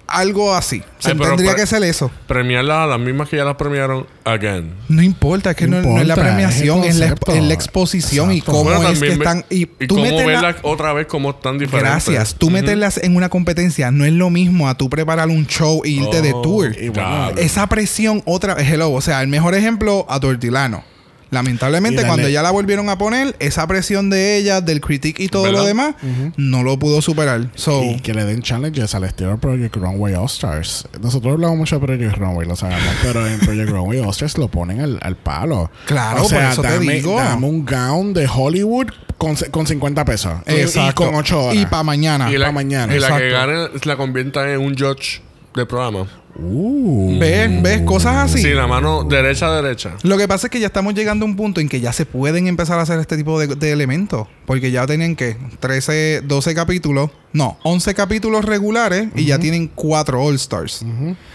algo 0.08 0.54
así. 0.54 0.82
Se 0.98 1.10
Ay, 1.12 1.18
tendría 1.18 1.54
que 1.54 1.66
ser 1.66 1.82
eso. 1.84 2.10
Premiarlas 2.26 2.78
a 2.78 2.86
las 2.86 2.98
mismas 3.00 3.28
que 3.28 3.36
ya 3.36 3.44
las 3.44 3.56
premiaron 3.56 4.06
again. 4.24 4.72
No 4.88 5.02
importa, 5.02 5.50
es 5.50 5.56
que 5.56 5.66
no, 5.66 5.80
No 5.82 5.90
no 5.94 6.00
es 6.00 6.06
la 6.06 6.14
premiación, 6.14 6.84
es 6.84 6.96
la, 6.96 7.08
concepto. 7.08 7.32
es 7.34 7.42
la 7.42 7.54
exposición 7.54 8.32
y 8.32 8.40
cómo 8.40 8.64
Bueno, 8.64 8.88
es 8.88 9.00
que 9.00 9.12
están. 9.12 9.44
Y, 9.50 9.62
y 9.62 9.86
tú 9.86 9.96
cómo 9.96 10.16
verlas 10.24 10.56
otra 10.62 10.92
vez 10.92 11.06
como 11.06 11.30
están 11.30 11.58
diferentes. 11.58 12.08
Gracias. 12.08 12.34
Tú 12.36 12.50
meterlas 12.50 12.98
en 12.98 13.16
una 13.16 13.28
competencia 13.28 13.90
no 13.90 14.04
es 14.04 14.12
lo 14.12 14.30
mismo 14.30 14.68
a 14.68 14.76
tú 14.76 14.88
preparar 14.90 15.28
un 15.28 15.46
show 15.46 15.82
e 15.84 15.90
irte 15.90 16.22
de 16.22 16.32
Oh, 16.34 16.42
tour. 16.42 16.66
y 16.76 16.88
bueno, 16.88 16.92
claro. 17.08 17.36
esa 17.38 17.66
presión 17.68 18.22
otra 18.26 18.54
vez, 18.54 18.70
hello, 18.70 18.90
o 18.92 19.00
sea, 19.00 19.22
el 19.22 19.28
mejor 19.28 19.54
ejemplo 19.54 20.06
a 20.08 20.18
Tortilano. 20.20 20.84
Lamentablemente, 21.30 22.04
cuando 22.06 22.28
ya 22.28 22.42
la 22.42 22.50
volvieron 22.50 22.88
a 22.88 22.98
poner, 22.98 23.34
esa 23.40 23.66
presión 23.66 24.10
de 24.10 24.36
ella, 24.36 24.60
del 24.60 24.80
critique 24.80 25.22
y 25.22 25.28
todo 25.28 25.42
¿Verdad? 25.44 25.60
lo 25.60 25.64
demás, 25.66 25.94
no 26.36 26.62
lo 26.62 26.78
pudo 26.78 27.02
superar. 27.02 27.48
So, 27.54 27.82
Y 27.82 28.00
que 28.00 28.14
le 28.14 28.24
den 28.24 28.42
challenges 28.42 28.94
al 28.94 29.04
estilo 29.04 29.38
Project 29.38 29.76
Runway 29.76 30.14
All 30.14 30.26
Stars. 30.26 30.86
Nosotros 31.00 31.34
hablamos 31.34 31.56
mucho 31.56 31.78
de 31.78 31.86
Project 31.86 32.16
Runway, 32.16 32.46
lo 32.46 32.56
sabemos, 32.56 32.82
pero 33.02 33.26
en 33.26 33.38
Project 33.40 33.70
Runway 33.70 33.98
All 34.00 34.10
Stars 34.10 34.38
lo 34.38 34.48
ponen 34.48 34.80
al, 34.80 34.98
al 35.02 35.16
palo. 35.16 35.70
Claro, 35.86 36.24
o 36.24 36.28
sea, 36.28 36.38
por 36.40 36.52
eso 36.52 36.62
te 36.62 36.68
dame, 36.68 36.92
digo. 36.94 37.16
dame 37.16 37.46
un 37.46 37.64
gown 37.64 38.14
de 38.14 38.28
Hollywood 38.32 38.86
con, 39.18 39.34
con 39.50 39.66
50 39.66 40.04
pesos. 40.04 40.32
Y- 40.46 40.52
Y, 40.52 40.60
exacto. 40.60 41.04
con 41.06 41.14
8 41.14 41.42
horas. 41.44 41.56
Y 41.56 41.66
para 41.66 41.82
mañana. 41.82 42.30
Y 42.30 42.38
la, 42.38 42.46
pa' 42.46 42.52
mañana, 42.52 42.94
y 42.94 43.00
la 43.00 43.08
que 43.16 43.28
exacto. 43.28 43.52
gane 43.68 43.80
la 43.84 43.96
convierta 43.96 44.50
en 44.52 44.60
un 44.60 44.76
judge 44.76 45.22
del 45.56 45.66
programa. 45.66 46.06
Uh. 46.38 47.18
¿Ves? 47.18 47.62
¿Ves? 47.62 47.80
Cosas 47.82 48.16
así. 48.16 48.42
Sí, 48.42 48.50
la 48.50 48.66
mano 48.66 49.04
derecha 49.04 49.46
a 49.46 49.62
derecha. 49.62 49.94
Lo 50.02 50.18
que 50.18 50.28
pasa 50.28 50.46
es 50.46 50.50
que 50.50 50.60
ya 50.60 50.66
estamos 50.66 50.94
llegando 50.94 51.24
a 51.24 51.28
un 51.28 51.34
punto 51.34 51.60
en 51.60 51.68
que 51.68 51.80
ya 51.80 51.92
se 51.92 52.04
pueden 52.04 52.46
empezar 52.46 52.78
a 52.78 52.82
hacer 52.82 53.00
este 53.00 53.16
tipo 53.16 53.40
de, 53.40 53.48
de 53.48 53.72
elementos. 53.72 54.28
Porque 54.44 54.70
ya 54.70 54.86
tienen 54.86 55.16
que 55.16 55.36
13, 55.60 56.22
12 56.24 56.54
capítulos. 56.54 57.10
No, 57.32 57.58
11 57.64 57.94
capítulos 57.94 58.44
regulares 58.44 59.08
y 59.14 59.24
ya 59.24 59.38
tienen 59.38 59.68
4 59.74 60.22
All 60.22 60.34
Stars. 60.36 60.84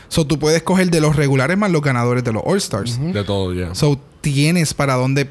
So 0.07 0.25
tú 0.25 0.39
puedes 0.39 0.61
coger 0.63 0.91
de 0.91 1.01
los 1.01 1.15
regulares 1.15 1.57
más 1.57 1.71
los 1.71 1.81
ganadores 1.81 2.23
de 2.23 2.33
los 2.33 2.43
All 2.45 2.57
Stars. 2.57 2.99
De 3.13 3.23
todo 3.23 3.53
ya. 3.53 3.73
So 3.73 3.99
tienes 4.21 4.73
para 4.73 4.93
dónde 4.95 5.29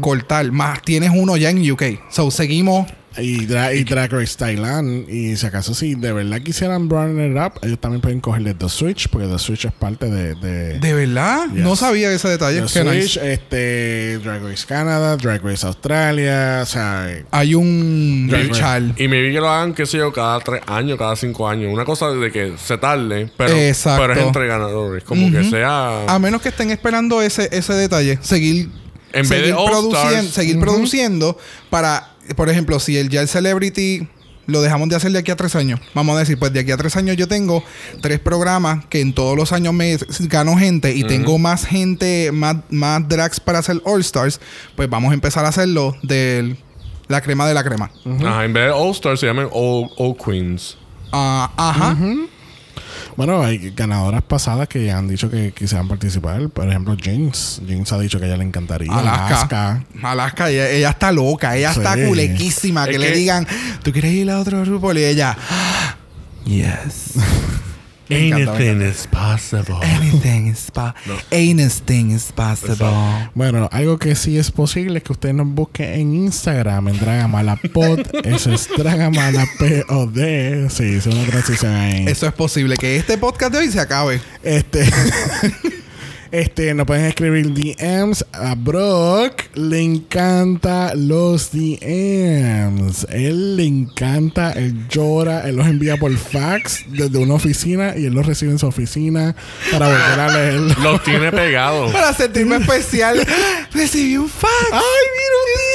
cortar. 0.00 0.50
Más 0.52 0.82
tienes 0.82 1.10
uno 1.12 1.36
ya 1.36 1.50
en 1.50 1.70
UK. 1.70 1.82
So 2.10 2.30
seguimos. 2.30 2.86
Y, 3.18 3.46
dra- 3.46 3.74
y 3.74 3.82
Drag 3.84 4.12
Race 4.12 4.36
Thailand. 4.38 5.08
Y 5.08 5.36
si 5.36 5.44
acaso, 5.46 5.74
si 5.74 5.94
de 5.96 6.12
verdad 6.12 6.40
quisieran 6.42 6.84
it 6.86 7.36
up, 7.36 7.58
ellos 7.62 7.78
también 7.80 8.00
pueden 8.00 8.20
cogerle 8.20 8.54
The 8.54 8.68
Switch, 8.68 9.08
porque 9.08 9.26
The 9.26 9.38
Switch 9.38 9.64
es 9.64 9.72
parte 9.72 10.06
de. 10.08 10.34
de 10.36 10.78
¿De 10.78 10.94
verdad? 10.94 11.46
Yes. 11.52 11.62
No 11.64 11.74
sabía 11.76 12.12
ese 12.12 12.28
detalle. 12.28 12.60
The 12.62 12.68
Switch, 12.68 13.18
nice. 13.18 13.32
este, 13.32 14.18
Drag 14.18 14.42
Race 14.44 14.64
Canada, 14.66 15.16
Drag 15.16 15.42
Race 15.42 15.66
Australia, 15.66 16.60
o 16.62 16.66
sea, 16.66 17.08
Hay 17.32 17.54
un 17.54 18.28
Drag. 18.28 18.94
Y 18.96 19.08
me 19.08 19.20
vi 19.22 19.32
que 19.32 19.40
lo 19.40 19.48
hagan, 19.50 19.74
qué 19.74 19.86
sé 19.86 19.98
yo, 19.98 20.12
cada 20.12 20.38
tres 20.40 20.62
años, 20.66 20.96
cada 20.98 21.16
cinco 21.16 21.48
años. 21.48 21.72
Una 21.72 21.84
cosa 21.84 22.10
de 22.10 22.30
que 22.30 22.54
se 22.64 22.78
tarde, 22.78 23.30
pero, 23.36 23.54
Exacto. 23.56 24.02
pero 24.02 24.20
es 24.20 24.26
entre 24.26 24.46
ganadores. 24.46 25.04
Como 25.04 25.30
que 25.32 25.42
sea. 25.50 26.04
A 26.06 26.18
menos 26.18 26.40
que 26.42 26.50
estén 26.50 26.70
esperando 26.70 27.20
ese, 27.22 27.48
ese 27.52 27.72
detalle. 27.74 28.18
Seguir, 28.22 28.68
En 29.12 29.22
vez 29.22 29.28
seguir, 29.28 29.46
de 29.46 29.52
All 29.54 29.68
producien- 29.70 30.10
Stars. 30.18 30.28
seguir 30.30 30.60
produciendo 30.60 31.36
para, 31.70 32.09
por 32.36 32.48
ejemplo, 32.48 32.80
si 32.80 32.96
el 32.96 33.08
ya 33.08 33.20
el 33.20 33.28
Celebrity 33.28 34.08
lo 34.46 34.62
dejamos 34.62 34.88
de 34.88 34.96
hacer 34.96 35.12
de 35.12 35.18
aquí 35.18 35.30
a 35.30 35.36
tres 35.36 35.54
años. 35.56 35.80
Vamos 35.94 36.16
a 36.16 36.20
decir, 36.20 36.38
pues 36.38 36.52
de 36.52 36.60
aquí 36.60 36.70
a 36.72 36.76
tres 36.76 36.96
años 36.96 37.16
yo 37.16 37.28
tengo 37.28 37.62
tres 38.00 38.18
programas 38.18 38.84
que 38.86 39.00
en 39.00 39.12
todos 39.12 39.36
los 39.36 39.52
años 39.52 39.72
me 39.72 39.96
gano 40.20 40.56
gente 40.56 40.94
y 40.94 41.04
tengo 41.04 41.38
más 41.38 41.66
gente, 41.66 42.30
más, 42.32 42.56
más 42.70 43.08
drags 43.08 43.40
para 43.40 43.60
hacer 43.60 43.80
All 43.84 44.00
Stars. 44.00 44.40
Pues 44.76 44.88
vamos 44.90 45.12
a 45.12 45.14
empezar 45.14 45.44
a 45.44 45.48
hacerlo 45.48 45.96
de 46.02 46.56
la 47.08 47.20
crema 47.20 47.46
de 47.46 47.54
la 47.54 47.64
crema. 47.64 47.90
Ajá, 48.04 48.44
en 48.44 48.52
vez 48.52 48.66
de 48.66 48.70
All 48.70 48.90
Stars 48.90 49.20
se 49.20 49.26
llaman 49.26 49.48
All, 49.52 49.88
All 49.96 50.16
Queens. 50.16 50.76
Ah, 51.12 51.50
ajá. 51.56 51.96
Bueno, 53.16 53.42
hay 53.42 53.70
ganadoras 53.70 54.22
pasadas 54.22 54.68
que 54.68 54.90
han 54.90 55.08
dicho 55.08 55.30
que 55.30 55.52
quisieran 55.52 55.88
participar. 55.88 56.48
Por 56.48 56.68
ejemplo, 56.68 56.96
James. 57.02 57.60
James 57.68 57.92
ha 57.92 57.98
dicho 57.98 58.18
que 58.18 58.24
a 58.24 58.28
ella 58.28 58.36
le 58.36 58.44
encantaría. 58.44 58.92
Alaska. 58.92 59.84
Alaska, 60.02 60.50
ella, 60.50 60.70
ella 60.70 60.90
está 60.90 61.12
loca, 61.12 61.56
ella 61.56 61.72
Sí. 61.72 61.80
está 61.80 61.94
culequísima. 62.06 62.84
Es 62.84 62.90
Que, 62.90 62.98
le 62.98 63.08
que- 63.08 63.16
digan, 63.18 63.46
¿tú 63.82 63.92
quieres 63.92 64.12
ir 64.12 64.30
a 64.30 64.38
otro 64.40 64.64
RuPaul? 64.64 64.98
Y 64.98 65.04
ella, 65.04 65.36
yes. 66.44 67.14
Me 68.10 68.28
encanta, 68.28 68.52
me 68.52 68.68
encanta. 68.70 68.88
is 68.88 69.06
possible. 69.06 69.78
Anything 69.82 70.48
is 70.48 70.70
po- 70.70 70.92
anything 71.30 72.10
is 72.10 72.32
possible. 72.32 72.90
Bueno, 73.34 73.68
algo 73.72 73.98
que 73.98 74.14
sí 74.14 74.36
es 74.38 74.50
posible 74.50 74.98
es 74.98 75.04
que 75.04 75.12
usted 75.12 75.32
nos 75.32 75.46
busque 75.46 75.94
en 75.94 76.14
Instagram, 76.14 76.88
en 76.88 76.98
Dragamalapod. 76.98 78.00
Eso 78.24 78.52
es 78.52 78.68
Dragamalapod. 78.76 80.14
Sí, 80.70 80.84
es 80.96 81.06
una 81.06 81.24
transición 81.24 81.72
ahí. 81.72 82.04
Eso 82.08 82.26
es 82.26 82.32
posible, 82.32 82.76
que 82.76 82.96
este 82.96 83.16
podcast 83.16 83.52
de 83.52 83.58
hoy 83.58 83.70
se 83.70 83.80
acabe. 83.80 84.20
Este. 84.42 84.84
Este, 86.32 86.72
nos 86.74 86.86
pueden 86.86 87.06
escribir 87.06 87.52
DMs 87.52 88.24
a 88.32 88.54
Brock. 88.54 89.42
Le 89.54 89.80
encanta 89.82 90.94
los 90.94 91.50
DMs. 91.50 93.04
Él 93.10 93.56
le 93.56 93.64
encanta, 93.64 94.52
él 94.52 94.86
llora, 94.88 95.48
él 95.48 95.56
los 95.56 95.66
envía 95.66 95.96
por 95.96 96.16
fax 96.16 96.84
desde 96.88 97.18
una 97.18 97.34
oficina 97.34 97.94
y 97.96 98.06
él 98.06 98.14
los 98.14 98.26
recibe 98.26 98.52
en 98.52 98.60
su 98.60 98.68
oficina 98.68 99.34
para 99.72 99.88
volver 99.88 100.20
a 100.20 100.32
leerlo. 100.32 100.74
Los 100.82 101.02
tiene 101.02 101.32
pegados. 101.32 101.92
Para 101.92 102.12
sentirme 102.12 102.56
especial, 102.56 103.26
recibí 103.72 104.16
un 104.16 104.28
fax. 104.28 104.52
¡Ay, 104.72 104.80
mira 104.80 105.34
un 105.44 105.69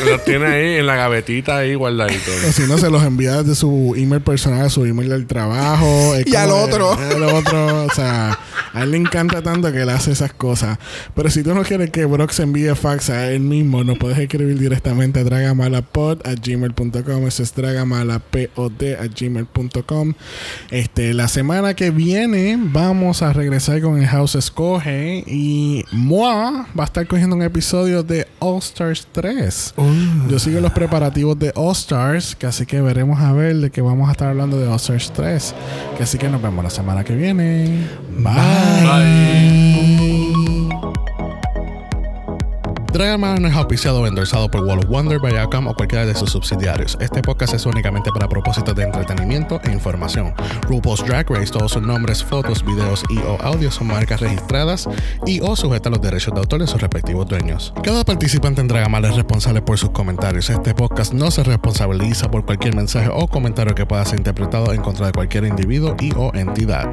Los 0.10 0.24
tiene 0.24 0.46
ahí 0.46 0.76
en 0.76 0.86
la 0.86 0.96
gavetita 0.96 1.58
ahí 1.58 1.74
guardaditos. 1.74 2.44
O 2.48 2.52
si 2.52 2.62
no, 2.62 2.78
se 2.78 2.90
los 2.90 3.02
envía 3.02 3.42
desde 3.42 3.54
su 3.54 3.94
email 3.96 4.22
personal 4.22 4.66
a 4.66 4.70
su 4.70 4.84
email 4.84 5.08
del 5.08 5.26
trabajo. 5.26 6.14
Es 6.14 6.26
Y 6.26 6.36
al 6.36 6.50
otro. 6.50 6.92
Al 7.10 7.22
otro. 7.22 7.84
O 7.84 7.90
sea, 7.90 8.38
a 8.72 8.82
él 8.82 8.92
le 8.92 8.96
encanta 8.96 9.42
tanto 9.42 9.72
que 9.72 9.82
él 9.82 9.88
hace 9.90 10.12
esas 10.12 10.32
cosas. 10.32 10.78
Pero 11.14 11.30
si 11.30 11.42
tú 11.42 11.54
no 11.54 11.62
quieres 11.62 11.90
que 11.90 12.04
Brock 12.04 12.30
se 12.30 12.42
envíe 12.42 12.74
fax 12.74 13.10
a 13.10 13.30
él 13.30 13.40
mismo, 13.40 13.84
nos 13.84 13.98
puedes 13.98 14.18
escribir 14.18 14.58
directamente 14.58 15.20
a 15.20 15.24
dragamalapod 15.24 16.26
a 16.26 16.34
gmail.com. 16.34 17.26
Eso 17.26 17.42
es 17.42 17.54
dragamalapod 17.54 18.82
a 18.98 19.06
gmail.com. 19.06 20.14
Este, 20.70 21.14
la 21.14 21.28
semana 21.28 21.74
que 21.74 21.90
viene 21.90 22.56
vamos 22.58 23.22
a 23.22 23.32
regresar 23.32 23.80
con 23.80 23.98
el 23.98 24.06
House 24.06 24.34
Escoge 24.34 25.24
y 25.26 25.84
Moa 25.92 26.66
va 26.78 26.84
a 26.84 26.86
estar 26.86 27.06
cogiendo 27.06 27.36
un 27.36 27.42
episodio 27.42 28.02
de 28.02 28.26
All 28.38 28.58
Stars 28.58 29.06
3. 29.12 29.74
Yo 30.28 30.38
sigo 30.38 30.60
los 30.60 30.72
preparativos 30.72 31.38
de 31.38 31.52
All 31.54 31.72
Stars, 31.72 32.36
que 32.36 32.46
así 32.46 32.66
que 32.66 32.80
veremos 32.80 33.20
a 33.20 33.32
ver 33.32 33.56
de 33.56 33.70
qué 33.70 33.80
vamos 33.80 34.08
a 34.08 34.12
estar 34.12 34.28
hablando 34.28 34.58
de 34.58 34.68
All 34.68 34.76
Stars 34.76 35.12
3. 35.12 35.54
Que 35.96 36.02
así 36.02 36.18
que 36.18 36.28
nos 36.28 36.40
vemos 36.42 36.62
la 36.64 36.70
semana 36.70 37.04
que 37.04 37.14
viene. 37.14 37.86
Dragonman 42.92 43.40
no 43.40 43.46
es 43.46 43.54
auspiciado 43.54 44.00
o 44.00 44.06
endorsado 44.06 44.50
por 44.50 44.64
Wall 44.64 44.80
of 44.80 44.86
Wonder, 44.86 45.20
Viacom 45.20 45.68
o 45.68 45.74
cualquiera 45.74 46.04
de 46.04 46.14
sus 46.14 46.30
subsidiarios. 46.30 46.98
Este 47.00 47.22
podcast 47.22 47.54
es 47.54 47.64
únicamente 47.64 48.10
para 48.12 48.28
propósitos 48.28 48.74
de 48.74 48.82
entretenimiento 48.82 49.60
e 49.62 49.70
información. 49.70 50.34
RuPaul's 50.62 51.04
Drag 51.06 51.30
Race, 51.30 51.52
todos 51.52 51.70
sus 51.70 51.82
nombres, 51.82 52.24
fotos, 52.24 52.64
videos 52.64 53.04
y 53.08 53.18
o 53.18 53.40
audios 53.42 53.76
son 53.76 53.86
marcas 53.86 54.20
registradas 54.20 54.88
y 55.24 55.40
o 55.40 55.54
sujetan 55.54 55.92
los 55.92 56.02
derechos 56.02 56.34
de 56.34 56.40
autor 56.40 56.60
de 56.60 56.66
sus 56.66 56.80
respectivos 56.80 57.28
dueños. 57.28 57.72
Cada 57.84 58.02
participante 58.02 58.60
en 58.60 58.66
Dragamal 58.66 59.04
es 59.04 59.14
responsable 59.14 59.62
por 59.62 59.78
sus 59.78 59.90
comentarios. 59.90 60.50
Este 60.50 60.74
podcast 60.74 61.12
no 61.12 61.30
se 61.30 61.44
responsabiliza 61.44 62.28
por 62.28 62.44
cualquier 62.44 62.74
mensaje 62.74 63.08
o 63.12 63.28
comentario 63.28 63.74
que 63.74 63.86
pueda 63.86 64.04
ser 64.04 64.18
interpretado 64.18 64.72
en 64.72 64.82
contra 64.82 65.06
de 65.06 65.12
cualquier 65.12 65.44
individuo 65.44 65.94
y 66.00 66.12
o 66.16 66.32
entidad. 66.34 66.90